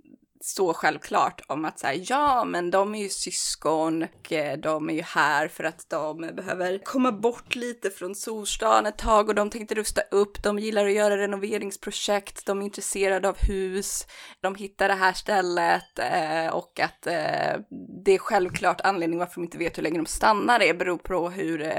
så 0.46 0.74
självklart 0.74 1.42
om 1.48 1.66
att 1.66 1.80
så 1.80 1.88
här, 1.88 2.04
ja, 2.08 2.46
men 2.46 2.72
de 2.72 2.96
är 2.96 3.00
ju 3.00 3.10
syskon 3.10 4.04
och 4.04 4.32
eh, 4.32 4.58
de 4.58 4.90
är 4.90 4.94
ju 4.94 5.02
här 5.02 5.48
för 5.48 5.64
att 5.64 5.90
de 5.90 6.22
behöver 6.22 6.78
komma 6.84 7.12
bort 7.12 7.56
lite 7.56 7.90
från 7.90 8.16
storstan 8.16 8.86
ett 8.86 8.98
tag 8.98 9.30
och 9.30 9.36
de 9.36 9.50
tänkte 9.50 9.76
rusta 9.76 10.02
upp. 10.02 10.44
De 10.44 10.60
gillar 10.60 10.86
att 10.86 10.94
göra 10.94 11.18
renoveringsprojekt. 11.18 12.46
De 12.46 12.62
är 12.62 12.66
intresserade 12.66 13.30
av 13.30 13.38
hus. 13.38 14.08
De 14.42 14.56
hittar 14.56 14.88
det 14.88 14.94
här 14.94 15.14
stället 15.14 16.00
eh, 16.00 16.54
och 16.54 16.80
att 16.80 17.08
eh, 17.08 17.62
det 18.06 18.12
är 18.12 18.18
självklart 18.18 18.82
anledning 18.82 19.20
varför 19.20 19.36
de 19.36 19.44
inte 19.44 19.58
vet 19.58 19.78
hur 19.78 19.84
länge 19.84 19.98
de 19.98 20.06
stannar 20.06 20.60
är 20.60 20.74
beror 20.74 20.98
på 20.98 21.30
hur 21.30 21.72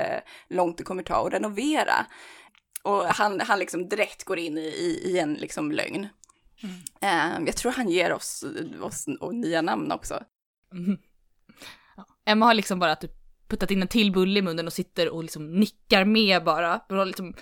långt 0.48 0.78
det 0.78 0.84
kommer 0.84 1.02
ta 1.02 1.26
att 1.26 1.32
renovera. 1.32 2.06
Och 2.82 3.04
han, 3.04 3.40
han 3.40 3.58
liksom 3.58 3.88
direkt 3.88 4.24
går 4.24 4.38
in 4.38 4.58
i, 4.58 4.66
i, 4.66 5.00
i 5.04 5.18
en 5.18 5.34
liksom 5.34 5.72
lögn. 5.72 6.08
Eh, 7.00 7.38
jag 7.46 7.56
tror 7.56 7.72
han 7.72 7.88
ger 7.88 8.12
oss, 8.12 8.44
oss 8.82 9.06
och 9.20 9.34
nya 9.34 9.62
namn 9.62 9.92
också. 9.92 10.20
Mhm. 10.72 10.98
Ja. 11.96 12.06
Emma 12.26 12.46
har 12.46 12.54
liksom 12.54 12.78
bara 12.78 12.96
typ 12.96 13.10
puttat 13.48 13.70
in 13.70 13.82
en 13.82 13.88
till 13.88 14.12
bulle 14.12 14.38
i 14.38 14.42
munnen 14.42 14.66
och 14.66 14.72
sitter 14.72 15.08
och 15.08 15.22
liksom 15.22 15.52
nickar 15.60 16.04
med 16.04 16.44
bara. 16.44 16.80
Hon 16.88 16.98
har 16.98 17.04
liksom 17.06 17.34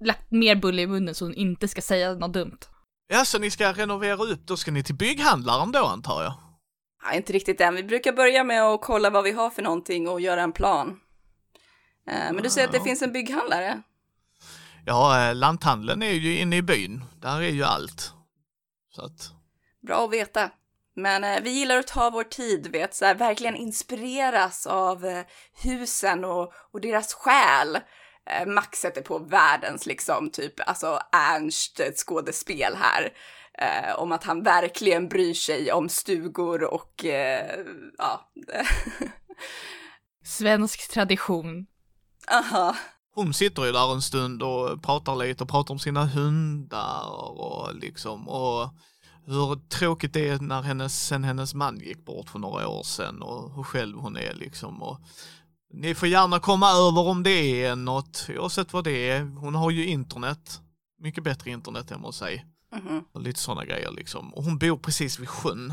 lagt 0.00 0.30
mer 0.30 0.56
bulle 0.56 0.82
i 0.82 0.86
munnen 0.86 1.14
så 1.14 1.24
hon 1.24 1.34
inte 1.34 1.68
ska 1.68 1.82
säga 1.82 2.14
något 2.14 2.32
dumt. 2.32 2.58
Ja, 3.08 3.24
så 3.24 3.38
ni 3.38 3.50
ska 3.50 3.72
renovera 3.72 4.16
upp, 4.16 4.46
då 4.46 4.56
ska 4.56 4.70
ni 4.70 4.82
till 4.84 4.94
bygghandlaren 4.94 5.72
då 5.72 5.84
antar 5.86 6.22
jag? 6.22 6.32
Ja, 7.04 7.14
inte 7.14 7.32
riktigt 7.32 7.60
än. 7.60 7.74
Vi 7.74 7.82
brukar 7.84 8.12
börja 8.12 8.44
med 8.44 8.62
att 8.62 8.80
kolla 8.82 9.10
vad 9.10 9.24
vi 9.24 9.32
har 9.32 9.50
för 9.50 9.62
någonting 9.62 10.08
och 10.08 10.20
göra 10.20 10.42
en 10.42 10.52
plan. 10.52 11.00
Eh, 12.10 12.32
men 12.32 12.42
du 12.42 12.50
säger 12.50 12.66
att 12.66 12.72
det 12.72 12.78
Ja. 12.78 12.84
finns 12.84 13.02
en 13.02 13.12
bygghandlare? 13.12 13.82
Ja, 14.84 15.28
eh, 15.28 15.34
lanthandeln 15.34 16.02
är 16.02 16.10
ju 16.12 16.38
inne 16.38 16.56
i 16.56 16.62
byn. 16.62 17.04
Där 17.20 17.40
är 17.40 17.48
ju 17.50 17.64
allt. 17.64 18.12
Så 18.96 19.04
att, 19.04 19.32
Bra 19.86 20.04
att 20.04 20.12
veta. 20.12 20.50
Men 20.94 21.24
eh, 21.24 21.42
vi 21.42 21.50
gillar 21.50 21.76
att 21.76 21.86
ta 21.86 22.10
vår 22.10 22.24
tid, 22.24 22.66
vet, 22.66 22.94
så 22.94 23.04
här, 23.04 23.14
verkligen 23.14 23.56
inspireras 23.56 24.66
av 24.66 25.04
eh, 25.04 25.24
husen 25.62 26.24
och, 26.24 26.52
och 26.72 26.80
deras 26.80 27.14
själ. 27.14 27.78
Eh, 28.30 28.46
Max 28.46 28.78
sätter 28.78 29.02
på 29.02 29.18
världens 29.18 29.86
liksom 29.86 30.30
typ, 30.30 30.68
alltså 30.68 31.00
Ernst 31.12 31.80
ett 31.80 31.98
skådespel 31.98 32.74
här. 32.76 33.12
Eh, 33.58 33.98
om 33.98 34.12
att 34.12 34.24
han 34.24 34.42
verkligen 34.42 35.08
bryr 35.08 35.34
sig 35.34 35.72
om 35.72 35.88
stugor 35.88 36.64
och 36.64 37.04
eh, 37.04 37.60
ja. 37.98 38.32
Svensk 40.24 40.90
tradition. 40.90 41.66
Aha. 42.30 42.76
Hon 43.16 43.34
sitter 43.34 43.64
ju 43.64 43.72
där 43.72 43.92
en 43.92 44.02
stund 44.02 44.42
och 44.42 44.82
pratar 44.82 45.16
lite 45.16 45.44
och 45.44 45.50
pratar 45.50 45.74
om 45.74 45.78
sina 45.78 46.06
hundar 46.06 47.30
och 47.40 47.74
liksom 47.74 48.28
och 48.28 48.68
hur 49.26 49.68
tråkigt 49.68 50.12
det 50.12 50.28
är 50.28 50.38
när 50.38 50.62
hennes, 50.62 51.06
sen 51.06 51.24
hennes 51.24 51.54
man 51.54 51.80
gick 51.80 52.04
bort 52.04 52.30
för 52.30 52.38
några 52.38 52.68
år 52.68 52.82
sedan 52.82 53.22
och 53.22 53.54
hur 53.54 53.62
själv 53.62 53.98
hon 53.98 54.16
är 54.16 54.34
liksom 54.34 54.82
och 54.82 55.00
ni 55.72 55.94
får 55.94 56.08
gärna 56.08 56.38
komma 56.38 56.70
över 56.70 57.00
om 57.08 57.22
det 57.22 57.64
är 57.64 57.76
något, 57.76 58.26
oavsett 58.38 58.72
vad 58.72 58.84
det 58.84 59.10
är. 59.10 59.20
Hon 59.20 59.54
har 59.54 59.70
ju 59.70 59.86
internet, 59.86 60.60
mycket 60.98 61.24
bättre 61.24 61.50
internet 61.50 61.90
hemma 61.90 62.08
hos 62.08 62.16
sig. 62.16 62.46
Mhm. 62.72 63.04
Och 63.12 63.20
lite 63.20 63.40
sådana 63.40 63.64
grejer 63.64 63.90
liksom. 63.90 64.34
Och 64.34 64.44
hon 64.44 64.58
bor 64.58 64.76
precis 64.76 65.18
vid 65.18 65.28
sjön. 65.28 65.72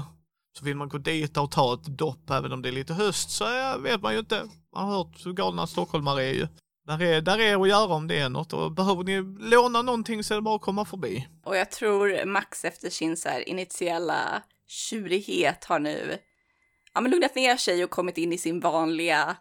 Så 0.58 0.66
vill 0.66 0.76
man 0.76 0.90
gå 0.90 0.98
dit 0.98 1.38
och 1.38 1.52
ta 1.52 1.74
ett 1.74 1.86
dopp 1.98 2.30
även 2.30 2.52
om 2.52 2.62
det 2.62 2.70
är 2.70 2.74
lite 2.74 2.94
höst 2.94 3.30
så 3.30 3.46
vet 3.80 4.02
man 4.02 4.14
ju 4.14 4.20
inte. 4.20 4.50
Man 4.76 4.86
har 4.86 4.98
hört 4.98 5.26
hur 5.26 5.34
galna 5.34 5.68
stockholmare 5.68 6.24
är 6.24 6.34
ju. 6.34 6.48
Där 6.88 7.02
är, 7.02 7.22
där 7.22 7.40
är 7.40 7.62
att 7.62 7.70
göra 7.70 7.94
om 7.94 8.08
det 8.08 8.20
är 8.20 8.30
något 8.30 8.54
och 8.54 8.72
behöver 8.72 9.04
ni 9.04 9.22
låna 9.50 9.82
någonting 9.82 10.24
så 10.24 10.34
är 10.34 10.36
det 10.36 10.42
bara 10.42 10.56
att 10.56 10.62
komma 10.62 10.86
förbi. 10.86 11.28
Och 11.46 11.56
jag 11.56 11.72
tror 11.72 12.26
Max 12.26 12.66
efter 12.66 12.90
sin 12.90 13.18
så 13.18 13.30
här 13.30 13.50
initiala 13.50 14.44
tjurighet 14.68 15.66
har 15.66 15.80
nu 15.80 16.18
ja, 16.94 17.02
men 17.02 17.12
lugnat 17.12 17.36
ner 17.36 17.58
sig 17.58 17.84
och 17.84 17.90
kommit 17.90 18.18
in 18.18 18.34
i 18.34 18.38
sin 18.38 18.60
vanliga 18.60 19.38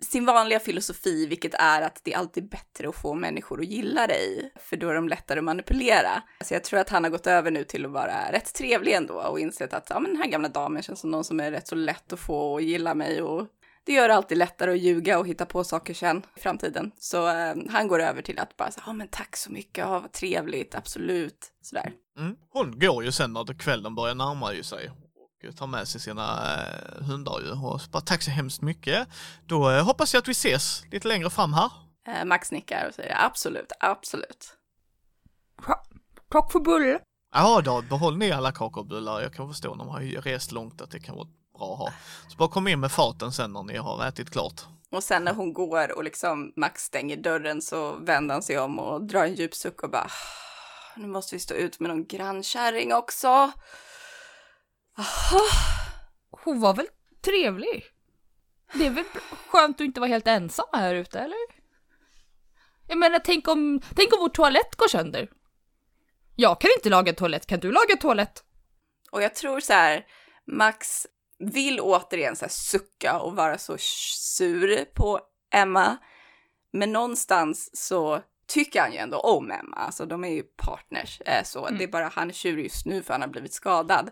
sin 0.00 0.26
vanliga 0.26 0.60
filosofi, 0.60 1.26
vilket 1.26 1.54
är 1.54 1.82
att 1.82 2.00
det 2.04 2.12
är 2.12 2.18
alltid 2.18 2.48
bättre 2.48 2.88
att 2.88 2.96
få 2.96 3.14
människor 3.14 3.60
att 3.60 3.66
gilla 3.66 4.06
dig, 4.06 4.52
för 4.56 4.76
då 4.76 4.88
är 4.88 4.94
de 4.94 5.08
lättare 5.08 5.38
att 5.38 5.44
manipulera. 5.44 6.22
Så 6.44 6.54
jag 6.54 6.64
tror 6.64 6.80
att 6.80 6.88
han 6.88 7.04
har 7.04 7.10
gått 7.10 7.26
över 7.26 7.50
nu 7.50 7.64
till 7.64 7.84
att 7.84 7.90
vara 7.90 8.32
rätt 8.32 8.54
trevlig 8.54 8.92
ändå 8.92 9.14
och 9.14 9.40
insett 9.40 9.74
att 9.74 9.86
ja, 9.90 10.00
men 10.00 10.10
den 10.10 10.22
här 10.22 10.30
gamla 10.30 10.48
damen 10.48 10.82
känns 10.82 11.00
som 11.00 11.10
någon 11.10 11.24
som 11.24 11.40
är 11.40 11.50
rätt 11.50 11.68
så 11.68 11.74
lätt 11.74 12.12
att 12.12 12.20
få 12.20 12.56
att 12.56 12.62
gilla 12.62 12.94
mig 12.94 13.22
och 13.22 13.46
det 13.84 13.92
gör 13.92 14.08
det 14.08 14.14
alltid 14.14 14.38
lättare 14.38 14.70
att 14.70 14.78
ljuga 14.78 15.18
och 15.18 15.26
hitta 15.26 15.46
på 15.46 15.64
saker 15.64 15.94
sen 15.94 16.22
i 16.36 16.40
framtiden. 16.40 16.92
Så 16.98 17.28
eh, 17.28 17.54
han 17.68 17.88
går 17.88 18.00
över 18.00 18.22
till 18.22 18.38
att 18.38 18.56
bara 18.56 18.70
säga, 18.70 18.84
ja 18.86 18.92
men 18.92 19.08
tack 19.08 19.36
så 19.36 19.52
mycket, 19.52 19.78
ja 19.78 20.00
vad 20.00 20.12
trevligt, 20.12 20.74
absolut, 20.74 21.52
sådär. 21.62 21.92
Mm. 22.18 22.36
Hon 22.50 22.78
går 22.78 23.04
ju 23.04 23.12
sen 23.12 23.32
när 23.32 23.58
kvällen 23.58 23.94
börjar 23.94 24.14
närma 24.14 24.54
ju 24.54 24.62
sig 24.62 24.90
och 25.48 25.56
tar 25.56 25.66
med 25.66 25.88
sig 25.88 26.00
sina 26.00 26.54
eh, 26.54 27.04
hundar 27.06 27.40
ju 27.40 27.50
och 27.50 27.80
bara 27.90 28.00
tack 28.00 28.22
så 28.22 28.30
hemskt 28.30 28.62
mycket. 28.62 29.08
Då 29.46 29.70
eh, 29.70 29.84
hoppas 29.84 30.14
jag 30.14 30.20
att 30.20 30.28
vi 30.28 30.32
ses 30.32 30.82
lite 30.92 31.08
längre 31.08 31.30
fram 31.30 31.52
här. 31.52 31.70
Eh, 32.08 32.24
Max 32.24 32.52
nickar 32.52 32.88
och 32.88 32.94
säger 32.94 33.16
absolut, 33.24 33.72
absolut. 33.80 34.56
Tack 36.30 36.52
för 36.52 36.60
bulle. 36.60 36.98
Ja 37.34 37.60
då, 37.64 37.82
behåll 37.82 38.16
ni 38.16 38.32
alla 38.32 38.52
kakor 38.52 38.80
och 38.80 38.86
bullar. 38.86 39.20
Jag 39.20 39.34
kan 39.34 39.48
förstå 39.48 39.74
när 39.74 39.84
man 39.84 39.94
har 39.94 40.22
rest 40.22 40.52
långt 40.52 40.80
att 40.80 40.90
det 40.90 41.00
kan 41.00 41.16
vara 41.16 41.28
bra 41.60 41.72
att 41.72 41.78
ha. 41.78 41.92
Så 42.28 42.36
bara 42.36 42.48
kom 42.48 42.68
in 42.68 42.80
med 42.80 42.92
faten 42.92 43.32
sen 43.32 43.52
när 43.52 43.62
ni 43.62 43.76
har 43.76 44.06
ätit 44.06 44.30
klart. 44.30 44.60
Och 44.92 45.02
sen 45.04 45.24
när 45.24 45.34
hon 45.34 45.52
går 45.52 45.96
och 45.96 46.04
liksom 46.04 46.52
Max 46.56 46.82
stänger 46.82 47.16
dörren 47.16 47.62
så 47.62 47.92
vänder 47.96 48.34
han 48.34 48.42
sig 48.42 48.58
om 48.58 48.78
och 48.78 49.02
drar 49.02 49.24
en 49.24 49.34
djup 49.34 49.54
suck 49.54 49.82
och 49.82 49.90
bara 49.90 50.02
"Ah, 50.04 50.96
nu 50.96 51.06
måste 51.06 51.34
vi 51.34 51.40
stå 51.40 51.54
ut 51.54 51.80
med 51.80 51.90
någon 51.90 52.06
grannkärring 52.06 52.94
också. 52.94 53.28
Aha. 54.98 55.40
Hon 56.44 56.60
var 56.60 56.74
väl 56.74 56.86
trevlig? 57.24 57.84
Det 58.74 58.86
är 58.86 58.90
väl 58.90 59.04
skönt 59.48 59.76
att 59.76 59.84
inte 59.84 60.00
vara 60.00 60.08
helt 60.08 60.26
ensam 60.26 60.66
här 60.72 60.94
ute, 60.94 61.18
eller? 61.20 61.38
Jag 62.88 62.98
menar, 62.98 63.18
tänk 63.18 63.48
om, 63.48 63.80
tänk 63.96 64.12
om 64.12 64.18
vår 64.20 64.28
toalett 64.28 64.76
går 64.76 64.88
sönder. 64.88 65.28
Jag 66.36 66.60
kan 66.60 66.70
inte 66.76 66.88
laga 66.88 67.12
toalett, 67.12 67.46
kan 67.46 67.60
du 67.60 67.72
laga 67.72 67.96
toalett? 68.00 68.44
Och 69.10 69.22
jag 69.22 69.34
tror 69.34 69.60
så 69.60 69.72
här, 69.72 70.06
Max 70.46 71.06
vill 71.40 71.80
återigen 71.80 72.36
så 72.36 72.46
sucka 72.48 73.18
och 73.18 73.36
vara 73.36 73.58
så 73.58 73.76
sur 73.78 74.84
på 74.84 75.20
Emma. 75.54 75.96
Men 76.72 76.92
någonstans 76.92 77.70
så 77.88 78.22
tycker 78.46 78.80
han 78.80 78.92
ju 78.92 78.98
ändå 78.98 79.18
om 79.18 79.50
Emma, 79.50 79.76
alltså 79.76 80.06
de 80.06 80.24
är 80.24 80.28
ju 80.28 80.42
partners. 80.42 81.20
Eh, 81.20 81.44
så 81.44 81.68
det 81.68 81.84
är 81.84 81.88
bara 81.88 82.08
han 82.08 82.28
är 82.28 82.34
tjurig 82.34 82.64
just 82.64 82.86
nu 82.86 83.02
för 83.02 83.14
han 83.14 83.20
har 83.20 83.28
blivit 83.28 83.52
skadad. 83.52 84.10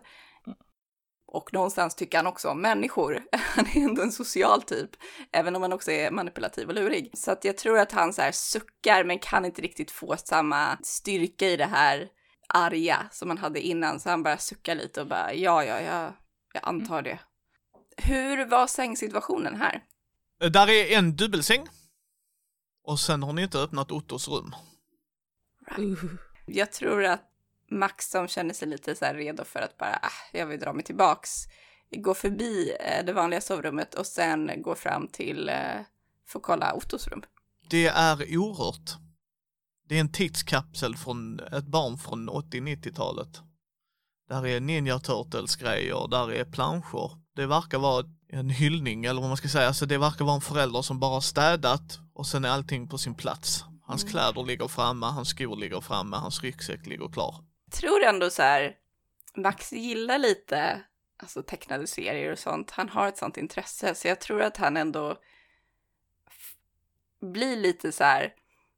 Och 1.31 1.53
någonstans 1.53 1.95
tycker 1.95 2.17
han 2.17 2.27
också 2.27 2.49
om 2.49 2.61
människor. 2.61 3.23
Han 3.31 3.65
är 3.65 3.77
ändå 3.77 4.01
en 4.01 4.11
social 4.11 4.61
typ, 4.61 4.89
även 5.31 5.55
om 5.55 5.61
han 5.61 5.73
också 5.73 5.91
är 5.91 6.11
manipulativ 6.11 6.67
och 6.67 6.73
lurig. 6.73 7.11
Så 7.13 7.31
att 7.31 7.45
jag 7.45 7.57
tror 7.57 7.79
att 7.79 7.91
han 7.91 8.13
så 8.13 8.21
här 8.21 8.31
suckar 8.31 9.03
men 9.03 9.19
kan 9.19 9.45
inte 9.45 9.61
riktigt 9.61 9.91
få 9.91 10.17
samma 10.17 10.77
styrka 10.83 11.45
i 11.45 11.57
det 11.57 11.65
här 11.65 12.07
arga 12.47 12.97
som 13.11 13.29
han 13.29 13.37
hade 13.37 13.61
innan. 13.61 13.99
Så 13.99 14.09
han 14.09 14.23
bara 14.23 14.37
suckar 14.37 14.75
lite 14.75 15.01
och 15.01 15.07
bara 15.07 15.33
ja, 15.33 15.63
ja, 15.63 15.81
ja, 15.81 16.13
jag 16.53 16.67
antar 16.67 17.01
det. 17.01 17.19
Hur 17.97 18.45
var 18.45 18.67
sängsituationen 18.67 19.55
här? 19.55 19.83
Eh, 20.43 20.51
Där 20.51 20.69
är 20.69 20.97
en 20.97 21.15
dubbelsäng. 21.15 21.67
Och 22.83 22.99
sen 22.99 23.23
har 23.23 23.33
ni 23.33 23.41
inte 23.41 23.59
öppnat 23.59 23.91
Ottos 23.91 24.27
rum. 24.27 24.55
Uh. 25.77 26.03
Jag 26.45 26.71
tror 26.71 27.05
att 27.05 27.21
Max 27.71 28.09
som 28.09 28.27
känner 28.27 28.53
sig 28.53 28.67
lite 28.67 28.95
så 28.95 29.05
här 29.05 29.15
redo 29.15 29.43
för 29.43 29.59
att 29.59 29.77
bara, 29.77 29.99
ah, 30.01 30.37
jag 30.37 30.45
vill 30.45 30.59
dra 30.59 30.73
mig 30.73 30.83
tillbaks, 30.83 31.45
går 31.91 32.13
förbi 32.13 32.75
eh, 32.79 33.05
det 33.05 33.13
vanliga 33.13 33.41
sovrummet 33.41 33.93
och 33.93 34.05
sen 34.05 34.61
går 34.61 34.75
fram 34.75 35.07
till, 35.07 35.49
eh, 35.49 35.81
för 36.27 36.39
att 36.39 36.43
kolla 36.43 36.73
Ottos 36.73 37.07
rum. 37.07 37.21
Det 37.69 37.87
är 37.87 38.37
orört. 38.37 38.97
Det 39.89 39.95
är 39.95 39.99
en 39.99 40.11
tidskapsel 40.11 40.95
från 40.97 41.39
ett 41.39 41.67
barn 41.67 41.97
från 41.97 42.29
80-90-talet. 42.29 43.41
Där 44.29 44.47
är 44.47 44.59
Ninja 44.59 44.99
Turtles 44.99 45.55
grejer, 45.55 46.07
där 46.07 46.31
är 46.31 46.45
planscher. 46.45 47.11
Det 47.35 47.45
verkar 47.45 47.79
vara 47.79 48.05
en 48.29 48.49
hyllning 48.49 49.05
eller 49.05 49.21
vad 49.21 49.29
man 49.29 49.37
ska 49.37 49.47
säga. 49.47 49.67
Alltså 49.67 49.85
det 49.85 49.97
verkar 49.97 50.25
vara 50.25 50.35
en 50.35 50.41
förälder 50.41 50.81
som 50.81 50.99
bara 50.99 51.21
städat 51.21 51.99
och 52.13 52.27
sen 52.27 52.45
är 52.45 52.49
allting 52.49 52.87
på 52.87 52.97
sin 52.97 53.15
plats. 53.15 53.63
Hans 53.83 54.03
kläder 54.03 54.43
ligger 54.43 54.67
framme, 54.67 55.05
hans 55.05 55.29
skor 55.29 55.55
ligger 55.55 55.81
framme, 55.81 56.17
hans 56.17 56.43
ryggsäck 56.43 56.85
ligger 56.85 57.07
klar. 57.07 57.35
tror 57.71 58.03
ändå 58.03 58.29
så 58.29 58.41
här, 58.41 58.75
Max 59.35 59.73
gillar 59.73 60.17
lite 60.17 60.81
alltså 61.17 61.43
tecknade 61.43 61.87
serier 61.87 62.31
och 62.31 62.39
sånt. 62.39 62.71
Han 62.71 62.89
har 62.89 63.07
ett 63.07 63.17
sånt 63.17 63.37
intresse, 63.37 63.95
så 63.95 64.07
jag 64.07 64.21
tror 64.21 64.41
att 64.41 64.57
han 64.57 64.77
ändå 64.77 65.17
blir 67.21 67.57
lite 67.57 67.91
så 67.91 68.03
här. 68.03 68.33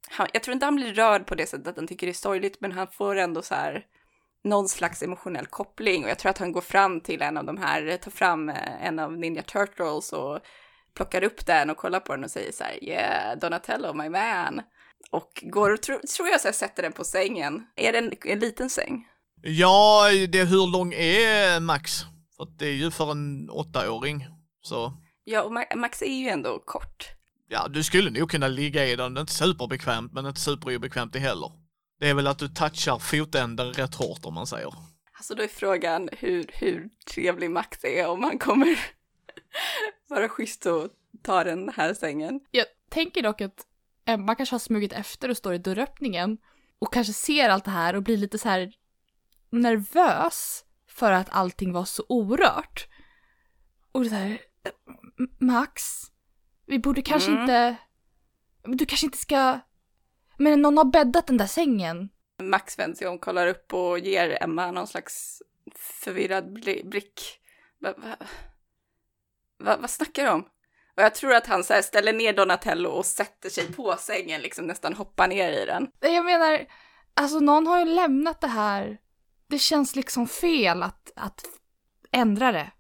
Han, 0.10 0.28
jag 0.34 0.44
tror 0.44 0.54
inte 0.54 0.66
han 0.66 0.76
blir 0.76 0.94
rörd 0.94 1.28
på 1.28 1.36
det 1.36 1.46
sättet 1.46 1.68
att 1.68 1.76
han 1.76 1.88
tycker 1.88 2.08
det 2.08 2.12
är 2.12 2.14
sorgligt, 2.14 2.58
men 2.62 2.72
han 2.72 2.88
får 2.88 3.16
ändå 3.16 3.42
så 3.42 3.56
här 3.56 3.86
någon 4.44 4.70
slags 4.70 5.04
emotionell 5.04 5.46
koppling 5.46 6.04
och 6.04 6.10
jag 6.10 6.20
tror 6.20 6.30
att 6.30 6.38
han 6.38 6.52
går 6.52 6.62
fram 6.62 7.02
till 7.02 7.22
en 7.22 7.38
av 7.38 7.46
de 7.46 7.58
här, 7.58 7.98
tar 7.98 8.12
fram 8.12 8.50
eh, 8.50 8.86
en 8.86 9.00
av 9.00 9.18
Ninja 9.18 9.42
Turtles 9.42 10.14
och 10.14 10.40
plockar 10.96 11.24
upp 11.24 11.46
den 11.46 11.70
och 11.70 11.78
kollar 11.78 12.00
på 12.00 12.16
den 12.16 12.24
och 12.24 12.32
säger 12.32 12.52
så 12.52 12.64
här 12.64 12.84
yeah, 12.84 13.38
Donatello, 13.40 13.94
my 13.94 14.10
man. 14.10 14.62
Och 15.12 15.44
går 15.44 15.70
och 15.74 15.82
tro, 15.82 16.00
tror 16.18 16.28
jag 16.30 16.42
så 16.42 16.48
här, 16.48 16.54
sätter 16.54 16.84
den 16.84 16.92
på 16.92 17.04
sängen. 17.04 17.64
Är 17.76 17.92
det 17.92 17.98
en, 17.98 18.14
en 18.26 18.40
liten 18.40 18.70
säng? 18.70 19.08
Ja, 19.42 20.08
det, 20.30 20.44
hur 20.44 20.72
lång 20.72 20.94
är 20.94 21.60
Max? 21.60 22.02
För 22.38 22.48
det 22.58 22.66
är 22.66 22.74
ju 22.74 22.92
för 22.92 23.12
en 23.12 23.50
åttaåring. 23.50 24.28
Så 24.62 24.94
Ja, 25.24 25.42
och 25.44 25.52
Ma- 25.52 25.76
Max 25.76 26.02
är 26.02 26.06
ju 26.16 26.28
ändå 26.30 26.60
kort. 26.66 27.06
ja, 27.48 27.68
du 27.68 27.84
skulle 27.84 28.10
nog 28.20 28.32
kunna 28.32 28.48
ligga 28.48 28.86
i 28.86 28.96
den. 28.96 29.14
Det 29.14 29.18
är 29.20 29.22
inte 29.22 29.34
superbekvämt, 29.34 30.14
men 30.14 30.26
inte 30.26 30.40
superobekvämt 30.42 31.14
det 31.14 31.20
heller. 31.20 31.52
Det 32.02 32.10
är 32.10 32.14
väl 32.14 32.28
att 32.28 32.40
du 32.40 32.48
touchar 32.48 33.00
fotänden 33.00 33.74
rätt 33.74 33.96
hårt 33.96 34.26
om 34.26 34.34
man 34.34 34.48
säger. 34.48 34.74
Alltså 35.14 35.36
då 35.36 35.44
är 35.44 35.48
frågan 35.48 36.10
hur, 36.18 36.50
hur 36.54 36.90
trevlig 37.14 37.52
Max 37.52 37.84
är 37.84 38.08
om 38.08 38.24
han 38.24 38.40
kommer 38.40 38.80
vara 40.10 40.30
schysst 40.30 40.66
och 40.66 40.88
ta 41.24 41.44
den 41.44 41.70
här 41.70 41.94
sängen. 41.94 42.40
Jag 42.52 42.66
tänker 42.90 43.24
dock 43.24 43.42
att 43.42 43.66
Emma 44.06 44.36
kanske 44.36 44.54
har 44.54 44.60
smugit 44.60 44.94
efter 44.94 45.30
och 45.30 45.38
står 45.38 45.54
i 45.54 45.58
dörröppningen 45.58 46.38
och 46.80 46.94
kanske 46.94 47.14
ser 47.14 47.50
allt 47.50 47.66
det 47.66 47.72
här 47.72 47.96
och 47.96 48.04
blir 48.04 48.18
lite 48.18 48.38
så 48.38 48.50
här 48.50 48.74
nervös 49.50 50.64
för 50.90 51.12
att 51.12 51.30
allting 51.30 51.74
var 51.74 51.86
så 51.86 52.04
orört. 52.10 52.88
Och 53.92 54.06
så 54.06 54.16
här, 54.16 54.42
"M- 55.20 55.30
Max, 55.40 55.84
vi 56.66 56.80
borde 56.80 57.02
kanske 57.02 57.32
Mm. 57.32 57.42
inte, 57.42 57.76
du 58.64 58.86
kanske 58.86 59.06
inte 59.06 59.18
ska, 59.18 59.60
men 60.44 60.62
någon 60.62 60.78
har 60.78 60.86
bäddat 60.86 61.28
den 61.28 61.38
där 61.38 61.48
sängen. 61.48 62.10
Max 62.42 62.80
vänder 62.80 62.98
sig 62.98 63.08
om, 63.08 63.20
kollar 63.20 63.48
upp 63.48 63.74
och 63.74 64.00
ger 64.00 64.44
Emma 64.44 64.72
någon 64.72 64.88
slags 64.88 65.42
förvirrad 65.76 66.54
bli- 66.54 66.84
blick. 66.86 67.22
Va, 67.80 67.94
va, 67.98 68.16
va, 69.64 69.78
vad 69.82 69.90
snackar 69.90 70.24
du 70.24 70.30
om? 70.30 70.42
Och 70.96 71.04
jag 71.04 71.16
tror 71.16 71.34
att 71.34 71.48
han 71.48 71.64
så 71.64 71.82
ställer 71.84 72.14
ner 72.14 72.34
Donatello 72.34 72.90
och 72.90 73.06
sätter 73.06 73.50
sig 73.50 73.74
på 73.74 73.96
sängen, 74.00 74.42
liksom 74.42 74.66
nästan 74.66 74.94
hoppar 74.94 75.28
ner 75.28 75.52
i 75.52 75.66
den. 75.66 75.88
Jag 76.00 76.26
menar, 76.26 76.66
alltså 77.14 77.40
någon 77.40 77.68
har 77.68 77.80
ju 77.80 77.86
lämnat 77.86 78.42
det 78.42 78.48
här. 78.48 78.98
Det 79.48 79.60
känns 79.60 79.96
liksom 79.96 80.28
fel 80.28 80.84
att, 80.84 81.12
att 81.16 81.46
ändra 82.12 82.52
det. 82.52 82.72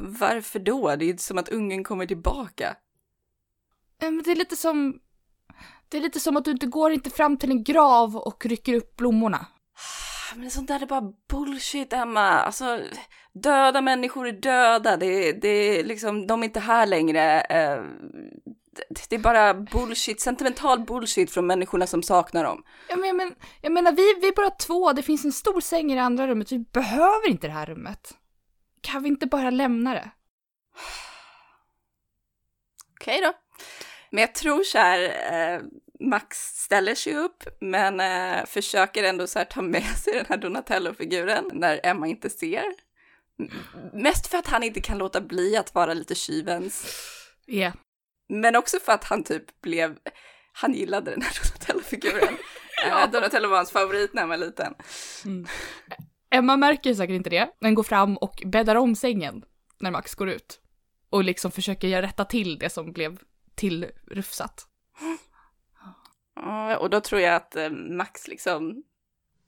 Varför 0.00 0.58
då? 0.58 0.96
Det 0.96 1.04
är 1.04 1.06
ju 1.06 1.16
som 1.18 1.38
att 1.38 1.48
ungen 1.48 1.84
kommer 1.84 2.06
tillbaka. 2.06 2.76
Men 4.00 4.22
Det 4.22 4.30
är 4.30 4.36
lite 4.36 4.56
som, 4.56 5.00
det 5.88 5.96
är 5.96 6.00
lite 6.00 6.20
som 6.20 6.36
att 6.36 6.44
du 6.44 6.50
inte 6.50 6.66
går 6.66 6.92
inte 6.92 7.10
fram 7.10 7.36
till 7.36 7.50
en 7.50 7.64
grav 7.64 8.16
och 8.16 8.46
rycker 8.46 8.74
upp 8.74 8.96
blommorna. 8.96 9.46
Men 10.34 10.50
sånt 10.50 10.68
där 10.68 10.82
är 10.82 10.86
bara 10.86 11.12
bullshit, 11.28 11.92
Emma. 11.92 12.28
Alltså, 12.28 12.80
döda 13.32 13.80
människor 13.80 14.28
är 14.28 14.32
döda. 14.32 14.96
Det, 14.96 15.32
det 15.32 15.48
är 15.48 15.84
liksom, 15.84 16.26
de 16.26 16.40
är 16.40 16.44
inte 16.44 16.60
här 16.60 16.86
längre. 16.86 17.40
Eh, 17.40 17.82
det, 19.08 19.14
är 19.14 19.18
bara 19.18 19.54
bullshit, 19.54 20.20
sentimental 20.20 20.80
bullshit 20.80 21.30
från 21.30 21.46
människorna 21.46 21.86
som 21.86 22.02
saknar 22.02 22.44
dem. 22.44 22.62
Ja, 22.88 22.96
men, 22.96 23.16
men, 23.16 23.34
jag 23.60 23.72
menar, 23.72 23.92
vi, 23.92 24.14
vi 24.20 24.28
är 24.28 24.34
bara 24.34 24.50
två, 24.50 24.92
det 24.92 25.02
finns 25.02 25.24
en 25.24 25.32
stor 25.32 25.60
säng 25.60 25.92
i 25.92 25.94
det 25.94 26.02
andra 26.02 26.26
rummet, 26.26 26.52
vi 26.52 26.58
behöver 26.58 27.28
inte 27.28 27.46
det 27.46 27.52
här 27.52 27.66
rummet. 27.66 28.14
Kan 28.80 29.02
vi 29.02 29.08
inte 29.08 29.26
bara 29.26 29.50
lämna 29.50 29.94
det? 29.94 30.10
Okej 33.00 33.20
då. 33.20 33.32
Men 34.16 34.20
jag 34.20 34.34
tror 34.34 34.62
så 34.62 34.78
här, 34.78 35.02
eh, 35.32 35.62
Max 36.00 36.36
ställer 36.38 36.94
sig 36.94 37.16
upp, 37.16 37.44
men 37.60 38.00
eh, 38.00 38.46
försöker 38.46 39.04
ändå 39.04 39.26
så 39.26 39.38
här 39.38 39.46
ta 39.46 39.62
med 39.62 39.96
sig 39.96 40.12
den 40.12 40.26
här 40.28 40.36
Donatello-figuren 40.36 41.50
när 41.52 41.80
Emma 41.82 42.06
inte 42.06 42.30
ser. 42.30 42.64
Mest 43.92 44.26
för 44.26 44.38
att 44.38 44.46
han 44.46 44.62
inte 44.62 44.80
kan 44.80 44.98
låta 44.98 45.20
bli 45.20 45.56
att 45.56 45.74
vara 45.74 45.94
lite 45.94 46.14
tjuvens. 46.14 46.86
Ja. 47.46 47.72
Men 48.28 48.56
också 48.56 48.78
för 48.78 48.92
att 48.92 49.04
han 49.04 49.24
typ 49.24 49.60
blev, 49.60 49.96
han 50.52 50.74
gillade 50.74 51.10
den 51.10 51.22
här 51.22 51.32
Donatello-figuren. 51.44 52.36
Eh, 52.86 53.10
Donatello 53.10 53.48
var 53.48 53.56
hans 53.56 53.70
favorit 53.70 54.14
när 54.14 54.22
han 54.22 54.28
var 54.28 54.36
liten. 54.36 54.74
Emma 56.30 56.56
märker 56.56 56.94
säkert 56.94 57.14
inte 57.14 57.30
det, 57.30 57.48
men 57.60 57.74
går 57.74 57.82
fram 57.82 58.16
och 58.16 58.42
bäddar 58.46 58.74
om 58.74 58.96
sängen 58.96 59.44
när 59.80 59.90
Max 59.90 60.14
går 60.14 60.28
ut. 60.28 60.60
Och 61.10 61.24
liksom 61.24 61.50
försöker 61.50 62.02
rätta 62.02 62.24
till 62.24 62.58
det 62.58 62.70
som 62.70 62.92
blev 62.92 63.18
tillrufsat. 63.56 64.66
Ja, 66.34 66.76
och 66.76 66.90
då 66.90 67.00
tror 67.00 67.20
jag 67.20 67.34
att 67.34 67.56
eh, 67.56 67.70
Max 67.70 68.28
liksom 68.28 68.82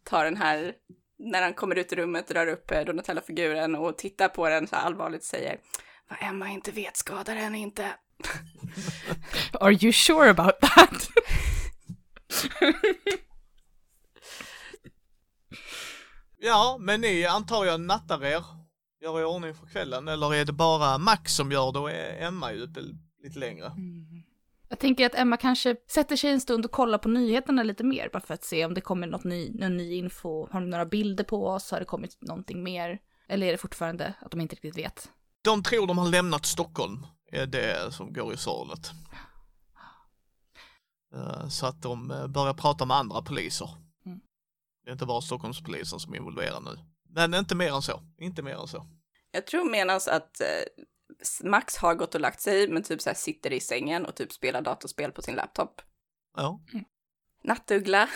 tar 0.05 0.25
den 0.25 0.37
här, 0.37 0.75
när 1.19 1.43
han 1.43 1.55
kommer 1.55 1.77
ut 1.77 1.93
i 1.93 1.97
rummet, 1.97 2.29
drar 2.29 2.47
upp 2.47 2.71
eh, 2.71 2.81
Donatello-figuren 2.81 3.75
och 3.75 3.99
tittar 3.99 4.29
på 4.29 4.49
den 4.49 4.67
så 4.67 4.77
här 4.77 4.87
allvarligt 4.87 5.21
och 5.21 5.27
säger 5.27 5.59
Vad 6.09 6.19
Emma 6.23 6.49
inte 6.49 6.71
vet 6.71 6.97
skadar 6.97 7.35
henne 7.35 7.59
inte. 7.59 7.95
Are 9.61 9.73
you 9.73 9.93
sure 9.93 10.31
about 10.31 10.61
that? 10.61 11.09
Ja, 16.41 16.77
men 16.81 17.01
ni 17.01 17.27
antar 17.27 17.65
jag 17.65 17.81
nattar 17.81 18.25
er, 18.25 18.45
gör 19.03 19.21
i 19.21 19.25
ordning 19.25 19.55
för 19.55 19.67
kvällen, 19.67 20.09
eller 20.09 20.35
är 20.35 20.45
det 20.45 20.53
bara 20.53 20.99
Max 20.99 21.33
som 21.33 21.53
gör 21.53 21.73
det 21.73 21.79
och 21.79 21.91
är 21.91 22.27
Emma 22.27 22.53
ju 22.53 22.63
uppe 22.63 22.81
lite 23.29 23.39
längre? 23.39 23.73
Jag 24.69 24.79
tänker 24.79 25.07
att 25.07 25.15
Emma 25.15 25.37
kanske 25.37 25.77
sätter 25.87 26.17
sig 26.17 26.31
en 26.31 26.41
stund 26.41 26.65
och 26.65 26.71
kollar 26.71 26.99
på 26.99 27.09
nyheterna 27.09 27.63
lite 27.63 27.85
mer, 27.85 28.11
bara 28.13 28.21
för 28.21 28.35
att 28.35 28.45
se 28.45 28.65
om 28.65 28.75
det 28.75 28.81
kommer 28.81 29.07
något 29.07 29.25
ny, 29.25 29.51
någon 29.55 29.77
ny 29.77 29.95
info. 29.95 30.49
Har 30.53 30.61
de 30.61 30.71
några 30.71 30.87
bilder 30.87 31.25
på 31.25 31.47
oss? 31.49 31.71
Har 31.71 31.79
det 31.79 31.85
kommit 31.85 32.17
någonting 32.21 32.63
mer? 32.63 32.99
Eller 33.29 33.47
är 33.47 33.53
det 33.53 33.59
fortfarande 33.59 34.15
att 34.21 34.31
de 34.31 34.41
inte 34.41 34.55
riktigt 34.55 34.79
vet? 34.79 35.11
De 35.43 35.63
tror 35.63 35.87
de 35.87 35.99
har 35.99 36.09
lämnat 36.09 36.47
Stockholm, 36.47 37.07
är 37.33 37.47
det 37.47 37.93
som 37.95 38.13
går 38.13 38.35
i 38.35 38.37
svaret. 38.37 38.91
Eh, 41.15 41.49
Så 41.49 41.67
att 41.67 41.83
de 41.83 42.11
eh, 42.11 42.27
börjar 42.27 42.55
prata 42.55 42.85
med 42.85 42.97
andra 42.97 43.23
poliser. 43.23 43.71
Mm. 44.07 44.21
Det 44.85 44.91
är 44.91 44.93
inte 44.93 45.07
bara 45.07 45.21
Stockholmspolisen 45.21 46.01
som 46.01 46.13
är 46.13 46.17
involverad 46.17 46.65
nu. 46.65 46.79
Men 47.11 47.35
inte 47.35 47.55
mer 47.55 47.73
än 47.73 47.83
så, 47.83 48.01
inte 48.19 48.43
mer 48.43 48.55
än 48.55 48.69
så. 48.69 48.87
Jag 49.31 49.47
tror 49.47 49.71
menans 49.71 50.09
att 50.09 50.41
eh, 50.41 50.47
Max 51.45 51.77
har 51.77 51.95
gått 51.95 52.15
och 52.15 52.21
lagt 52.21 52.41
sig, 52.41 52.69
men 52.69 52.83
typ 52.83 53.01
så 53.01 53.11
här 53.11 53.15
sitter 53.15 53.53
i 53.53 53.61
sängen 53.61 54.07
och 54.07 54.15
typ 54.15 54.33
spelar 54.33 54.63
datorspel 54.63 55.13
på 55.13 55.23
sin 55.23 55.35
laptop. 55.35 55.83
Ja. 56.37 56.61
Nattuggla. 57.45 58.09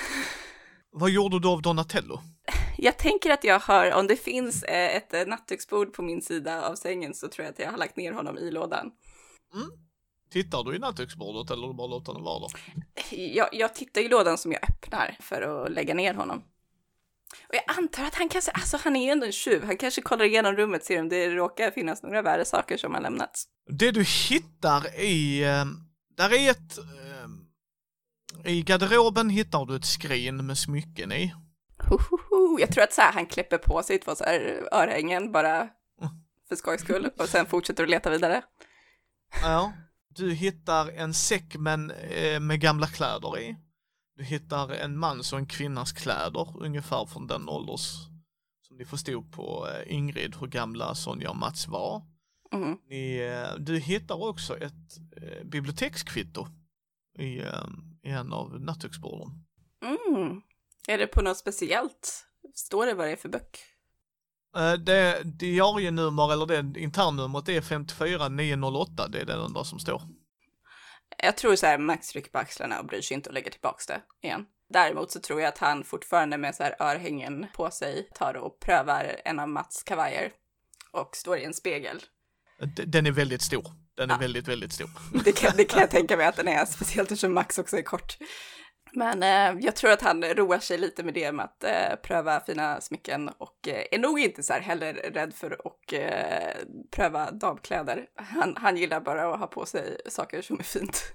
Vad 0.91 1.11
gjorde 1.11 1.41
du 1.41 1.49
av 1.49 1.63
Donatello? 1.63 2.21
Jag 2.79 2.99
tänker 2.99 3.31
att 3.31 3.45
jag 3.45 3.59
har, 3.59 3.93
om 3.93 4.07
det 4.07 4.17
finns 4.17 4.63
eh, 4.63 4.97
ett 4.97 5.15
eh, 5.15 5.27
nattduksbord 5.27 5.93
på 5.93 6.03
min 6.03 6.23
sida 6.23 6.69
av 6.69 6.75
sängen 6.75 7.15
så 7.15 7.29
tror 7.29 7.45
jag 7.45 7.53
att 7.53 7.59
jag 7.59 7.71
har 7.71 7.79
lagt 7.79 7.97
ner 7.97 8.13
honom 8.13 8.39
i 8.39 8.51
lådan. 8.51 8.91
Tittar 10.31 10.65
du 10.65 10.77
i 10.77 10.79
nattduksbordet 10.79 11.51
eller 11.51 11.67
du 11.67 11.75
bara 11.75 11.87
låter 11.87 12.13
den 12.13 12.23
vara 12.23 12.41
där? 12.41 12.51
Jag, 13.11 13.49
jag 13.53 13.75
tittar 13.75 14.01
i 14.01 14.09
lådan 14.09 14.39
som 14.39 14.53
jag 14.53 14.63
öppnar 14.71 15.17
för 15.21 15.43
att 15.43 15.73
lägga 15.73 15.95
ner 15.95 16.15
honom. 16.15 16.43
Och 17.49 17.55
jag 17.55 17.63
antar 17.79 18.05
att 18.05 18.15
han 18.15 18.29
kanske, 18.29 18.51
alltså 18.51 18.77
han 18.85 18.97
är 18.97 19.05
ju 19.05 19.11
ändå 19.11 19.27
en 19.27 19.33
tjuv, 19.33 19.65
han 19.65 19.77
kanske 19.77 20.03
kollar 20.03 20.25
igenom 20.25 20.57
rummet, 20.57 20.85
ser 20.85 21.01
om 21.01 21.09
det 21.09 21.29
råkar 21.29 21.71
finnas 21.71 22.03
några 22.03 22.23
värre 22.23 22.45
saker 22.45 22.77
som 22.77 22.95
har 22.95 23.01
lämnats. 23.01 23.45
Det 23.79 23.91
du 23.91 24.03
hittar 24.03 25.01
i, 25.01 25.43
eh, 25.43 25.65
där 26.17 26.33
är 26.35 26.51
ett, 26.51 26.79
eh, 26.79 28.53
i 28.53 28.63
garderoben 28.63 29.31
hittar 29.31 29.67
du 29.67 29.77
ett 29.77 29.85
skrin 29.85 30.47
med 30.47 30.59
smycken 30.59 31.13
i. 31.13 31.35
Hohoho. 31.79 32.61
Jag 32.61 32.73
tror 32.73 32.85
att 32.85 32.93
så 32.93 33.01
här, 33.01 33.13
han 33.13 33.27
kläpper 33.27 33.59
på 33.59 33.83
sig 33.83 33.99
två 33.99 34.15
så 34.15 34.25
här 34.25 34.69
örhängen 34.73 35.33
bara 35.33 35.69
för 36.49 36.57
skojs 36.57 36.81
skull 36.81 37.11
och 37.19 37.29
sen 37.29 37.47
fortsätter 37.47 37.83
att 37.85 37.91
leta 37.91 38.11
vidare. 38.11 38.43
Ja. 39.43 39.73
Du 40.09 40.33
hittar 40.33 40.89
en 40.89 41.15
säck 41.15 41.57
med, 41.57 41.93
eh, 42.11 42.41
med 42.41 42.61
gamla 42.61 42.87
kläder 42.87 43.39
i. 43.39 43.57
Du 44.23 44.27
hittar 44.27 44.71
en 44.71 44.99
mans 44.99 45.33
och 45.33 45.39
en 45.39 45.47
kvinnas 45.47 45.93
kläder, 45.93 46.49
ungefär 46.59 47.07
från 47.07 47.27
den 47.27 47.49
ålders 47.49 47.91
som 48.69 48.77
ni 48.77 48.85
förstod 48.85 49.33
på 49.33 49.69
eh, 49.69 49.95
Ingrid, 49.95 50.37
hur 50.41 50.47
gamla 50.47 50.95
Sonja 50.95 51.31
och 51.31 51.37
Mats 51.37 51.69
var. 51.69 52.03
Mm. 52.53 52.79
Ni, 52.89 53.17
eh, 53.17 53.59
du 53.59 53.79
hittar 53.79 54.23
också 54.23 54.57
ett 54.59 54.99
eh, 55.17 55.45
bibliotekskvitto 55.45 56.47
i, 57.19 57.25
i 57.25 58.11
en 58.11 58.33
av 58.33 58.61
nattduksborden. 58.61 59.29
Mm. 59.85 60.43
Är 60.89 60.99
det 60.99 61.07
på 61.07 61.23
något 61.23 61.39
speciellt? 61.39 62.27
Står 62.55 62.87
det 62.87 62.95
vad 62.95 63.07
det 63.07 63.13
är 63.13 63.17
för 63.17 63.29
böck? 63.29 63.59
Det 64.79 65.23
diarienummer 65.25 66.33
eller 66.33 66.47
det 66.47 66.81
internnumret 66.81 67.49
är 67.49 67.61
54908, 67.61 69.09
det 69.09 69.21
är 69.21 69.27
det 69.27 69.45
enda 69.45 69.65
som 69.65 69.79
står. 69.79 70.03
Jag 71.19 71.37
tror 71.37 71.57
så 71.57 71.67
här, 71.67 71.79
Max 71.79 72.13
rycker 72.13 72.31
på 72.31 72.39
axlarna 72.39 72.79
och 72.81 72.87
bryr 72.87 73.01
sig 73.03 73.15
inte 73.15 73.29
och 73.29 73.35
lägger 73.35 73.51
tillbaks 73.51 73.87
det 73.87 74.01
igen. 74.23 74.47
Däremot 74.73 75.11
så 75.11 75.21
tror 75.21 75.41
jag 75.41 75.49
att 75.49 75.59
han 75.59 75.85
fortfarande 75.85 76.39
med 76.39 76.55
så 76.55 76.63
här 76.63 76.77
örhängen 76.81 77.47
på 77.55 77.71
sig 77.71 78.09
tar 78.15 78.35
och 78.35 78.61
prövar 78.61 79.17
en 79.25 79.39
av 79.41 79.49
Mats 79.49 79.83
kavajer 79.83 80.31
och 80.91 81.17
står 81.17 81.39
i 81.39 81.45
en 81.45 81.55
spegel. 81.55 82.03
Den 82.87 83.07
är 83.07 83.11
väldigt 83.11 83.43
stor. 83.43 83.65
Den 83.97 84.11
är 84.11 84.15
Ja. 84.15 84.19
väldigt, 84.19 84.49
väldigt 84.49 84.73
stor. 84.73 84.91
Det 85.25 85.33
kan, 85.33 85.57
det 85.57 85.65
kan 85.65 85.81
jag 85.81 85.91
tänka 85.99 86.17
mig 86.17 86.27
att 86.27 86.37
den 86.37 86.49
är, 86.49 86.65
speciellt 86.65 87.11
eftersom 87.13 87.35
Max 87.35 87.59
också 87.59 87.77
är 87.79 87.83
kort. 87.83 88.17
Men 88.95 89.23
eh, 89.23 89.65
jag 89.65 89.77
tror 89.77 89.91
att 89.91 90.03
han 90.03 90.25
roar 90.25 90.59
sig 90.59 90.79
lite 90.79 91.03
med 91.03 91.15
det 91.15 91.33
med 91.33 91.45
att 91.45 91.65
eh, 91.65 91.97
pröva 92.03 92.41
fina 92.41 92.81
smycken 92.81 93.29
och 93.29 93.69
eh, 93.69 93.85
är 93.91 93.99
nog 93.99 94.21
inte 94.21 94.43
så 94.43 94.53
här 94.53 94.61
heller 94.61 94.95
rädd 94.95 95.35
för 95.35 95.51
att 95.51 95.93
eh, 95.93 96.67
pröva 96.91 97.31
damkläder. 97.31 98.07
Han, 98.17 98.57
han 98.57 98.77
gillar 98.77 99.01
bara 99.01 99.35
att 99.35 99.41
ha 99.41 99.47
på 99.47 99.67
sig 99.67 100.01
saker 100.09 100.43
som 100.43 100.59
är 100.59 100.63
fint. 100.63 101.03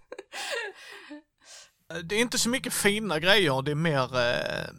Det 2.04 2.16
är 2.16 2.20
inte 2.20 2.38
så 2.38 2.50
mycket 2.50 2.74
fina 2.74 3.20
grejer, 3.20 3.62
det 3.62 3.72
är 3.72 3.76
mer 3.76 4.18
eh, 4.18 4.70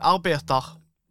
arbetar. 0.00 0.64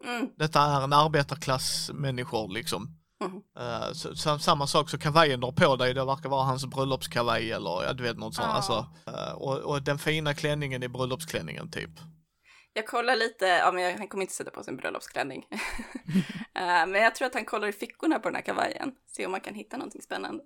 Mm. 0.05 0.29
Detta 0.37 0.61
är 0.61 0.83
en 0.83 0.93
arbetarklass 0.93 1.91
människor 1.93 2.53
liksom. 2.53 2.98
Eh, 3.21 3.93
så, 3.93 4.15
så, 4.15 4.39
samma 4.39 4.67
sak 4.67 4.89
så 4.89 4.97
kavajen 4.97 5.39
du 5.39 5.45
har 5.47 5.51
på 5.51 5.75
dig, 5.75 5.93
det 5.93 6.05
verkar 6.05 6.29
vara 6.29 6.43
hans 6.43 6.65
bröllopskavaj 6.65 7.51
eller 7.51 7.83
ja, 7.83 7.93
du 7.93 8.03
vet 8.03 8.17
något 8.17 8.35
sånt. 8.35 8.47
Ja. 8.47 8.53
Alltså, 8.53 8.87
eh, 9.07 9.31
och, 9.33 9.57
och 9.57 9.81
den 9.83 9.99
fina 9.99 10.33
klänningen 10.33 10.83
är 10.83 10.87
bröllopsklänningen 10.87 11.71
typ. 11.71 11.91
Jag 12.73 12.87
kollar 12.87 13.15
lite, 13.15 13.45
ja 13.45 13.71
men 13.71 13.83
jag, 13.83 13.97
han 13.97 14.07
kommer 14.07 14.21
inte 14.21 14.33
sätta 14.33 14.51
på 14.51 14.63
sig 14.63 14.71
en 14.71 14.77
bröllopsklänning. 14.77 15.45
Eh, 16.55 16.87
men 16.87 17.01
jag 17.01 17.15
tror 17.15 17.25
att 17.25 17.33
han 17.33 17.45
kollar 17.45 17.67
i 17.67 17.71
fickorna 17.71 18.19
på 18.19 18.29
den 18.29 18.35
här 18.35 18.41
kavajen, 18.41 18.91
se 19.07 19.25
om 19.25 19.31
man 19.31 19.41
kan 19.41 19.53
hitta 19.53 19.77
någonting 19.77 20.01
spännande. 20.01 20.43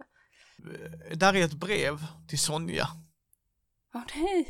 Där 1.14 1.36
är 1.36 1.46
ett 1.46 1.54
brev 1.54 1.98
till 2.28 2.40
Sonja. 2.40 2.88
Åh 3.96 4.02
nej. 4.16 4.48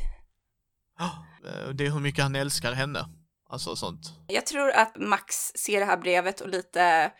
Eh, 1.46 1.68
Det 1.68 1.86
är 1.86 1.90
hur 1.90 2.00
mycket 2.00 2.22
han 2.22 2.34
älskar 2.34 2.72
henne. 2.72 3.08
Alltså 3.48 3.76
sånt. 3.76 4.12
Jag 4.26 4.46
tror 4.46 4.70
att 4.70 4.96
Max 4.96 5.34
ser 5.36 5.80
det 5.80 5.86
här 5.86 5.96
brevet 5.96 6.40
och 6.40 6.48
lite 6.48 7.12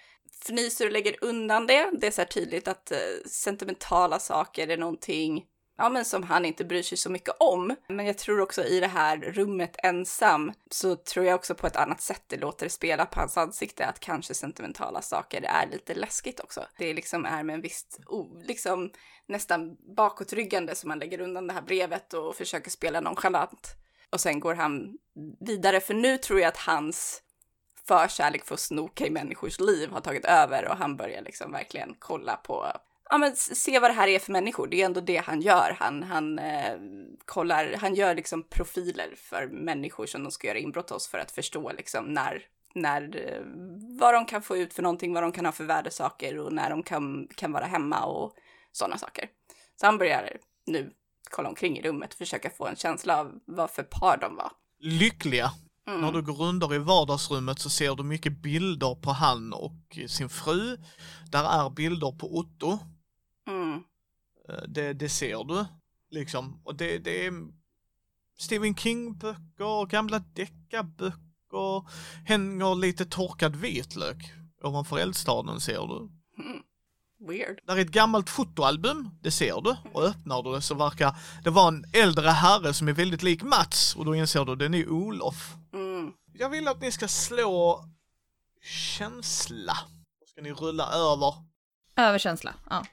fnyser 0.42 0.86
och 0.86 0.92
lägger 0.92 1.24
undan 1.24 1.66
det. 1.66 1.90
Det 2.00 2.06
är 2.06 2.10
så 2.10 2.20
här 2.20 2.28
tydligt 2.28 2.68
att 2.68 2.92
eh, 2.92 2.98
sentimentala 3.26 4.18
saker 4.18 4.68
är 4.68 4.76
någonting 4.76 5.44
ja, 5.76 5.88
men 5.88 6.04
som 6.04 6.22
han 6.22 6.44
inte 6.44 6.64
bryr 6.64 6.82
sig 6.82 6.98
så 6.98 7.10
mycket 7.10 7.34
om. 7.40 7.76
Men 7.88 8.06
jag 8.06 8.18
tror 8.18 8.40
också 8.40 8.64
i 8.64 8.80
det 8.80 8.86
här 8.86 9.16
rummet 9.16 9.76
ensam 9.82 10.52
så 10.70 10.96
tror 10.96 11.26
jag 11.26 11.34
också 11.34 11.54
på 11.54 11.66
ett 11.66 11.76
annat 11.76 12.00
sätt 12.00 12.22
det 12.26 12.36
låter 12.36 12.68
spela 12.68 13.06
på 13.06 13.20
hans 13.20 13.36
ansikte 13.36 13.86
att 13.86 14.00
kanske 14.00 14.34
sentimentala 14.34 15.02
saker 15.02 15.42
är 15.42 15.66
lite 15.66 15.94
läskigt 15.94 16.40
också. 16.40 16.66
Det 16.78 16.94
liksom 16.94 17.24
är 17.24 17.42
med 17.42 17.54
en 17.54 17.60
viss, 17.60 17.98
oh, 18.06 18.42
liksom 18.42 18.90
nästan 19.26 19.76
bakåtryggande 19.96 20.74
som 20.74 20.88
man 20.88 20.98
lägger 20.98 21.20
undan 21.20 21.46
det 21.46 21.52
här 21.52 21.62
brevet 21.62 22.14
och 22.14 22.36
försöker 22.36 22.70
spela 22.70 23.00
nonchalant. 23.00 23.74
Och 24.10 24.20
sen 24.20 24.40
går 24.40 24.54
han 24.54 24.98
vidare, 25.40 25.80
för 25.80 25.94
nu 25.94 26.18
tror 26.18 26.40
jag 26.40 26.48
att 26.48 26.56
hans 26.56 27.22
förkärlek 27.88 28.44
för 28.44 28.54
att 28.54 28.60
snoka 28.60 29.06
i 29.06 29.10
människors 29.10 29.60
liv 29.60 29.90
har 29.90 30.00
tagit 30.00 30.24
över 30.24 30.68
och 30.68 30.76
han 30.76 30.96
börjar 30.96 31.22
liksom 31.22 31.52
verkligen 31.52 31.94
kolla 31.98 32.36
på, 32.36 32.72
ja 33.10 33.18
men 33.18 33.36
se 33.36 33.78
vad 33.78 33.90
det 33.90 33.94
här 33.94 34.08
är 34.08 34.18
för 34.18 34.32
människor. 34.32 34.66
Det 34.66 34.80
är 34.80 34.86
ändå 34.86 35.00
det 35.00 35.16
han 35.16 35.40
gör. 35.40 35.76
Han, 35.80 36.02
han 36.02 36.38
eh, 36.38 36.76
kollar, 37.24 37.76
han 37.80 37.94
gör 37.94 38.14
liksom 38.14 38.42
profiler 38.42 39.14
för 39.16 39.46
människor 39.46 40.06
som 40.06 40.22
de 40.22 40.32
ska 40.32 40.46
göra 40.48 40.58
inbrott 40.58 40.90
hos 40.90 41.08
för 41.08 41.18
att 41.18 41.30
förstå 41.30 41.72
liksom 41.72 42.04
när, 42.04 42.42
när, 42.74 43.16
eh, 43.16 43.42
vad 43.98 44.14
de 44.14 44.26
kan 44.26 44.42
få 44.42 44.56
ut 44.56 44.74
för 44.74 44.82
någonting, 44.82 45.14
vad 45.14 45.22
de 45.22 45.32
kan 45.32 45.44
ha 45.44 45.52
för 45.52 45.64
värdesaker 45.64 46.38
och 46.38 46.52
när 46.52 46.70
de 46.70 46.82
kan, 46.82 47.28
kan 47.34 47.52
vara 47.52 47.64
hemma 47.64 48.04
och 48.04 48.34
sådana 48.72 48.98
saker. 48.98 49.28
Så 49.80 49.86
han 49.86 49.98
börjar 49.98 50.36
nu 50.66 50.92
kolla 51.30 51.48
omkring 51.48 51.78
i 51.78 51.82
rummet 51.82 52.12
och 52.12 52.18
försöka 52.18 52.50
få 52.50 52.66
en 52.66 52.76
känsla 52.76 53.20
av 53.20 53.40
vad 53.44 53.70
för 53.70 53.82
par 53.82 54.16
de 54.16 54.36
var. 54.36 54.52
Lyckliga. 54.78 55.50
Mm. 55.86 56.00
När 56.00 56.12
du 56.12 56.22
går 56.22 56.42
under 56.42 56.74
i 56.74 56.78
vardagsrummet 56.78 57.58
så 57.58 57.70
ser 57.70 57.94
du 57.94 58.02
mycket 58.02 58.42
bilder 58.42 58.94
på 58.94 59.10
han 59.10 59.52
och 59.52 59.98
sin 60.06 60.28
fru. 60.28 60.76
Där 61.30 61.44
är 61.44 61.70
bilder 61.70 62.12
på 62.12 62.38
Otto. 62.38 62.78
Mm. 63.46 63.82
Eh, 64.48 64.62
Det, 64.68 64.92
det 64.92 65.08
ser 65.08 65.44
du. 65.44 65.64
Liksom. 66.10 66.60
Och 66.64 66.74
det, 66.74 66.98
det 66.98 67.26
är 67.26 67.32
Stephen 68.38 68.74
King-böcker, 68.74 69.86
gamla 69.86 70.18
deckarböcker. 70.18 71.88
Hänger 72.24 72.74
lite 72.74 73.04
torkad 73.04 73.56
vitlök 73.56 74.32
ovanför 74.62 74.98
eldstaden 74.98 75.60
ser 75.60 75.86
du. 75.86 76.10
Weird. 77.18 77.60
Där 77.66 77.76
är 77.76 77.80
ett 77.80 77.90
gammalt 77.90 78.30
fotoalbum, 78.30 79.10
det 79.22 79.30
ser 79.30 79.60
du. 79.60 79.76
Och 79.92 80.04
öppnar 80.04 80.42
du 80.42 80.52
det 80.52 80.60
så 80.62 80.74
verkar 80.74 81.16
det 81.44 81.50
vara 81.50 81.68
en 81.68 81.84
äldre 81.92 82.28
herre 82.28 82.74
som 82.74 82.88
är 82.88 82.92
väldigt 82.92 83.22
lik 83.22 83.42
Mats. 83.42 83.96
Och 83.96 84.04
då 84.04 84.14
inser 84.14 84.44
du, 84.44 84.56
den 84.56 84.74
är 84.74 84.88
Olof. 84.88 85.54
Mm. 85.72 86.12
Jag 86.32 86.48
vill 86.48 86.68
att 86.68 86.80
ni 86.80 86.92
ska 86.92 87.08
slå 87.08 87.84
känsla. 88.62 89.76
Då 90.20 90.26
ska 90.26 90.42
ni 90.42 90.52
rulla 90.52 90.92
över. 90.92 91.34
Överkänsla, 91.96 92.54
ja. 92.70 92.86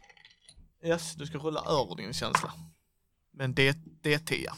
Yes, 0.83 1.13
du 1.15 1.25
ska 1.25 1.37
rulla 1.37 1.59
över 1.61 1.95
din 1.95 2.13
känsla. 2.13 2.53
Men 3.33 3.53
det, 3.53 3.77
det 4.01 4.13
är 4.13 4.19
10. 4.19 4.51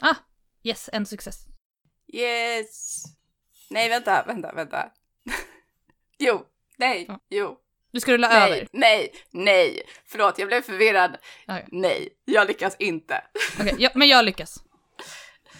Ah, 0.00 0.14
yes, 0.62 0.90
en 0.92 1.06
success. 1.06 1.46
Yes. 2.12 3.04
Nej, 3.70 3.88
vänta, 3.88 4.24
vänta, 4.26 4.52
vänta. 4.52 4.90
jo, 6.18 6.46
nej, 6.78 7.04
Ja. 7.08 7.20
jo. 7.28 7.56
Du 7.94 8.00
ska 8.00 8.12
rulla 8.12 8.28
Nej, 8.28 8.52
över. 8.52 8.68
nej, 8.72 9.12
nej. 9.32 9.82
Förlåt, 10.06 10.38
jag 10.38 10.48
blev 10.48 10.62
förvirrad. 10.62 11.16
Okej. 11.48 11.68
Nej, 11.72 12.08
jag 12.24 12.46
lyckas 12.48 12.76
inte. 12.78 13.22
Okej, 13.60 13.74
ja, 13.78 13.90
men 13.94 14.08
jag 14.08 14.24
lyckas. 14.24 14.62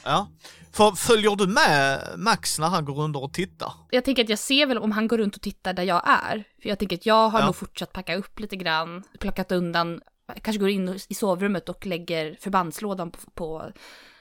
Ja. 0.05 0.29
För 0.73 0.91
följer 0.93 1.37
du 1.37 1.47
med 1.47 2.01
Max 2.17 2.59
när 2.59 2.69
han 2.69 2.85
går 2.85 3.01
under 3.03 3.23
och 3.23 3.33
tittar? 3.35 3.73
Jag 3.91 4.05
tänker 4.05 4.23
att 4.25 4.29
jag 4.29 4.39
ser 4.39 4.67
väl 4.67 4.79
om 4.79 4.93
han 4.93 5.09
går 5.09 5.19
runt 5.19 5.37
och 5.37 5.43
tittar 5.43 5.73
där 5.73 5.83
jag 5.83 6.03
är. 6.07 6.45
För 6.63 6.69
jag 6.69 6.79
tänker 6.79 6.97
att 6.97 7.07
jag 7.07 7.29
har 7.29 7.41
Ja. 7.41 7.47
nog 7.47 7.57
fortsatt 7.57 7.93
packa 7.93 8.17
upp 8.17 8.41
lite 8.41 8.57
grann, 8.57 9.03
plockat 9.21 9.53
undan, 9.53 10.01
kanske 10.43 10.61
går 10.61 10.69
in 10.69 10.99
i 11.09 11.15
sovrummet 11.15 11.69
och 11.69 11.87
lägger 11.87 12.37
förbandslådan 12.41 13.11
på, 13.11 13.19
på 13.35 13.73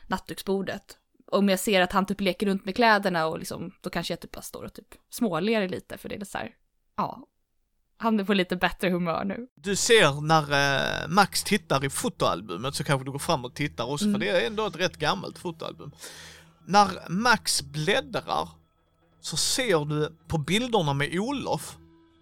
nattduksbordet. 0.08 0.98
Om 1.32 1.50
jag 1.50 1.60
ser 1.60 1.82
att 1.82 1.92
han 1.92 2.06
typ 2.06 2.22
leker 2.22 2.46
runt 2.46 2.66
med 2.66 2.76
kläderna 2.76 3.28
och 3.28 3.40
liksom, 3.40 3.72
då 3.82 3.90
kanske 3.90 4.12
jag 4.14 4.20
typ 4.20 4.32
bara 4.32 4.42
står 4.42 4.64
och 4.64 4.74
typ 4.74 4.88
småler 5.10 5.68
lite 5.68 5.98
för 5.98 6.10
det 6.10 6.16
är 6.16 6.26
så 6.26 6.38
här, 6.38 6.52
ja, 6.98 7.28
han 8.04 8.20
är 8.20 8.24
på 8.24 8.34
lite 8.34 8.56
bättre 8.56 8.90
humör 8.90 9.24
nu. 9.26 9.48
Du 9.56 9.76
ser 9.76 10.22
när 10.22 10.44
eh, 11.04 11.08
Max 11.08 11.44
tittar 11.44 11.86
i 11.86 11.90
fotoalbumet 11.90 12.76
så 12.76 12.84
kanske 12.84 13.06
du 13.06 13.12
går 13.12 13.20
fram 13.20 13.46
och 13.46 13.54
tittar 13.54 13.92
också 13.92 14.06
Mm. 14.06 14.14
för 14.14 14.20
det 14.28 14.30
är 14.42 14.48
ändå 14.48 14.66
ett 14.68 14.76
rätt 14.76 14.98
gammalt 14.98 15.38
fotoalbum. 15.38 15.92
När 16.66 17.10
Max 17.10 17.62
bläddrar 17.62 18.50
så 19.22 19.38
ser 19.38 19.86
du 19.86 20.18
på 20.28 20.38
bilderna 20.38 20.94
med 20.94 21.20
Olof 21.20 21.78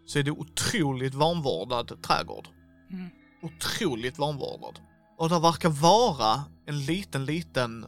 så 0.05 0.19
är 0.19 0.23
det 0.23 0.31
otroligt 0.31 1.13
vanvårdad 1.13 2.01
trädgård. 2.01 2.47
Mm. 2.91 3.09
Otroligt 3.41 4.17
vanvårdad. 4.17 4.79
Och 5.17 5.29
det 5.29 5.39
verkar 5.39 5.69
vara 5.69 6.43
en 6.65 6.85
liten, 6.85 7.25
liten 7.25 7.85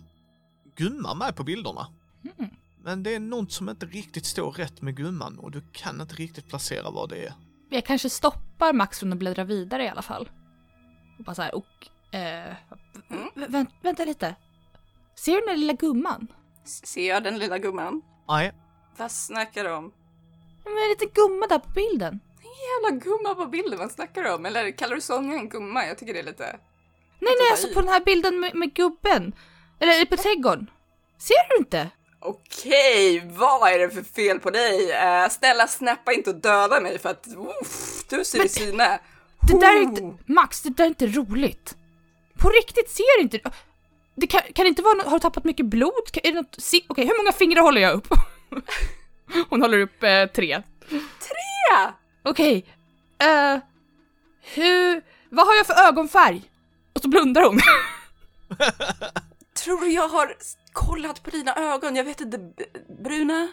gumma 0.76 1.14
med 1.14 1.36
på 1.36 1.44
bilderna. 1.44 1.88
Mm. 2.38 2.52
Men 2.84 3.04
det 3.04 3.16
är 3.16 3.20
något 3.20 3.52
som 3.52 3.70
inte 3.70 3.86
riktigt 3.86 4.26
står 4.26 4.52
rätt 4.52 4.82
med 4.82 4.96
gumman 4.96 5.39
och 5.39 5.52
du 5.52 5.62
kan 5.72 6.02
inte 6.02 6.16
riktigt 6.16 6.48
placera 6.48 6.91
vad 6.91 7.10
det 7.10 7.26
är. 7.26 7.34
Jag 7.74 7.86
kanske 7.86 8.09
stoppar 8.09 8.74
Max 8.74 8.99
från 8.99 9.13
att 9.13 9.19
bläddra 9.19 9.43
vidare 9.43 9.84
i 9.84 9.89
alla 9.89 10.01
fall. 10.01 10.30
Och 11.17 11.24
bara 11.24 11.36
så 11.36 11.41
här, 11.41 11.55
och... 11.55 11.88
Eh, 12.11 12.53
vä- 13.36 13.47
vä- 13.47 13.67
vänta 13.82 14.05
lite. 14.05 14.36
Ser 15.15 15.32
du 15.34 15.39
den 15.39 15.47
där 15.49 15.55
lilla 15.57 15.74
gumman? 15.74 16.28
Ser 16.63 17.09
jag 17.09 17.24
den 17.24 17.39
lilla 17.39 17.57
gumman? 17.57 18.01
Nej, 18.28 18.53
Vad 18.97 19.11
snackar 19.11 19.63
du 19.63 19.71
om? 19.74 19.93
Men 20.63 20.74
en 20.84 20.89
liten 20.89 21.09
gumma 21.13 21.47
där 21.47 21.59
på 21.59 21.69
bilden. 21.69 22.19
Jävla 22.43 22.99
gumma 23.03 23.36
på 23.36 23.45
bilden, 23.45 23.80
vad 23.80 23.91
snackar 23.91 24.24
du 24.24 24.34
om? 24.34 24.45
Eller 24.45 24.71
kallar 24.71 24.95
du 24.95 25.01
Sonja 25.01 25.38
en 25.38 25.49
gumma? 25.49 25.86
Jag 25.86 25.97
tycker 25.97 26.13
det 26.13 26.19
är 26.19 26.24
lite... 26.24 26.43
Nej, 27.19 27.34
nej, 27.39 27.51
alltså 27.51 27.67
i. 27.67 27.74
på 27.74 27.80
den 27.82 27.89
här 27.89 28.03
bilden 28.05 28.39
med, 28.39 28.55
med 28.55 28.74
gubben. 28.74 29.34
Eller 29.80 30.05
på 30.05 30.17
trädgården. 30.17 30.69
Ser 31.17 31.49
du 31.49 31.57
inte? 31.57 31.89
Okej, 32.26 33.24
vad 33.26 33.71
är 33.71 33.80
det 33.80 33.89
för 33.89 34.03
fel 34.03 34.39
på 34.39 34.49
dig? 34.49 34.91
Uh, 34.91 35.30
snälla 35.30 35.67
snappa 35.67 36.13
inte 36.13 36.30
och 36.30 36.36
döda 36.36 36.80
mig 36.80 36.99
för 36.99 37.09
att 37.09 37.28
uff, 37.61 38.03
du 38.09 38.26
ser 38.26 38.45
i 38.45 38.49
syne. 38.49 38.99
Det 39.47 39.59
där 39.59 39.78
är 39.78 39.82
inte... 39.82 40.17
Max, 40.26 40.61
det 40.61 40.69
där 40.69 40.84
är 40.84 40.88
inte 40.88 41.07
roligt. 41.07 41.76
På 42.38 42.49
riktigt, 42.49 42.89
ser 42.89 43.17
du 43.17 43.24
inte? 43.24 43.39
Det 44.15 44.28
kan, 44.28 44.41
kan 44.55 44.65
det 44.65 44.69
inte 44.69 44.82
vara 44.82 45.03
Har 45.03 45.11
du 45.11 45.19
tappat 45.19 45.43
mycket 45.43 45.65
blod? 45.65 46.11
Kan, 46.11 46.21
är 46.24 46.32
det 46.32 46.41
något, 46.41 46.55
se, 46.57 46.82
okej, 46.88 47.05
hur 47.05 47.17
många 47.17 47.32
fingrar 47.32 47.61
håller 47.61 47.82
jag 47.82 47.93
upp? 47.93 48.07
Hon 49.49 49.61
håller 49.61 49.80
upp 49.80 50.03
eh, 50.03 50.26
tre. 50.26 50.61
Ja, 51.71 51.93
Okej. 52.24 52.65
eh, 53.19 53.57
hur... 54.41 55.01
Vad 55.30 55.47
har 55.47 55.55
jag 55.55 55.67
för 55.67 55.88
ögonfärg? 55.88 56.41
Och 56.93 57.01
så 57.01 57.07
blundar 57.07 57.41
hon. 57.41 57.59
tror 59.63 59.82
du 59.82 59.91
jag 59.91 60.07
har 60.07 60.36
kollat 60.74 61.24
på 61.24 61.30
dina 61.30 61.55
ögon? 61.55 61.95
Jag 61.95 62.03
vet 62.03 62.21
inte, 62.21 62.39
bruna? 63.03 63.47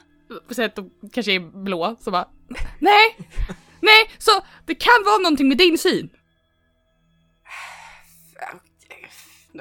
Säg 0.51 0.65
att 0.65 0.75
de 0.75 0.91
kanske 1.13 1.33
är 1.33 1.63
blå, 1.63 1.97
så 2.01 2.11
bara... 2.11 2.29
Nej! 2.79 3.17
Nej, 3.81 4.11
så 4.19 4.31
det 4.67 4.75
kan 4.75 5.05
vara 5.05 5.19
någonting 5.19 5.49
med 5.49 5.59
din 5.59 5.79
syn. 5.79 6.11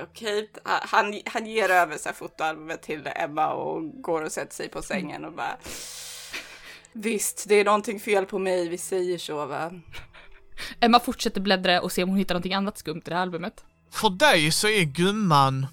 Okej, 0.02 0.52
han, 0.64 1.22
han 1.26 1.46
ger 1.46 1.70
över 1.70 1.98
så 1.98 2.10
här 2.10 2.16
fotoalbumet 2.16 2.82
till 2.82 3.10
Emma 3.16 3.54
och 3.54 4.02
går 4.02 4.22
och 4.22 4.32
sätter 4.32 4.56
sig 4.56 4.70
på 4.70 4.82
sängen 4.82 5.26
och 5.26 5.34
bara 5.34 5.58
Visst, 6.94 7.46
det 7.48 7.56
är 7.56 7.66
någonting 7.66 8.00
fel 8.00 8.26
på 8.26 8.40
mig, 8.40 8.70
vi 8.70 8.78
säger 8.78 9.18
så 9.18 9.46
va? 9.46 9.72
Emma 10.80 11.00
fortsätter 11.00 11.42
bläddra 11.42 11.82
och 11.82 11.92
se 11.92 12.04
om 12.04 12.10
hon 12.10 12.18
hittar 12.18 12.36
någonting 12.36 12.54
annat 12.54 12.78
skumt 12.78 13.02
i 13.06 13.10
det 13.10 13.16
här 13.16 13.22
albumet. 13.22 13.64
För 13.92 14.10
dig 14.10 14.52
så 14.52 14.68
är 14.68 14.84
gumman 14.84 15.68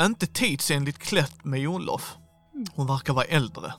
inte 0.00 0.26
tidsenligt 0.26 0.98
klätt 0.98 1.44
med 1.44 1.68
Olof. 1.68 2.16
Hon 2.74 2.86
verkar 2.86 3.12
vara 3.12 3.24
äldre. 3.24 3.74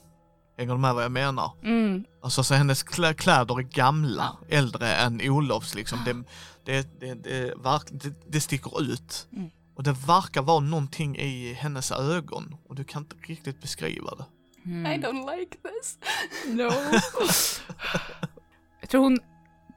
Hänger 0.58 0.72
du 0.74 0.80
med 0.80 0.96
vad 0.96 1.04
jag 1.04 1.12
menar? 1.12 1.52
Mm. 1.64 2.04
Alltså 2.24 2.44
så 2.44 2.54
hennes 2.54 2.86
klä- 2.86 3.14
kläder 3.14 3.60
är 3.60 3.64
gamla, 3.64 4.38
äldre 4.50 4.94
än 4.96 5.22
Olofs 5.24 5.76
liksom. 5.76 6.00
Det, 6.06 6.24
det, 6.66 7.00
det, 7.00 7.14
det, 7.14 7.54
verk, 7.64 7.84
det, 7.92 8.14
det 8.32 8.42
sticker 8.42 8.82
ut. 8.82 9.28
Mm. 9.34 9.50
Och 9.76 9.84
det 9.84 9.92
verkar 9.92 10.42
vara 10.42 10.60
någonting 10.60 11.16
i 11.18 11.54
hennes 11.54 11.92
ögon 11.92 12.56
och 12.70 12.76
du 12.76 12.84
kan 12.84 13.02
inte 13.02 13.16
riktigt 13.22 13.62
beskriva 13.62 14.16
det. 14.16 14.26
I 14.66 14.98
don't 15.02 15.38
like 15.40 15.58
this. 15.58 15.98
No. 16.56 16.72
Jag 18.82 18.90
tror 18.90 19.02
hon 19.04 19.20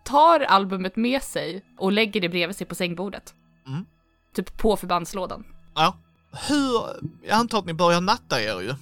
tar 0.04 0.40
albumet 0.40 0.96
med 0.96 1.22
sig 1.22 1.64
och 1.78 1.92
lägger 1.92 2.20
det 2.20 2.28
bredvid 2.28 2.56
sig 2.56 2.66
på 2.66 2.74
sängbordet. 2.74 3.34
Mm. 3.66 3.86
Typ 4.34 4.56
på 4.58 4.76
förbandslådan. 4.76 5.44
Ja. 5.74 5.96
Hur, 6.48 6.82
jag 7.22 7.30
antar 7.30 7.58
att 7.58 7.66
ni 7.66 7.74
börjar 7.74 8.00
natta 8.00 8.42
er 8.42 8.60
ju. 8.60 8.66
Det 8.66 8.74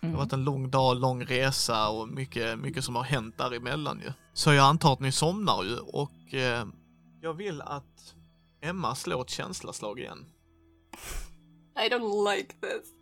har 0.00 0.08
Mm. 0.08 0.16
varit 0.16 0.32
en 0.32 0.44
lång 0.44 0.70
dag, 0.70 0.96
lång 1.00 1.24
resa 1.24 1.88
och 1.88 2.08
mycket, 2.08 2.58
mycket 2.58 2.84
som 2.84 2.96
har 2.96 3.02
hänt 3.02 3.38
däremellan 3.38 4.00
ju. 4.00 4.12
Så 4.32 4.52
jag 4.52 4.64
antar 4.66 4.92
att 4.92 5.00
ni 5.00 5.12
somnar 5.12 5.64
ju 5.64 5.76
och 5.78 6.34
eh, 6.34 6.66
jag 7.20 7.34
vill 7.34 7.60
att 7.62 8.14
Emma 8.62 8.94
slår 8.94 9.22
ett 9.22 9.30
känsloslag 9.30 9.98
igen. 10.00 10.26
I 11.86 11.88
don't 11.88 12.34
like 12.36 12.52
this. 12.52 12.92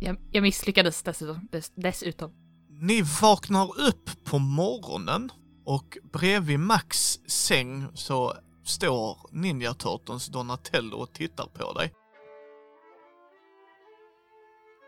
Jag, 0.00 0.16
jag 0.32 0.42
misslyckades 0.42 1.02
dessutom. 1.02 1.48
Dess, 1.52 1.72
dessutom. 1.76 2.32
Ni 2.68 3.02
vaknar 3.22 3.80
upp 3.80 4.10
på 4.24 4.38
morgonen 4.38 5.32
och 5.64 5.98
bredvid 6.12 6.60
Max 6.60 7.18
säng 7.26 7.86
så 7.94 8.34
står 8.64 9.18
Ninja 9.32 9.74
Turtles 9.74 10.26
Donatello 10.26 10.96
och 10.96 11.12
tittar 11.12 11.46
på 11.46 11.72
dig. 11.72 11.92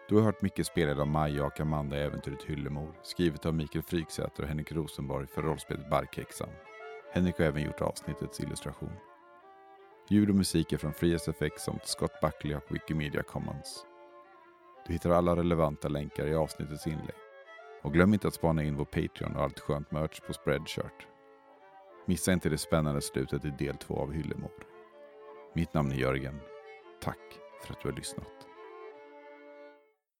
Du 0.08 0.14
har 0.14 0.22
hört 0.22 0.42
mycket 0.42 0.66
spelad 0.66 1.00
av 1.00 1.06
Maja 1.06 1.44
och 1.44 1.60
Amanda 1.60 1.96
i 1.96 2.00
äventyret 2.00 2.42
Hyllemor, 2.42 2.94
skrivet 3.02 3.46
av 3.46 3.54
Mikael 3.54 3.82
Fryksäter 3.82 4.42
och 4.42 4.48
Henrik 4.48 4.72
Rosenborg 4.72 5.26
för 5.26 5.42
rollspelet 5.42 5.90
Barkhäxan. 5.90 6.48
Henrik 7.12 7.38
har 7.38 7.44
även 7.44 7.62
gjort 7.62 7.80
avsnittets 7.80 8.40
illustration. 8.40 8.92
Ljud 10.08 10.28
och 10.28 10.34
musik 10.34 10.72
är 10.72 10.76
från 10.76 10.92
FreeSFX 10.92 11.62
samt 11.62 11.86
Scott 11.86 12.20
Buckley 12.22 12.54
och 12.56 12.74
Wikimedia 12.74 13.22
Commons. 13.22 13.86
Du 14.86 14.92
hittar 14.92 15.10
alla 15.10 15.36
relevanta 15.36 15.88
länkar 15.88 16.26
i 16.26 16.34
avsnittets 16.34 16.86
inlägg. 16.86 17.16
Och 17.82 17.92
glöm 17.92 18.14
inte 18.14 18.28
att 18.28 18.34
spana 18.34 18.62
in 18.62 18.76
vår 18.76 18.84
Patreon 18.84 19.36
och 19.36 19.42
allt 19.42 19.60
skönt 19.60 19.90
merch 19.90 20.20
på 20.26 20.32
Spreadshirt. 20.32 21.06
Missa 22.06 22.32
inte 22.32 22.48
det 22.48 22.58
spännande 22.58 23.00
slutet 23.00 23.44
i 23.44 23.50
del 23.50 23.76
två 23.76 23.94
av 23.94 24.12
Hyllemor. 24.12 24.52
Mitt 25.54 25.74
namn 25.74 25.92
är 25.92 25.96
Jörgen. 25.96 26.40
Tack 27.02 27.38
för 27.62 27.72
att 27.72 27.80
du 27.82 27.88
har 27.88 27.96
lyssnat. 27.96 28.47